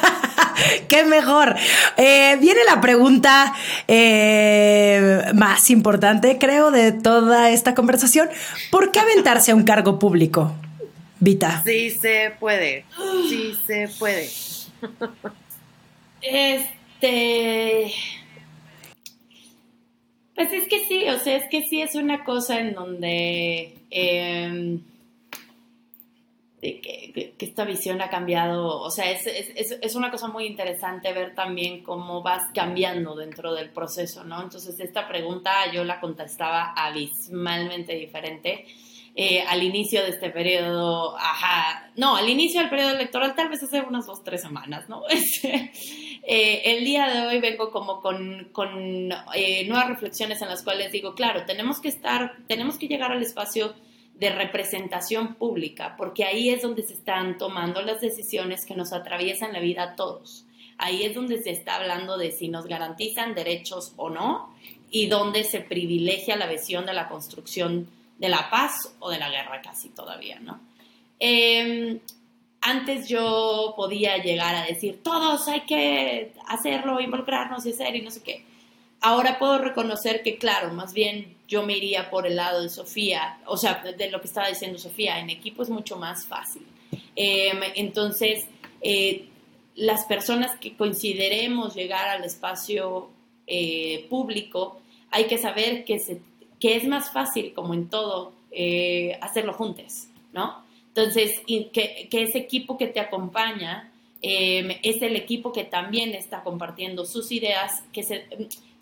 Qué 0.88 1.02
mejor. 1.02 1.56
Eh, 1.96 2.36
viene 2.40 2.60
la 2.64 2.80
pregunta 2.80 3.52
eh, 3.88 5.22
más 5.34 5.70
importante, 5.70 6.38
creo, 6.38 6.70
de 6.70 6.92
toda 6.92 7.50
esta 7.50 7.74
conversación. 7.74 8.28
¿Por 8.70 8.92
qué 8.92 9.00
aventarse 9.00 9.50
a 9.50 9.56
un 9.56 9.64
cargo 9.64 9.98
público, 9.98 10.54
Vita? 11.18 11.64
Sí 11.66 11.90
se 11.90 12.32
puede. 12.38 12.84
Sí 13.28 13.58
se 13.66 13.88
puede. 13.98 14.30
Este. 16.22 17.92
Pues 20.36 20.52
es 20.52 20.68
que 20.68 20.86
sí, 20.86 21.08
o 21.08 21.18
sea, 21.18 21.38
es 21.38 21.44
que 21.50 21.62
sí 21.68 21.82
es 21.82 21.96
una 21.96 22.22
cosa 22.22 22.60
en 22.60 22.72
donde. 22.72 23.74
Em, 26.66 26.80
que, 27.12 27.34
esta 27.38 27.64
visión 27.64 28.00
ha 28.00 28.08
cambiado, 28.08 28.80
o 28.80 28.90
sea, 28.90 29.10
es, 29.10 29.26
es, 29.26 29.78
es, 29.80 29.94
una 29.94 30.10
cosa 30.10 30.28
muy 30.28 30.46
interesante 30.46 31.12
ver 31.12 31.34
también 31.34 31.82
cómo 31.82 32.22
vas 32.22 32.42
cambiando 32.54 33.14
dentro 33.14 33.54
del 33.54 33.70
proceso, 33.70 34.24
¿no? 34.24 34.42
Entonces, 34.42 34.78
esta 34.80 35.06
pregunta 35.06 35.70
yo 35.72 35.84
la 35.84 36.00
contestaba 36.00 36.72
abismalmente 36.76 37.94
diferente. 37.94 38.66
Eh, 39.18 39.42
al 39.48 39.62
inicio 39.62 40.02
de 40.02 40.10
este 40.10 40.28
periodo, 40.28 41.16
ajá, 41.16 41.90
no, 41.96 42.16
al 42.16 42.28
inicio 42.28 42.60
del 42.60 42.68
periodo 42.68 42.90
electoral, 42.90 43.34
tal 43.34 43.48
vez 43.48 43.62
hace 43.62 43.80
unas 43.80 44.04
dos, 44.04 44.22
tres 44.22 44.42
semanas, 44.42 44.90
¿no? 44.90 45.04
Este, 45.08 45.72
eh, 46.22 46.62
el 46.66 46.84
día 46.84 47.06
de 47.08 47.26
hoy 47.26 47.40
vengo 47.40 47.70
como 47.70 48.02
con, 48.02 48.48
con 48.52 49.10
eh, 49.34 49.64
nuevas 49.66 49.88
reflexiones 49.88 50.42
en 50.42 50.48
las 50.48 50.62
cuales 50.62 50.92
digo, 50.92 51.14
claro, 51.14 51.46
tenemos 51.46 51.80
que 51.80 51.88
estar, 51.88 52.36
tenemos 52.46 52.76
que 52.76 52.88
llegar 52.88 53.10
al 53.10 53.22
espacio 53.22 53.74
de 54.16 54.30
representación 54.30 55.34
pública, 55.34 55.94
porque 55.96 56.24
ahí 56.24 56.48
es 56.48 56.62
donde 56.62 56.82
se 56.82 56.94
están 56.94 57.36
tomando 57.38 57.82
las 57.82 58.00
decisiones 58.00 58.64
que 58.64 58.74
nos 58.74 58.92
atraviesan 58.92 59.52
la 59.52 59.60
vida 59.60 59.82
a 59.82 59.94
todos. 59.94 60.46
Ahí 60.78 61.04
es 61.04 61.14
donde 61.14 61.42
se 61.42 61.50
está 61.50 61.76
hablando 61.76 62.18
de 62.18 62.32
si 62.32 62.48
nos 62.48 62.66
garantizan 62.66 63.34
derechos 63.34 63.92
o 63.96 64.10
no 64.10 64.54
y 64.90 65.06
donde 65.06 65.44
se 65.44 65.60
privilegia 65.60 66.36
la 66.36 66.46
visión 66.46 66.86
de 66.86 66.94
la 66.94 67.08
construcción 67.08 67.88
de 68.18 68.28
la 68.28 68.48
paz 68.50 68.94
o 69.00 69.10
de 69.10 69.18
la 69.18 69.30
guerra 69.30 69.60
casi 69.60 69.90
todavía, 69.90 70.40
¿no? 70.40 70.60
Em, 71.18 71.98
antes 72.60 73.08
yo 73.08 73.74
podía 73.76 74.18
llegar 74.18 74.54
a 74.54 74.64
decir, 74.64 75.02
todos 75.02 75.48
hay 75.48 75.60
que 75.62 76.32
hacerlo, 76.46 77.00
involucrarnos 77.00 77.64
y 77.66 77.72
hacer 77.72 77.96
y 77.96 78.02
no 78.02 78.10
sé 78.10 78.22
qué. 78.22 78.44
Ahora 79.00 79.38
puedo 79.38 79.58
reconocer 79.58 80.22
que, 80.22 80.36
claro, 80.36 80.72
más 80.72 80.92
bien 80.92 81.36
yo 81.48 81.64
me 81.64 81.76
iría 81.76 82.10
por 82.10 82.26
el 82.26 82.36
lado 82.36 82.62
de 82.62 82.68
Sofía, 82.68 83.38
o 83.46 83.56
sea, 83.56 83.82
de 83.96 84.10
lo 84.10 84.20
que 84.20 84.26
estaba 84.26 84.48
diciendo 84.48 84.78
Sofía, 84.78 85.18
en 85.20 85.30
equipo 85.30 85.62
es 85.62 85.70
mucho 85.70 85.96
más 85.96 86.26
fácil. 86.26 86.66
Em, 87.14 87.58
entonces, 87.76 88.46
eh, 88.80 89.26
las 89.74 90.04
personas 90.06 90.58
que 90.58 90.76
consideremos 90.76 91.74
llegar 91.74 92.08
al 92.08 92.24
espacio 92.24 93.10
eh, 93.46 94.06
público, 94.10 94.80
hay 95.10 95.26
que 95.26 95.38
saber 95.38 95.84
que, 95.84 96.00
es 96.60 96.88
más 96.88 97.12
fácil, 97.12 97.52
como 97.54 97.74
en 97.74 97.88
todo, 97.88 98.32
eh, 98.50 99.18
hacerlo 99.20 99.52
juntos, 99.52 100.08
¿no? 100.32 100.64
Entonces, 100.88 101.42
que, 101.46 102.08
que, 102.10 102.22
ese 102.22 102.38
equipo 102.38 102.76
que 102.76 102.86
te 102.86 103.00
acompaña 103.00 103.92
em, 104.22 104.70
es 104.82 105.02
el 105.02 105.14
equipo 105.14 105.52
que 105.52 105.64
también 105.64 106.14
está 106.14 106.42
compartiendo 106.42 107.04
sus 107.04 107.30
ideas, 107.30 107.82
que 107.92 108.02
se, 108.02 108.26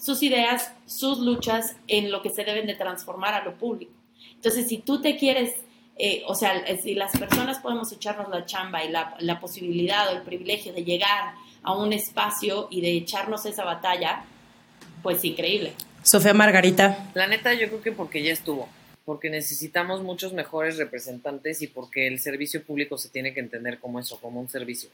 sus 0.05 0.23
ideas, 0.23 0.71
sus 0.85 1.19
luchas 1.19 1.77
en 1.89 2.11
lo 2.11 2.21
que 2.21 2.29
se 2.29 2.45
deben 2.45 2.67
de 2.67 2.75
transformar 2.75 3.33
a 3.33 3.43
lo 3.43 3.57
público. 3.57 3.93
Entonces, 4.35 4.69
si 4.69 4.79
tú 4.79 5.01
te 5.01 5.17
quieres, 5.17 5.55
eh, 5.97 6.23
o 6.27 6.35
sea, 6.35 6.63
si 6.77 6.95
las 6.95 7.17
personas 7.17 7.59
podemos 7.61 7.91
echarnos 7.91 8.29
la 8.29 8.45
chamba 8.45 8.85
y 8.85 8.91
la, 8.91 9.17
la 9.21 9.41
posibilidad 9.41 10.09
o 10.09 10.17
el 10.17 10.23
privilegio 10.23 10.75
de 10.75 10.85
llegar 10.85 11.35
a 11.63 11.73
un 11.73 11.95
espacio 11.95 12.69
y 12.71 12.83
de 12.83 12.91
echarnos 12.99 13.47
esa 13.47 13.65
batalla, 13.65 14.25
pues 15.03 15.25
increíble. 15.25 15.73
Sofía 16.03 16.35
Margarita. 16.35 17.11
La 17.15 17.27
neta, 17.27 17.55
yo 17.55 17.69
creo 17.69 17.81
que 17.81 17.93
porque 17.93 18.23
ya 18.23 18.33
estuvo, 18.35 18.69
porque 19.07 19.31
necesitamos 19.31 20.03
muchos 20.03 20.35
mejores 20.35 20.77
representantes 20.77 21.63
y 21.63 21.69
porque 21.69 22.07
el 22.07 22.21
servicio 22.21 22.63
público 22.63 22.99
se 22.99 23.09
tiene 23.09 23.33
que 23.33 23.41
entender 23.41 23.79
como 23.79 24.01
eso, 24.01 24.21
como 24.21 24.39
un 24.39 24.51
servicio. 24.51 24.91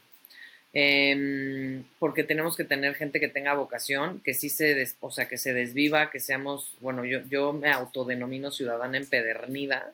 Em, 0.73 1.83
porque 1.99 2.23
tenemos 2.23 2.55
que 2.55 2.63
tener 2.63 2.95
gente 2.95 3.19
que 3.19 3.27
tenga 3.27 3.53
vocación, 3.53 4.21
que 4.23 4.33
sí 4.33 4.49
se, 4.49 4.87
o 5.01 5.11
sea, 5.11 5.27
que 5.27 5.37
se 5.37 5.53
desviva, 5.53 6.09
que 6.09 6.19
seamos, 6.21 6.75
bueno, 6.79 7.03
yo, 7.03 7.19
yo 7.29 7.51
me 7.51 7.69
autodenomino 7.71 8.51
ciudadana 8.51 8.97
empedernida, 8.97 9.93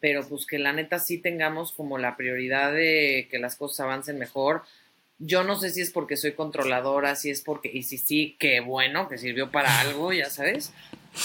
pero 0.00 0.26
pues 0.28 0.46
que 0.46 0.58
la 0.58 0.72
neta 0.72 0.98
sí 0.98 1.18
tengamos 1.18 1.72
como 1.72 1.98
la 1.98 2.16
prioridad 2.16 2.72
de 2.72 3.28
que 3.30 3.38
las 3.38 3.56
cosas 3.56 3.80
avancen 3.80 4.18
mejor. 4.18 4.62
Yo 5.18 5.42
no 5.42 5.58
sé 5.58 5.70
si 5.70 5.80
es 5.80 5.90
porque 5.90 6.16
soy 6.16 6.32
controladora, 6.32 7.16
si 7.16 7.30
es 7.30 7.40
porque, 7.40 7.70
y 7.72 7.82
si 7.82 7.98
sí, 7.98 8.36
qué 8.38 8.60
bueno, 8.60 9.08
que 9.08 9.18
sirvió 9.18 9.50
para 9.50 9.80
algo, 9.80 10.12
ya 10.12 10.30
sabes, 10.30 10.72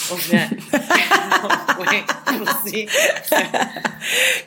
O 0.09 0.17
sea, 0.17 0.49
no, 0.49 1.75
güey, 1.77 2.03
pues 2.39 2.55
sí. 2.65 2.87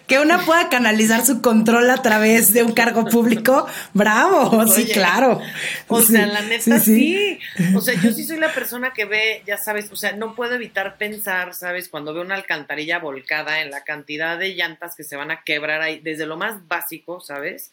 Que 0.07 0.19
una 0.19 0.45
pueda 0.45 0.69
canalizar 0.69 1.25
su 1.25 1.41
control 1.41 1.89
a 1.91 2.03
través 2.03 2.53
de 2.53 2.63
un 2.63 2.73
cargo 2.73 3.07
público, 3.07 3.67
bravo, 3.95 4.67
sí, 4.67 4.87
claro. 4.87 5.41
O 5.89 6.01
Sí, 6.01 6.13
sea, 6.13 6.27
la 6.27 6.43
neta 6.43 6.79
sí, 6.81 7.39
sí, 7.57 7.75
O 7.75 7.81
sea, 7.81 7.95
yo 7.95 8.13
sí 8.13 8.25
soy 8.25 8.39
la 8.39 8.53
persona 8.53 8.93
que 8.93 9.05
ve, 9.05 9.43
ya 9.47 9.57
sabes, 9.57 9.91
o 9.91 9.97
sea, 9.97 10.13
no 10.13 10.35
puedo 10.35 10.55
evitar 10.55 10.97
pensar, 10.99 11.55
¿sabes? 11.55 11.89
Cuando 11.89 12.13
veo 12.13 12.23
una 12.23 12.35
alcantarilla 12.35 12.99
volcada 12.99 13.63
en 13.63 13.71
la 13.71 13.83
cantidad 13.85 14.39
de 14.39 14.55
llantas 14.55 14.95
que 14.95 15.05
se 15.05 15.17
van 15.17 15.31
a 15.31 15.43
quebrar 15.43 15.81
ahí, 15.81 16.01
desde 16.01 16.27
lo 16.27 16.37
más 16.37 16.67
básico, 16.69 17.21
¿sabes? 17.21 17.71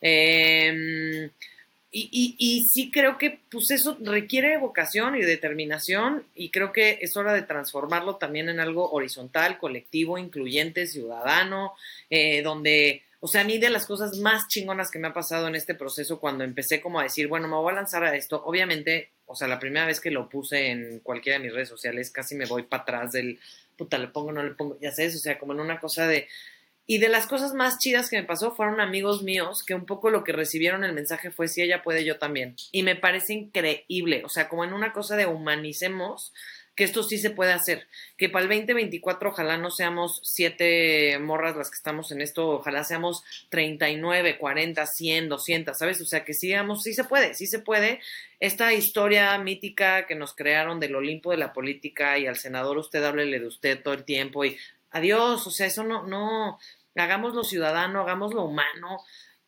Eh, 0.00 1.30
y, 1.92 2.08
y, 2.12 2.36
y 2.38 2.64
sí 2.66 2.90
creo 2.92 3.18
que 3.18 3.40
pues 3.50 3.70
eso 3.72 3.98
requiere 4.00 4.58
vocación 4.58 5.16
y 5.16 5.22
determinación 5.22 6.24
y 6.36 6.50
creo 6.50 6.72
que 6.72 6.98
es 7.00 7.16
hora 7.16 7.32
de 7.32 7.42
transformarlo 7.42 8.14
también 8.16 8.48
en 8.48 8.60
algo 8.60 8.90
horizontal, 8.92 9.58
colectivo, 9.58 10.16
incluyente, 10.16 10.86
ciudadano, 10.86 11.74
eh, 12.08 12.42
donde, 12.42 13.02
o 13.18 13.26
sea, 13.26 13.40
a 13.40 13.44
mí 13.44 13.58
de 13.58 13.70
las 13.70 13.86
cosas 13.86 14.18
más 14.18 14.46
chingonas 14.46 14.88
que 14.88 15.00
me 15.00 15.08
ha 15.08 15.12
pasado 15.12 15.48
en 15.48 15.56
este 15.56 15.74
proceso 15.74 16.20
cuando 16.20 16.44
empecé 16.44 16.80
como 16.80 17.00
a 17.00 17.04
decir, 17.04 17.26
bueno, 17.26 17.48
me 17.48 17.56
voy 17.56 17.72
a 17.72 17.76
lanzar 17.76 18.04
a 18.04 18.14
esto, 18.14 18.40
obviamente, 18.44 19.10
o 19.26 19.34
sea, 19.34 19.48
la 19.48 19.58
primera 19.58 19.86
vez 19.86 20.00
que 20.00 20.12
lo 20.12 20.28
puse 20.28 20.70
en 20.70 21.00
cualquiera 21.00 21.38
de 21.38 21.44
mis 21.44 21.54
redes 21.54 21.68
sociales, 21.68 22.12
casi 22.12 22.36
me 22.36 22.46
voy 22.46 22.62
para 22.62 22.84
atrás 22.84 23.12
del, 23.12 23.40
puta, 23.76 23.98
le 23.98 24.06
pongo, 24.06 24.30
no 24.30 24.44
le 24.44 24.52
pongo, 24.52 24.78
ya 24.80 24.92
sabes, 24.92 25.16
o 25.16 25.18
sea, 25.18 25.40
como 25.40 25.54
en 25.54 25.60
una 25.60 25.80
cosa 25.80 26.06
de... 26.06 26.28
Y 26.90 26.98
de 26.98 27.08
las 27.08 27.28
cosas 27.28 27.54
más 27.54 27.78
chidas 27.78 28.10
que 28.10 28.16
me 28.16 28.26
pasó 28.26 28.50
fueron 28.50 28.80
amigos 28.80 29.22
míos 29.22 29.62
que 29.62 29.74
un 29.74 29.86
poco 29.86 30.10
lo 30.10 30.24
que 30.24 30.32
recibieron 30.32 30.82
el 30.82 30.92
mensaje 30.92 31.30
fue 31.30 31.46
si 31.46 31.62
ella 31.62 31.84
puede, 31.84 32.04
yo 32.04 32.18
también. 32.18 32.56
Y 32.72 32.82
me 32.82 32.96
parece 32.96 33.32
increíble, 33.32 34.22
o 34.24 34.28
sea, 34.28 34.48
como 34.48 34.64
en 34.64 34.72
una 34.72 34.92
cosa 34.92 35.14
de 35.14 35.26
humanicemos 35.26 36.32
que 36.74 36.82
esto 36.82 37.04
sí 37.04 37.18
se 37.18 37.30
puede 37.30 37.52
hacer. 37.52 37.86
Que 38.16 38.28
para 38.28 38.42
el 38.42 38.48
2024 38.48 39.30
ojalá 39.30 39.56
no 39.56 39.70
seamos 39.70 40.20
siete 40.24 41.16
morras 41.20 41.54
las 41.54 41.70
que 41.70 41.76
estamos 41.76 42.10
en 42.10 42.22
esto, 42.22 42.48
ojalá 42.48 42.82
seamos 42.82 43.22
39, 43.50 44.36
40, 44.36 44.84
100, 44.84 45.28
200, 45.28 45.78
¿sabes? 45.78 46.00
O 46.00 46.06
sea, 46.06 46.24
que 46.24 46.34
sigamos, 46.34 46.82
sí 46.82 46.92
se 46.92 47.04
puede, 47.04 47.34
sí 47.34 47.46
se 47.46 47.60
puede. 47.60 48.00
Esta 48.40 48.72
historia 48.72 49.38
mítica 49.38 50.08
que 50.08 50.16
nos 50.16 50.34
crearon 50.34 50.80
del 50.80 50.96
Olimpo 50.96 51.30
de 51.30 51.36
la 51.36 51.52
política 51.52 52.18
y 52.18 52.26
al 52.26 52.36
senador 52.36 52.78
usted 52.78 53.04
háblele 53.04 53.38
de 53.38 53.46
usted 53.46 53.80
todo 53.80 53.94
el 53.94 54.02
tiempo 54.02 54.44
y 54.44 54.58
adiós, 54.90 55.46
o 55.46 55.50
sea, 55.50 55.66
eso 55.66 55.84
no, 55.84 56.06
no, 56.06 56.58
hagámoslo 56.96 57.44
ciudadano, 57.44 58.00
hagámoslo 58.02 58.44
humano. 58.44 58.98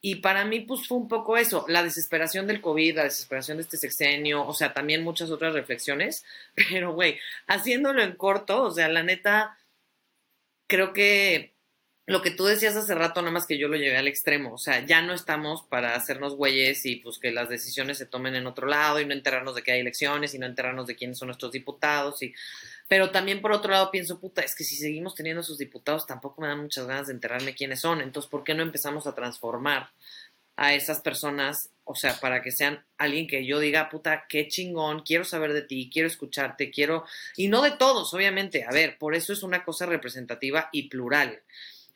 Y 0.01 0.17
para 0.17 0.45
mí, 0.45 0.61
pues 0.61 0.87
fue 0.89 0.99
un 0.99 1.09
poco 1.09 1.37
eso, 1.37 1.65
la 1.69 1.83
desesperación 1.85 2.47
del 2.49 2.61
COVID, 2.61 2.97
la 2.97 3.05
desesperación 3.05 3.59
de 3.59 3.63
este 3.63 3.77
sexenio, 3.77 4.45
o 4.47 4.53
sea, 4.53 4.73
también 4.75 5.05
muchas 5.05 5.31
otras 5.31 5.55
reflexiones. 5.55 6.25
Pero, 6.55 6.93
güey, 6.95 7.19
haciéndolo 7.47 8.03
en 8.03 8.17
corto, 8.17 8.65
o 8.65 8.71
sea, 8.71 8.89
la 8.89 9.03
neta, 9.03 9.59
creo 10.67 10.93
que 10.93 11.52
lo 12.07 12.21
que 12.21 12.31
tú 12.31 12.45
decías 12.45 12.75
hace 12.77 12.95
rato, 12.95 13.21
nada 13.23 13.33
más 13.33 13.47
que 13.47 13.59
yo 13.59 13.69
lo 13.69 13.77
llevé 13.77 13.97
al 13.97 14.09
extremo, 14.09 14.55
o 14.55 14.59
sea, 14.59 14.85
ya 14.85 15.03
no 15.03 15.15
estamos 15.15 15.63
para 15.63 15.95
hacernos 15.95 16.35
güeyes 16.35 16.85
y 16.85 16.97
pues 16.97 17.19
que 17.19 17.31
las 17.31 17.49
decisiones 17.49 17.99
se 17.99 18.07
tomen 18.07 18.35
en 18.35 18.47
otro 18.47 18.67
lado 18.67 19.01
y 19.01 19.07
no 19.07 19.13
enterarnos 19.13 19.55
de 19.55 19.63
que 19.63 19.73
hay 19.73 19.81
elecciones 19.81 20.35
y 20.35 20.39
no 20.39 20.47
enterarnos 20.47 20.87
de 20.87 20.97
quiénes 20.97 21.19
son 21.19 21.29
nuestros 21.29 21.53
diputados 21.53 22.23
y 22.23 22.35
pero 22.93 23.11
también 23.11 23.41
por 23.41 23.53
otro 23.53 23.73
lado 23.73 23.91
pienso, 23.91 24.21
puta, 24.21 24.43
es 24.43 24.55
que 24.55 24.65
si 24.65 24.77
seguimos 24.77 25.15
teniendo 25.15 25.41
esos 25.41 25.57
diputados 25.57 26.07
tampoco 26.07 26.43
me 26.43 26.49
dan 26.49 26.61
muchas 26.61 26.87
ganas 26.87 27.07
de 27.07 27.15
enterarme 27.15 27.55
quiénes 27.55 27.81
son. 27.81 28.03
Entonces, 28.03 28.31
¿por 28.31 28.45
qué 28.45 28.53
no 28.53 28.63
empezamos 28.63 29.07
a 29.07 29.15
transformar 29.15 29.91
a 30.57 30.75
esas 30.75 31.01
personas? 31.01 31.71
O 31.85 31.95
sea, 31.95 32.21
para 32.21 32.43
que 32.43 32.53
sean 32.53 32.85
alguien 32.99 33.27
que 33.27 33.47
yo 33.47 33.61
diga, 33.61 33.89
puta, 33.89 34.27
qué 34.29 34.47
chingón, 34.47 35.05
quiero 35.05 35.25
saber 35.25 35.55
de 35.55 35.63
ti, 35.63 35.89
quiero 35.91 36.07
escucharte, 36.07 36.71
quiero... 36.71 37.07
Y 37.35 37.49
no 37.49 37.63
de 37.63 37.71
todos, 37.71 38.13
obviamente. 38.13 38.65
A 38.65 38.73
ver, 38.73 38.99
por 38.99 39.15
eso 39.15 39.33
es 39.33 39.43
una 39.43 39.65
cosa 39.65 39.87
representativa 39.87 40.69
y 40.71 40.91
plural. 40.91 41.41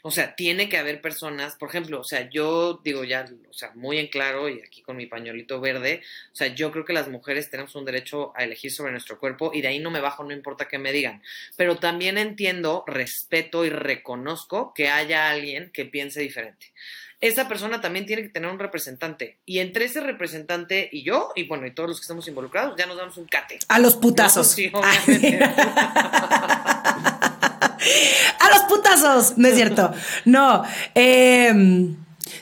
O 0.03 0.11
sea, 0.11 0.37
tiene 0.37 0.69
que 0.69 0.79
haber 0.79 1.01
personas, 1.01 1.57
por 1.57 1.69
ejemplo, 1.69 2.01
o 2.01 2.05
sea, 2.05 2.31
yo 2.31 2.81
digo 2.85 3.03
ya, 3.03 3.27
o 3.51 3.53
sea, 3.53 3.73
muy 3.75 3.99
en 3.99 4.07
claro 4.07 4.49
y 4.49 4.61
aquí 4.61 4.83
con 4.83 4.97
mi 4.97 5.07
pañuelito 5.07 5.61
verde, 5.61 6.01
o 6.33 6.37
sea, 6.37 6.49
yo 6.49 6.71
creo 6.71 6.85
que 6.85 6.93
las 6.93 7.09
mujeres 7.09 7.51
tenemos 7.51 7.75
un 7.75 7.85
derecho 7.85 8.33
a 8.37 8.45
elegir 8.45 8.71
sobre 8.71 8.93
nuestro 8.93 9.19
cuerpo 9.19 9.51
y 9.53 9.63
de 9.63 9.69
ahí 9.69 9.81
no 9.81 9.91
me 9.91 10.01
bajo, 10.01 10.23
no 10.23 10.33
importa 10.33 10.69
qué 10.69 10.79
me 10.79 10.93
digan. 10.93 11.23
Pero 11.57 11.79
también 11.79 12.19
entiendo, 12.19 12.85
respeto 12.87 13.65
y 13.65 13.71
reconozco 13.71 14.73
que 14.75 14.89
haya 14.89 15.29
alguien 15.29 15.71
que 15.73 15.87
piense 15.87 16.21
diferente. 16.21 16.73
Esa 17.21 17.49
persona 17.49 17.81
también 17.81 18.05
tiene 18.05 18.23
que 18.23 18.29
tener 18.29 18.51
un 18.51 18.59
representante. 18.59 19.39
Y 19.47 19.61
entre 19.61 19.87
ese 19.87 20.01
representante 20.01 20.89
y 20.93 21.03
yo, 21.03 21.33
y 21.35 21.45
bueno, 21.45 21.67
y 21.67 21.71
todos 21.71 21.89
los 21.89 21.99
que 21.99 22.03
estamos 22.03 22.29
involucrados, 22.29 22.77
ya 22.77 22.87
nos 22.87 22.99
damos 22.99 23.17
un 23.17 23.25
cate. 23.25 23.59
A 23.69 23.79
los 23.79 23.97
putazos. 23.97 24.47
No, 24.49 24.53
sí, 24.53 24.71
obviamente. 24.73 25.41
a 28.41 28.51
los 28.51 28.62
putazos, 28.64 29.37
no 29.37 29.49
es 29.49 29.55
cierto. 29.55 29.93
No, 30.24 30.62
eh, 30.95 31.95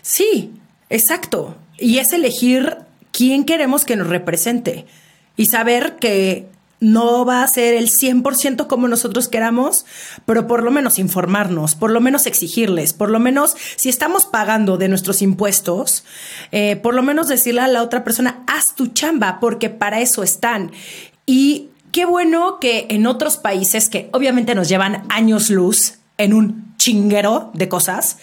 sí, 0.02 0.52
exacto. 0.90 1.56
Y 1.78 1.98
es 1.98 2.12
elegir 2.12 2.78
quién 3.12 3.44
queremos 3.44 3.84
que 3.84 3.96
nos 3.96 4.08
represente 4.08 4.86
y 5.36 5.46
saber 5.46 5.96
que 5.96 6.48
no 6.80 7.24
va 7.24 7.42
a 7.42 7.48
ser 7.48 7.74
el 7.74 7.88
100% 7.88 8.66
como 8.66 8.88
nosotros 8.88 9.28
queramos, 9.28 9.86
pero 10.26 10.46
por 10.46 10.62
lo 10.62 10.70
menos 10.70 10.98
informarnos, 10.98 11.74
por 11.74 11.90
lo 11.90 12.00
menos 12.00 12.26
exigirles, 12.26 12.92
por 12.92 13.08
lo 13.10 13.18
menos 13.20 13.56
si 13.76 13.88
estamos 13.88 14.26
pagando 14.26 14.76
de 14.76 14.88
nuestros 14.88 15.22
impuestos, 15.22 16.04
eh, 16.52 16.76
por 16.76 16.94
lo 16.94 17.02
menos 17.02 17.28
decirle 17.28 17.62
a 17.62 17.68
la 17.68 17.82
otra 17.82 18.04
persona, 18.04 18.44
haz 18.46 18.74
tu 18.74 18.88
chamba, 18.88 19.38
porque 19.40 19.70
para 19.70 20.00
eso 20.00 20.22
están. 20.22 20.72
Y 21.24 21.70
qué 21.94 22.06
bueno 22.06 22.58
que 22.58 22.88
en 22.90 23.06
otros 23.06 23.36
países 23.36 23.88
que 23.88 24.08
obviamente 24.12 24.56
nos 24.56 24.68
llevan 24.68 25.04
años 25.10 25.48
luz 25.48 25.98
en 26.18 26.34
un 26.34 26.74
chinguero 26.76 27.52
de 27.54 27.68
cosas, 27.68 28.18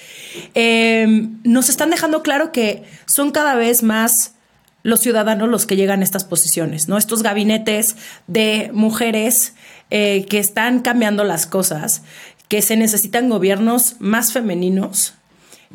eh, 0.55 1.29
nos 1.45 1.69
están 1.69 1.89
dejando 1.89 2.21
claro 2.21 2.51
que 2.51 2.83
son 3.05 3.31
cada 3.31 3.55
vez 3.55 3.81
más 3.81 4.35
los 4.83 4.99
ciudadanos 4.99 5.47
los 5.47 5.65
que 5.65 5.77
llegan 5.77 6.01
a 6.01 6.03
estas 6.03 6.25
posiciones, 6.25 6.89
¿no? 6.89 6.97
Estos 6.97 7.23
gabinetes 7.23 7.95
de 8.27 8.71
mujeres 8.73 9.55
eh, 9.89 10.25
que 10.25 10.39
están 10.39 10.81
cambiando 10.81 11.23
las 11.23 11.45
cosas, 11.45 12.03
que 12.49 12.61
se 12.61 12.75
necesitan 12.75 13.29
gobiernos 13.29 13.95
más 13.99 14.33
femeninos, 14.33 15.13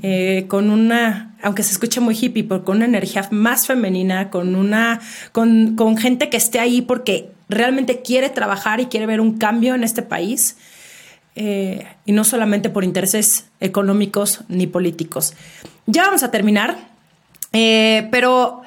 eh, 0.03 0.45
con 0.49 0.69
una, 0.69 1.35
aunque 1.43 1.63
se 1.63 1.73
escuche 1.73 2.01
muy 2.01 2.15
hippie, 2.15 2.45
pero 2.45 2.63
con 2.63 2.77
una 2.77 2.85
energía 2.85 3.27
más 3.31 3.67
femenina, 3.67 4.29
con 4.29 4.55
una, 4.55 5.01
con, 5.33 5.77
con 5.77 5.97
gente 5.97 6.29
que 6.29 6.37
esté 6.37 6.61
ahí 6.61 6.83
porque 6.83 7.35
realmente 7.49 8.03
quiere 8.03 8.29
trabajar 8.31 8.81
y 8.81 8.87
quiere 8.87 9.07
ver 9.07 9.21
un 9.21 9.39
cambio 9.39 9.75
en 9.75 9.85
este 9.85 10.03
país. 10.03 10.57
Eh, 11.39 11.87
y 12.07 12.13
no 12.13 12.25
solamente 12.25 12.71
por 12.71 12.83
intereses 12.83 13.47
económicos 13.61 14.41
ni 14.49 14.67
políticos. 14.67 15.35
Ya 15.85 16.05
vamos 16.07 16.23
a 16.23 16.31
terminar, 16.31 16.79
eh, 17.53 18.09
pero 18.11 18.63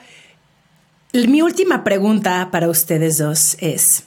mi 1.14 1.42
última 1.42 1.84
pregunta 1.84 2.50
para 2.52 2.70
ustedes 2.70 3.18
dos 3.18 3.58
es, 3.60 4.04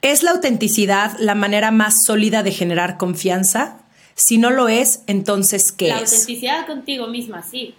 ¿es 0.00 0.22
la 0.22 0.30
autenticidad 0.30 1.16
la 1.18 1.34
manera 1.34 1.70
más 1.70 1.96
sólida 2.06 2.42
de 2.42 2.52
generar 2.52 2.96
confianza? 2.96 3.76
Si 4.14 4.38
no 4.38 4.50
lo 4.50 4.68
es, 4.68 5.02
entonces, 5.06 5.70
¿qué 5.70 5.88
La 5.88 6.00
es? 6.00 6.12
autenticidad 6.12 6.66
contigo 6.66 7.06
misma, 7.08 7.42
sí. 7.42 7.74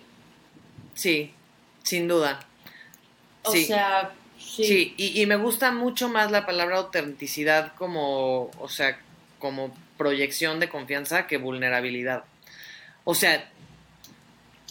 Sí, 0.93 1.31
sin 1.83 2.07
duda. 2.07 2.39
O 3.43 3.51
Sí. 3.51 3.65
sea, 3.65 4.11
sí. 4.39 4.63
Sí, 4.63 4.93
y, 4.97 5.21
y 5.21 5.25
me 5.25 5.35
gusta 5.35 5.71
mucho 5.71 6.09
más 6.09 6.31
la 6.31 6.45
palabra 6.45 6.77
autenticidad 6.77 7.73
como, 7.75 8.49
o 8.59 8.67
sea, 8.69 8.99
como 9.39 9.73
proyección 9.97 10.59
de 10.59 10.69
confianza 10.69 11.27
que 11.27 11.37
vulnerabilidad. 11.37 12.23
O 13.03 13.13
sea, 13.15 13.49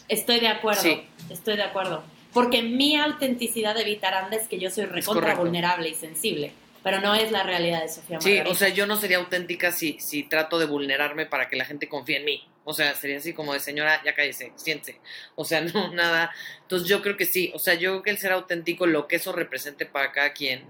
Estoy 0.09 0.41
de 0.41 0.49
acuerdo, 0.49 0.81
Sí. 0.81 1.03
estoy 1.29 1.57
de 1.57 1.63
acuerdo. 1.65 2.03
Porque 2.33 2.63
mi 2.63 2.97
autenticidad 2.97 3.75
de 3.75 3.85
Vitaranda 3.85 4.37
es 4.37 4.49
que 4.49 4.59
yo 4.59 4.71
soy 4.71 4.85
recontra 4.87 5.35
vulnerable 5.35 5.89
y 5.91 5.95
sensible, 5.95 6.53
pero 6.83 7.01
no 7.01 7.15
es 7.15 7.31
la 7.31 7.43
realidad 7.43 7.83
de 7.83 7.89
Sofía 7.89 8.21
sí, 8.21 8.29
Margarita. 8.31 8.51
o 8.51 8.55
sea, 8.55 8.69
yo 8.71 8.87
no 8.87 8.97
sería 8.97 9.19
auténtica 9.19 9.73
si, 9.73 9.99
si 10.01 10.23
trato 10.23 10.59
de 10.59 10.67
vulnerarme 10.67 11.27
para 11.27 11.49
que 11.49 11.57
la 11.57 11.65
gente 11.65 11.89
confíe 11.89 12.19
en 12.19 12.25
mí. 12.25 12.43
O 12.69 12.75
sea, 12.75 12.95
sería 12.95 13.17
así 13.17 13.33
como 13.33 13.55
de 13.55 13.61
señora, 13.61 14.03
ya 14.05 14.15
cállese, 14.15 14.53
siéntese. 14.57 15.01
O 15.37 15.45
sea, 15.47 15.61
no, 15.75 15.91
nada. 15.95 16.31
Entonces 16.61 16.87
yo 16.87 17.01
creo 17.01 17.17
que 17.17 17.25
sí. 17.25 17.51
O 17.55 17.59
sea, 17.59 17.73
yo 17.73 17.93
creo 17.93 18.03
que 18.03 18.11
el 18.11 18.19
ser 18.19 18.33
auténtico, 18.33 18.87
lo 18.87 19.09
que 19.09 19.17
eso 19.17 19.33
represente 19.33 19.87
para 19.87 20.13
cada 20.13 20.35
quien, 20.35 20.67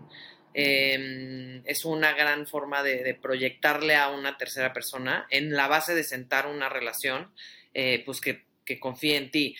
eh, 0.54 1.60
es 1.64 1.84
una 1.84 2.12
gran 2.12 2.46
forma 2.46 2.84
de, 2.84 3.02
de 3.02 3.14
proyectarle 3.14 3.96
a 3.96 4.10
una 4.10 4.38
tercera 4.38 4.72
persona 4.72 5.26
en 5.28 5.56
la 5.56 5.66
base 5.66 5.96
de 5.96 6.04
sentar 6.04 6.46
una 6.46 6.68
relación, 6.68 7.32
eh, 7.74 8.04
pues 8.06 8.20
que, 8.20 8.44
que 8.64 8.78
confíe 8.78 9.16
en 9.16 9.32
ti. 9.32 9.56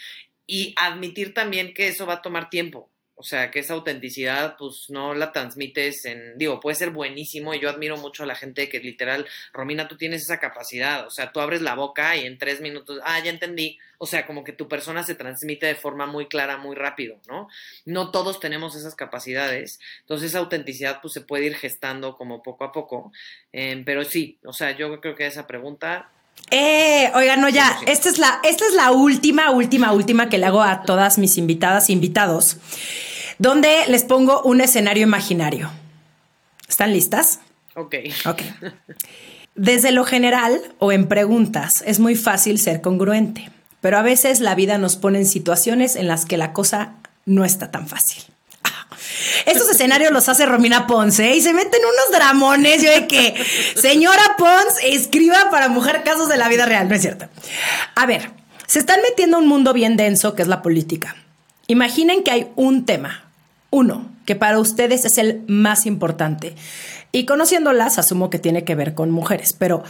Y 0.47 0.75
admitir 0.77 1.35
también 1.35 1.75
que 1.75 1.89
eso 1.89 2.07
va 2.07 2.15
a 2.15 2.23
tomar 2.23 2.51
tiempo. 2.51 2.89
O 3.19 3.25
sea, 3.25 3.51
que 3.51 3.59
esa 3.59 3.75
autenticidad, 3.75 4.57
pues 4.57 4.91
no 4.91 5.13
la 5.13 5.33
transmites 5.33 6.05
en, 6.05 6.39
digo, 6.39 6.61
puede 6.61 6.77
ser 6.77 6.91
buenísimo 6.91 7.53
y 7.53 7.61
yo 7.61 7.69
admiro 7.69 7.97
mucho 7.97 8.23
a 8.23 8.27
la 8.27 8.37
gente 8.37 8.69
que 8.69 8.79
literal, 8.79 9.27
Romina, 9.53 9.89
tú 9.89 9.97
tienes 9.97 10.23
esa 10.23 10.39
capacidad, 10.39 11.05
o 11.05 11.11
sea, 11.11 11.33
tú 11.33 11.41
abres 11.41 11.61
la 11.61 11.75
boca 11.75 12.15
y 12.17 12.27
en 12.27 12.39
tres 12.39 12.61
minutos, 12.61 13.01
ah, 13.03 13.19
ya 13.19 13.31
entendí, 13.31 13.77
o 13.99 14.07
sea, 14.07 14.25
como 14.25 14.45
que 14.45 14.53
tu 14.53 14.69
persona 14.69 15.03
se 15.03 15.17
transmite 15.17 15.67
de 15.67 15.75
forma 15.75 16.07
muy 16.07 16.27
clara, 16.29 16.59
muy 16.59 16.77
rápido, 16.77 17.21
¿no? 17.29 17.49
No 17.85 18.13
todos 18.13 18.39
tenemos 18.39 18.77
esas 18.77 18.95
capacidades, 18.95 19.81
entonces 20.03 20.31
esa 20.31 20.39
autenticidad 20.39 21.01
pues 21.03 21.13
se 21.13 21.21
puede 21.21 21.47
ir 21.47 21.57
gestando 21.57 22.17
como 22.17 22.41
poco 22.41 22.63
a 22.63 22.71
poco, 22.71 23.13
eh, 23.53 23.83
pero 23.85 24.05
sí, 24.05 24.39
o 24.45 24.53
sea, 24.53 24.77
yo 24.77 25.01
creo 25.01 25.17
que 25.17 25.27
esa 25.27 25.49
pregunta 25.49 26.13
eh, 26.51 27.11
oigan, 27.15 27.41
no, 27.41 27.49
ya, 27.49 27.79
esta 27.87 28.09
es 28.09 28.19
la, 28.19 28.41
esta 28.43 28.67
es 28.67 28.75
la 28.75 28.93
última, 28.93 29.51
última, 29.51 29.93
última 29.93 30.29
que 30.29 30.39
le 30.39 30.47
hago 30.47 30.63
a 30.63 30.83
todas 30.83 31.19
mis 31.19 31.37
invitadas 31.37 31.89
e 31.89 31.93
invitados, 31.93 32.57
donde 33.39 33.87
les 33.89 34.05
pongo 34.05 34.43
un 34.43 34.61
escenario 34.61 35.03
imaginario. 35.03 35.71
¿Están 36.69 36.93
listas? 36.93 37.41
Ok. 37.75 37.97
Ok. 38.27 38.43
Desde 39.55 39.91
lo 39.91 40.05
general 40.05 40.61
o 40.79 40.93
en 40.93 41.09
preguntas 41.09 41.83
es 41.87 41.99
muy 41.99 42.15
fácil 42.15 42.59
ser 42.59 42.81
congruente, 42.81 43.51
pero 43.81 43.99
a 43.99 44.03
veces 44.03 44.41
la 44.41 44.55
vida 44.55 44.79
nos 44.79 44.97
pone 44.97 45.19
en 45.19 45.27
situaciones 45.27 45.97
en 45.97 46.09
las 46.09 46.25
que 46.25 46.37
la 46.37 46.53
cosa 46.53 46.95
no 47.27 47.45
está 47.45 47.71
tan 47.71 47.89
fácil. 47.89 48.23
Estos 49.47 49.69
escenarios 49.71 50.13
los 50.13 50.29
hace 50.29 50.47
Romina 50.47 50.87
Ponce 50.87 51.35
y 51.35 51.41
se 51.41 51.53
meten 51.53 51.81
unos 51.81 52.19
dramones. 52.19 52.83
Yo 52.83 52.91
de 52.91 53.07
que, 53.07 53.35
señora 53.77 54.37
Ponce, 54.37 54.95
escriba 54.95 55.51
para 55.51 55.69
mujer 55.69 56.03
casos 56.05 56.29
de 56.29 56.37
la 56.37 56.49
vida 56.49 56.67
real. 56.67 56.89
No 56.89 56.95
es 56.95 57.03
cierto. 57.03 57.27
A 57.95 58.07
ver, 58.07 58.31
se 58.67 58.79
están 58.79 59.01
metiendo 59.03 59.39
un 59.39 59.49
mundo 59.49 59.73
bien 59.73 59.97
denso 59.97 60.35
que 60.35 60.43
es 60.43 60.49
la 60.49 60.63
política. 60.63 61.17
Imaginen 61.67 62.23
que 62.23 62.31
hay 62.31 62.49
un 62.57 62.87
tema, 62.87 63.31
uno, 63.71 64.11
que 64.25 64.37
para 64.37 64.59
ustedes 64.59 65.05
es 65.05 65.19
el 65.19 65.43
más 65.47 65.87
importante. 65.87 66.55
Y 67.13 67.25
conociéndolas, 67.25 67.99
asumo 67.99 68.31
que 68.31 68.39
tiene 68.39 68.65
que 68.65 68.75
ver 68.75 68.95
con 68.95 69.11
mujeres, 69.11 69.55
pero 69.55 69.83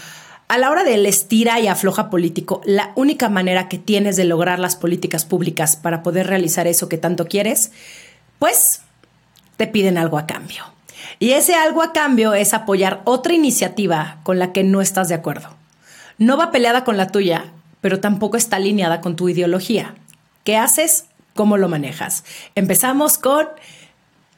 a 0.49 0.59
la 0.59 0.71
hora 0.71 0.83
del 0.83 1.07
estira 1.07 1.61
y 1.61 1.69
afloja 1.69 2.09
político, 2.09 2.63
la 2.65 2.93
única 2.95 3.29
manera 3.29 3.69
que 3.69 3.79
tienes 3.79 4.17
de 4.17 4.25
lograr 4.25 4.59
las 4.59 4.77
políticas 4.77 5.25
públicas 5.25 5.77
para 5.77 6.03
poder 6.03 6.27
realizar 6.27 6.67
eso 6.67 6.89
que 6.89 6.97
tanto 6.99 7.27
quieres, 7.27 7.71
pues 8.39 8.81
te 9.59 9.67
piden 9.67 9.99
algo 9.99 10.17
a 10.19 10.27
cambio. 10.27 10.65
Y 11.19 11.33
ese 11.33 11.55
algo 11.55 11.83
a 11.83 11.93
cambio 11.93 12.33
es 12.33 12.55
apoyar 12.55 13.03
otra 13.05 13.35
iniciativa 13.35 14.19
con 14.23 14.39
la 14.39 14.53
que 14.53 14.65
no 14.65 14.81
estás 14.81 15.09
de 15.09 15.17
acuerdo. 15.17 15.51
No 16.17 16.37
va 16.37 16.51
peleada 16.51 16.85
con 16.85 16.97
la 16.97 17.09
tuya, 17.09 17.47
pero 17.81 18.01
tampoco 18.01 18.37
está 18.37 18.57
alineada 18.57 19.01
con 19.01 19.17
tu 19.17 19.29
ideología. 19.29 19.95
¿Qué 20.45 20.57
haces? 20.57 21.07
¿Cómo 21.35 21.57
lo 21.59 21.69
manejas? 21.69 22.25
Empezamos 22.55 23.19
con 23.19 23.49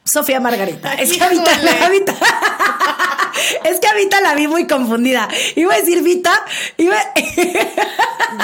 Sofía 0.03 0.39
Margarita. 0.39 0.93
Es 0.95 1.13
que 1.13 1.23
habita, 1.23 1.51
habita. 1.85 2.15
es 3.63 3.79
que 3.79 3.87
ahorita 3.87 4.21
la 4.21 4.35
vi 4.35 4.47
muy 4.47 4.67
confundida. 4.67 5.27
Iba 5.55 5.73
a 5.73 5.77
decir 5.77 6.01
Vita, 6.03 6.45
iba... 6.77 6.97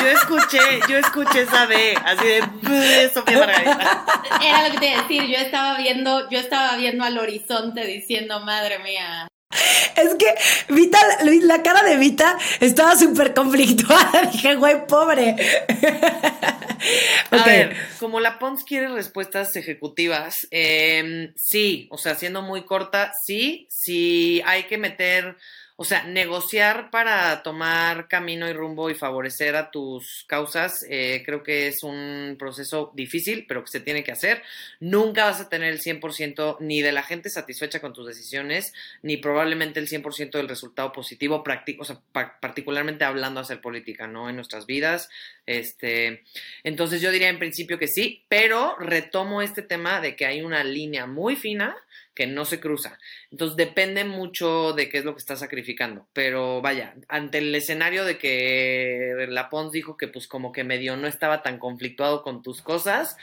yo 0.01 0.07
escuché, 0.07 0.59
yo 0.89 0.97
escuché 0.97 1.41
esa 1.41 1.65
B, 1.65 1.95
así 2.03 2.25
de 2.25 3.11
Sofía 3.13 3.39
Margarita. 3.39 4.21
Era 4.41 4.67
lo 4.67 4.73
que 4.73 4.79
te 4.79 4.87
iba 4.89 4.99
a 4.99 5.01
decir, 5.03 5.23
yo 5.23 5.37
estaba 5.37 5.77
viendo, 5.77 6.29
yo 6.29 6.39
estaba 6.39 6.75
viendo 6.77 7.03
al 7.03 7.17
horizonte 7.17 7.85
diciendo, 7.85 8.39
madre 8.41 8.79
mía. 8.79 9.27
Es 9.95 10.15
que 10.15 10.73
Vita, 10.73 10.99
la 11.23 11.63
cara 11.63 11.83
de 11.83 11.97
Vita 11.97 12.37
estaba 12.59 12.95
súper 12.95 13.33
conflictuada. 13.33 14.21
Dije, 14.31 14.55
güey, 14.55 14.85
pobre. 14.87 15.35
A 17.31 17.43
ver, 17.43 17.75
como 17.99 18.19
la 18.19 18.37
Pons 18.37 18.63
quiere 18.63 18.87
respuestas 18.87 19.55
ejecutivas, 19.55 20.47
eh, 20.51 21.33
sí, 21.35 21.87
o 21.91 21.97
sea, 21.97 22.15
siendo 22.15 22.41
muy 22.43 22.63
corta, 22.63 23.11
sí, 23.25 23.67
sí 23.69 24.41
hay 24.45 24.63
que 24.63 24.77
meter 24.77 25.37
o 25.79 25.85
sea, 25.85 26.03
negociar 26.05 26.89
para 26.89 27.43
tomar 27.43 28.07
camino 28.07 28.49
y 28.49 28.53
rumbo 28.53 28.89
y 28.89 28.95
favorecer 28.95 29.55
a 29.55 29.69
tus 29.69 30.25
causas, 30.27 30.83
eh, 30.89 31.21
creo 31.23 31.43
que 31.43 31.67
es 31.67 31.83
un 31.83 32.35
proceso 32.39 32.91
difícil, 32.95 33.45
pero 33.47 33.63
que 33.63 33.69
se 33.69 33.79
tiene 33.79 34.03
que 34.03 34.11
hacer. 34.11 34.41
Nunca 34.79 35.25
vas 35.25 35.39
a 35.39 35.49
tener 35.49 35.71
el 35.71 35.79
100% 35.79 36.57
ni 36.61 36.81
de 36.81 36.91
la 36.91 37.03
gente 37.03 37.29
satisfecha 37.29 37.79
con 37.79 37.93
tus 37.93 38.07
decisiones, 38.07 38.73
ni 39.03 39.17
probablemente 39.17 39.79
el 39.79 39.87
100% 39.87 40.31
del 40.31 40.49
resultado 40.49 40.91
positivo, 40.91 41.43
o 41.77 41.85
sea, 41.85 42.01
particularmente 42.41 43.03
hablando 43.03 43.39
hacer 43.39 43.61
política, 43.61 44.07
¿no? 44.07 44.29
En 44.29 44.35
nuestras 44.35 44.65
vidas. 44.65 45.09
Este, 45.45 46.23
entonces 46.63 47.01
yo 47.01 47.11
diría 47.11 47.29
en 47.29 47.37
principio 47.37 47.77
que 47.77 47.87
sí, 47.87 48.25
pero 48.29 48.75
retomo 48.79 49.43
este 49.43 49.61
tema 49.61 50.01
de 50.01 50.15
que 50.15 50.25
hay 50.25 50.41
una 50.41 50.63
línea 50.63 51.05
muy 51.05 51.35
fina 51.35 51.77
que 52.17 52.25
no 52.25 52.45
se 52.45 52.59
cruza. 52.59 52.97
Entonces 53.29 53.55
depende 53.55 54.03
mucho 54.03 54.73
de 54.73 54.89
qué 54.89 54.97
es 54.97 55.05
lo 55.05 55.13
que 55.13 55.19
estás 55.19 55.37
sacrificando. 55.37 56.07
Pero 56.13 56.63
vaya, 56.63 56.95
ante 57.07 57.37
el 57.37 57.53
escenario 57.53 58.05
de 58.05 58.17
que 58.17 59.27
la 59.29 59.51
Pons 59.51 59.71
dijo 59.71 59.97
que 59.97 60.07
pues 60.07 60.27
como 60.27 60.51
que 60.51 60.63
medio 60.63 60.97
no 60.97 61.05
estaba 61.05 61.43
tan 61.43 61.59
conflictuado 61.59 62.23
con 62.23 62.41
tus 62.41 62.63
cosas, 62.63 63.17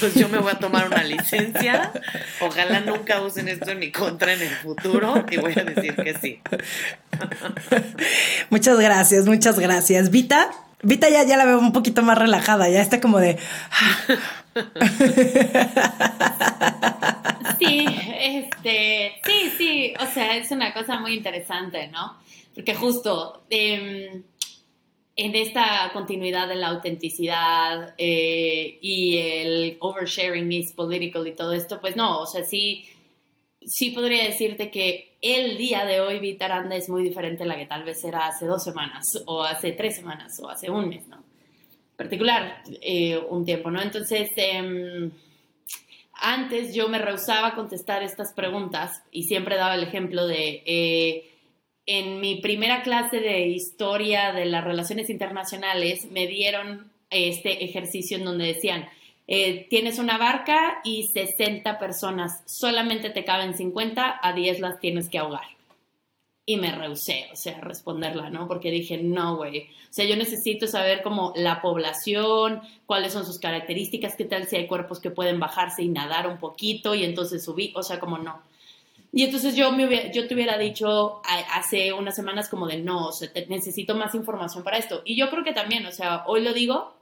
pues 0.00 0.16
yo 0.16 0.28
me 0.28 0.38
voy 0.38 0.50
a 0.50 0.58
tomar 0.58 0.88
una 0.88 1.04
licencia. 1.04 1.92
Ojalá 2.40 2.80
nunca 2.80 3.22
usen 3.22 3.46
esto 3.46 3.70
en 3.70 3.78
mi 3.78 3.92
contra 3.92 4.32
en 4.32 4.42
el 4.42 4.56
futuro 4.56 5.24
y 5.30 5.36
voy 5.36 5.54
a 5.56 5.62
decir 5.62 5.94
que 5.94 6.14
sí. 6.14 6.40
Muchas 8.50 8.80
gracias, 8.80 9.26
muchas 9.26 9.60
gracias. 9.60 10.10
Vita. 10.10 10.50
Vita 10.82 11.08
ya, 11.08 11.22
ya 11.22 11.36
la 11.36 11.44
veo 11.44 11.60
un 11.60 11.72
poquito 11.72 12.02
más 12.02 12.18
relajada, 12.18 12.68
ya 12.68 12.80
está 12.80 13.00
como 13.00 13.20
de... 13.20 13.38
Este, 18.62 19.12
sí, 19.24 19.50
sí, 19.56 19.94
o 19.98 20.06
sea, 20.06 20.36
es 20.36 20.50
una 20.50 20.74
cosa 20.74 21.00
muy 21.00 21.14
interesante, 21.14 21.88
¿no? 21.88 22.18
Porque 22.54 22.74
justo 22.74 23.44
em, 23.48 24.22
en 25.16 25.34
esta 25.34 25.90
continuidad 25.94 26.46
de 26.46 26.56
la 26.56 26.68
autenticidad 26.68 27.94
eh, 27.96 28.78
y 28.82 29.16
el 29.16 29.76
oversharing 29.80 30.52
is 30.52 30.72
political 30.72 31.26
y 31.26 31.32
todo 31.32 31.54
esto, 31.54 31.80
pues 31.80 31.96
no, 31.96 32.20
o 32.20 32.26
sea, 32.26 32.44
sí, 32.44 32.84
sí 33.64 33.92
podría 33.92 34.24
decirte 34.24 34.70
que 34.70 35.16
el 35.22 35.56
día 35.56 35.86
de 35.86 36.00
hoy 36.00 36.18
Vitaranda 36.18 36.76
es 36.76 36.90
muy 36.90 37.02
diferente 37.02 37.44
a 37.44 37.46
la 37.46 37.56
que 37.56 37.66
tal 37.66 37.84
vez 37.84 38.04
era 38.04 38.26
hace 38.26 38.44
dos 38.44 38.62
semanas 38.62 39.22
o 39.26 39.42
hace 39.42 39.72
tres 39.72 39.96
semanas 39.96 40.38
o 40.40 40.50
hace 40.50 40.70
un 40.70 40.88
mes, 40.88 41.06
¿no? 41.08 41.22
Particular, 41.96 42.62
eh, 42.82 43.18
un 43.30 43.44
tiempo, 43.44 43.70
¿no? 43.70 43.80
Entonces, 43.80 44.30
eh, 44.36 45.10
antes 46.20 46.74
yo 46.74 46.88
me 46.88 46.98
rehusaba 46.98 47.48
a 47.48 47.54
contestar 47.54 48.02
estas 48.02 48.32
preguntas 48.32 49.02
y 49.10 49.24
siempre 49.24 49.56
daba 49.56 49.74
el 49.74 49.82
ejemplo 49.82 50.26
de, 50.26 50.62
eh, 50.66 51.30
en 51.86 52.20
mi 52.20 52.40
primera 52.40 52.82
clase 52.82 53.20
de 53.20 53.48
historia 53.48 54.32
de 54.32 54.46
las 54.46 54.64
relaciones 54.64 55.10
internacionales 55.10 56.10
me 56.10 56.26
dieron 56.26 56.90
este 57.10 57.64
ejercicio 57.64 58.16
en 58.16 58.24
donde 58.24 58.46
decían, 58.46 58.88
eh, 59.26 59.66
tienes 59.70 59.98
una 59.98 60.18
barca 60.18 60.80
y 60.84 61.08
60 61.08 61.78
personas, 61.78 62.42
solamente 62.46 63.10
te 63.10 63.24
caben 63.24 63.54
50, 63.54 64.20
a 64.22 64.32
10 64.32 64.60
las 64.60 64.80
tienes 64.80 65.08
que 65.08 65.18
ahogar 65.18 65.59
y 66.52 66.56
me 66.56 66.72
rehusé, 66.72 67.28
o 67.32 67.36
sea, 67.36 67.58
a 67.58 67.60
responderla, 67.60 68.28
¿no? 68.28 68.48
Porque 68.48 68.72
dije, 68.72 68.98
no, 68.98 69.36
güey, 69.36 69.68
o 69.88 69.92
sea, 69.92 70.04
yo 70.04 70.16
necesito 70.16 70.66
saber 70.66 71.00
como 71.00 71.32
la 71.36 71.62
población, 71.62 72.60
cuáles 72.86 73.12
son 73.12 73.24
sus 73.24 73.38
características, 73.38 74.16
qué 74.16 74.24
tal 74.24 74.48
si 74.48 74.56
hay 74.56 74.66
cuerpos 74.66 74.98
que 74.98 75.12
pueden 75.12 75.38
bajarse 75.38 75.84
y 75.84 75.88
nadar 75.88 76.26
un 76.26 76.38
poquito 76.38 76.96
y 76.96 77.04
entonces 77.04 77.44
subir, 77.44 77.70
o 77.76 77.84
sea, 77.84 78.00
como 78.00 78.18
no. 78.18 78.42
Y 79.12 79.22
entonces 79.22 79.54
yo, 79.54 79.70
me 79.70 80.10
yo 80.12 80.26
te 80.26 80.34
hubiera 80.34 80.58
dicho 80.58 81.22
hace 81.52 81.92
unas 81.92 82.16
semanas 82.16 82.48
como 82.48 82.66
de, 82.66 82.78
no, 82.78 83.06
o 83.08 83.12
sea, 83.12 83.30
necesito 83.48 83.94
más 83.94 84.14
información 84.16 84.64
para 84.64 84.78
esto. 84.78 85.02
Y 85.04 85.16
yo 85.16 85.30
creo 85.30 85.44
que 85.44 85.52
también, 85.52 85.86
o 85.86 85.92
sea, 85.92 86.24
hoy 86.26 86.42
lo 86.42 86.52
digo, 86.52 86.94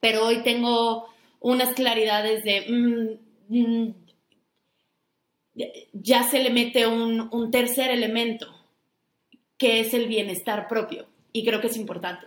pero 0.00 0.24
hoy 0.24 0.44
tengo 0.44 1.06
unas 1.40 1.74
claridades 1.74 2.44
de... 2.44 3.18
Mm, 3.48 3.56
mm, 3.58 3.94
ya 5.92 6.22
se 6.22 6.40
le 6.40 6.50
mete 6.50 6.86
un 6.86 7.50
tercer 7.50 7.90
elemento 7.90 8.57
que 9.58 9.80
es 9.80 9.92
el 9.92 10.06
bienestar 10.06 10.68
propio. 10.68 11.06
Y 11.32 11.44
creo 11.44 11.60
que 11.60 11.66
es 11.66 11.76
importante. 11.76 12.26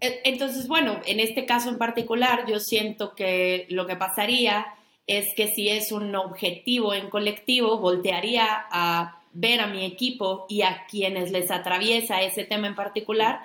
E, 0.00 0.20
entonces, 0.24 0.68
bueno, 0.68 1.00
en 1.06 1.20
este 1.20 1.46
caso 1.46 1.70
en 1.70 1.78
particular, 1.78 2.44
yo 2.46 2.60
siento 2.60 3.14
que 3.14 3.66
lo 3.70 3.86
que 3.86 3.96
pasaría 3.96 4.66
es 5.06 5.34
que 5.34 5.48
si 5.48 5.68
es 5.68 5.92
un 5.92 6.14
objetivo 6.14 6.92
en 6.92 7.08
colectivo, 7.08 7.78
voltearía 7.78 8.66
a 8.70 9.22
ver 9.32 9.60
a 9.60 9.66
mi 9.66 9.84
equipo 9.84 10.46
y 10.48 10.62
a 10.62 10.86
quienes 10.88 11.30
les 11.30 11.50
atraviesa 11.50 12.22
ese 12.22 12.44
tema 12.44 12.66
en 12.66 12.74
particular 12.74 13.40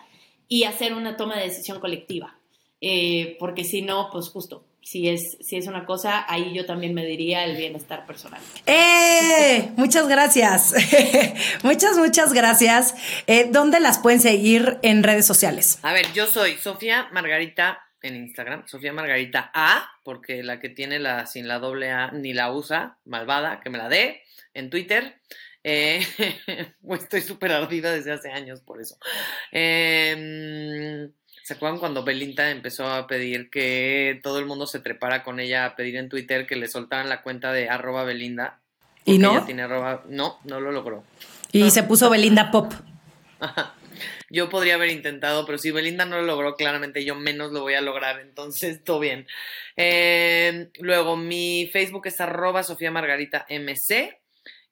y 0.48 0.64
hacer 0.64 0.94
una 0.94 1.16
toma 1.18 1.38
de 1.38 1.44
decisión 1.44 1.80
colectiva. 1.80 2.36
Eh, 2.82 3.38
porque 3.40 3.64
si 3.64 3.84
no, 3.84 4.10
pues 4.12 4.30
justo, 4.30 4.64
si 4.82 5.10
es, 5.10 5.38
si 5.42 5.58
es 5.58 5.68
una 5.68 5.86
cosa, 5.86 6.26
ahí 6.28 6.54
yo 6.54 6.66
también 6.66 6.94
me 6.94 7.06
diría 7.06 7.46
el 7.46 7.56
bienestar 7.56 8.06
personal. 8.06 8.42
¡Eh! 8.66 9.72
Muchas 9.78 10.08
gracias. 10.08 10.74
muchas, 11.64 11.98
muchas 11.98 12.34
gracias. 12.34 12.96
Eh, 13.28 13.48
¿Dónde 13.52 13.80
las 13.80 14.00
pueden 14.00 14.20
seguir 14.20 14.80
en 14.82 15.04
redes 15.04 15.26
sociales? 15.26 15.80
A 15.84 15.94
ver, 15.94 16.12
yo 16.14 16.28
soy 16.28 16.58
Sofía 16.58 17.10
Margarita 17.12 17.80
en 18.02 18.16
Instagram, 18.16 18.68
Sofía 18.68 18.94
Margarita 18.94 19.52
A, 19.54 19.90
porque 20.04 20.44
la 20.44 20.60
que 20.60 20.70
tiene 20.70 21.00
la 21.00 21.28
sin 21.28 21.48
la 21.48 21.60
doble 21.60 21.92
A 21.92 22.12
ni 22.12 22.34
la 22.34 22.52
usa, 22.52 22.98
malvada, 23.06 23.60
que 23.62 23.70
me 23.70 23.78
la 23.78 23.90
dé, 23.90 24.24
en 24.54 24.70
Twitter. 24.70 25.22
Eh, 25.64 26.02
pues 26.82 27.04
estoy 27.04 27.22
súper 27.22 27.52
ardida 27.52 27.92
desde 27.92 28.12
hace 28.12 28.32
años 28.32 28.62
por 28.62 28.82
eso. 28.82 28.98
Em, 29.52 31.12
¿Se 31.52 31.56
acuerdan 31.58 31.80
cuando 31.80 32.06
Belinda 32.06 32.50
empezó 32.50 32.88
a 32.88 33.08
pedir 33.08 33.50
que 33.50 34.22
todo 34.24 34.40
el 34.40 34.46
mundo 34.46 34.66
se 34.68 34.80
trepara 34.80 35.22
con 35.22 35.42
ella 35.42 35.66
a 35.66 35.76
pedir 35.76 35.98
en 35.98 36.08
Twitter 36.08 36.48
que 36.48 36.56
le 36.56 36.70
soltaran 36.70 37.10
la 37.10 37.22
cuenta 37.24 37.52
de 37.52 37.68
arroba 37.68 38.06
Belinda? 38.06 38.62
¿Y 39.04 39.18
no? 39.18 39.34
Ella 39.34 39.46
tiene 39.46 39.64
arroba- 39.64 40.06
No, 40.08 40.40
no 40.46 40.62
lo 40.62 40.72
logró. 40.72 41.04
Y 41.52 41.70
se 41.72 41.84
puso 41.84 42.10
Belinda 42.10 42.52
Pop. 42.52 42.72
Yo 44.30 44.48
podría 44.48 44.76
haber 44.76 44.92
intentado, 44.92 45.46
pero 45.46 45.58
si 45.58 45.72
Belinda 45.72 46.06
no 46.06 46.16
lo 46.16 46.24
logró, 46.24 46.56
claramente 46.56 47.04
yo 47.04 47.16
menos 47.16 47.52
lo 47.52 47.60
voy 47.60 47.74
a 47.74 47.82
lograr, 47.82 48.22
entonces 48.22 48.82
todo 48.86 49.00
bien. 49.02 49.28
Eh, 49.76 50.70
luego, 50.80 51.18
mi 51.18 51.70
Facebook 51.74 52.08
es 52.08 52.22
arroba 52.22 52.64
Sofía 52.64 52.92
Margarita 52.92 53.46
MC 53.50 54.21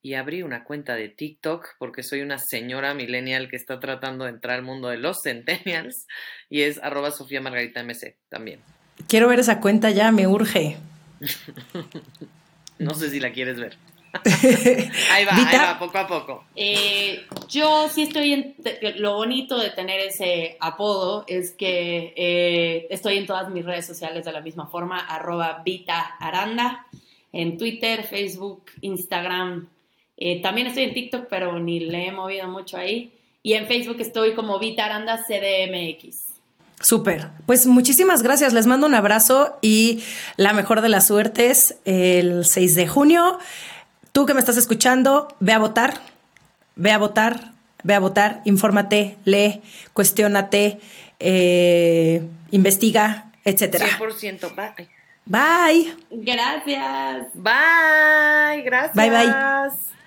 y 0.02 0.14
abrí 0.14 0.44
una 0.44 0.64
cuenta 0.64 0.96
de 0.96 1.10
TikTok 1.10 1.76
porque 1.78 2.04
soy 2.04 2.22
una 2.22 2.38
señora 2.38 2.94
millennial 2.94 3.50
que 3.50 3.56
está 3.56 3.80
tratando 3.80 4.26
de 4.26 4.32
entrar 4.32 4.56
al 4.56 4.64
mundo 4.64 4.88
de 4.90 4.98
los 4.98 5.22
centennials 5.24 6.08
y 6.50 6.62
es 6.62 6.82
arroba 6.82 7.12
Sofía 7.12 7.42
Margarita 7.42 7.84
MC 7.84 8.16
también. 8.30 8.60
Quiero 9.08 9.28
ver 9.28 9.40
esa 9.40 9.60
cuenta 9.60 9.92
ya, 9.92 10.12
me 10.12 10.28
urge. 10.28 10.78
No 12.80 12.94
sé 12.94 13.10
si 13.10 13.20
la 13.20 13.34
quieres 13.34 13.60
ver. 13.60 13.78
ahí 15.12 15.26
va, 15.26 15.36
ahí 15.36 15.58
va, 15.58 15.78
poco 15.78 15.98
a 15.98 16.08
poco. 16.08 16.46
Eh, 16.56 17.26
yo 17.50 17.90
sí 17.90 18.04
estoy 18.04 18.34
en. 18.34 18.56
Lo 18.96 19.16
bonito 19.16 19.60
de 19.60 19.70
tener 19.70 20.00
ese 20.00 20.58
apodo 20.60 21.26
es 21.28 21.52
que 21.52 22.14
eh, 22.16 22.88
estoy 22.90 23.18
en 23.18 23.28
todas 23.28 23.50
mis 23.50 23.66
redes 23.66 23.86
sociales 23.86 24.26
de 24.26 24.32
la 24.32 24.42
misma 24.42 24.68
forma, 24.68 25.00
arroba 25.00 25.62
Vita 25.64 26.00
Aranda, 26.20 26.88
en 27.34 27.58
Twitter, 27.58 28.04
Facebook, 28.04 28.64
Instagram. 28.82 29.68
Eh, 30.22 30.42
también 30.42 30.68
estoy 30.68 30.84
en 30.84 30.94
TikTok, 30.94 31.28
pero 31.30 31.60
ni 31.60 31.80
le 31.80 32.08
he 32.08 32.12
movido 32.12 32.48
mucho 32.48 32.78
ahí. 32.78 33.14
Y 33.42 33.54
en 33.54 33.68
Facebook 33.68 33.98
estoy 34.00 34.36
como 34.36 34.60
Vita 34.60 34.86
Aranda 34.86 35.24
CDMX. 35.26 36.26
Súper. 36.82 37.30
Pues 37.46 37.66
muchísimas 37.66 38.22
gracias. 38.22 38.52
Les 38.52 38.68
mando 38.68 38.86
un 38.86 38.96
abrazo 38.96 39.58
y 39.62 40.04
la 40.36 40.52
mejor 40.54 40.82
de 40.82 40.90
las 40.90 41.08
suertes 41.08 41.78
el 41.86 42.46
6 42.46 42.76
de 42.76 42.88
junio. 42.88 43.40
Tú 44.12 44.26
que 44.26 44.34
me 44.34 44.42
estás 44.42 44.58
escuchando, 44.58 45.30
ve 45.40 45.54
a 45.54 45.60
votar, 45.60 45.94
ve 46.76 46.92
a 46.92 46.98
votar, 46.98 47.52
ve 47.84 47.94
a 47.94 48.00
votar, 48.00 48.42
infórmate, 48.44 49.18
lee, 49.24 49.62
cuestiónate, 49.94 50.80
eh, 51.20 52.24
investiga, 52.52 53.32
etcétera. 53.46 53.86
100%. 53.86 54.54
Bye. 54.56 54.90
Bye. 55.26 55.96
Gracias. 56.12 57.28
Bye. 57.36 58.64
Gracias. 58.64 58.96
Bye, 58.96 59.10
bye. 59.10 59.99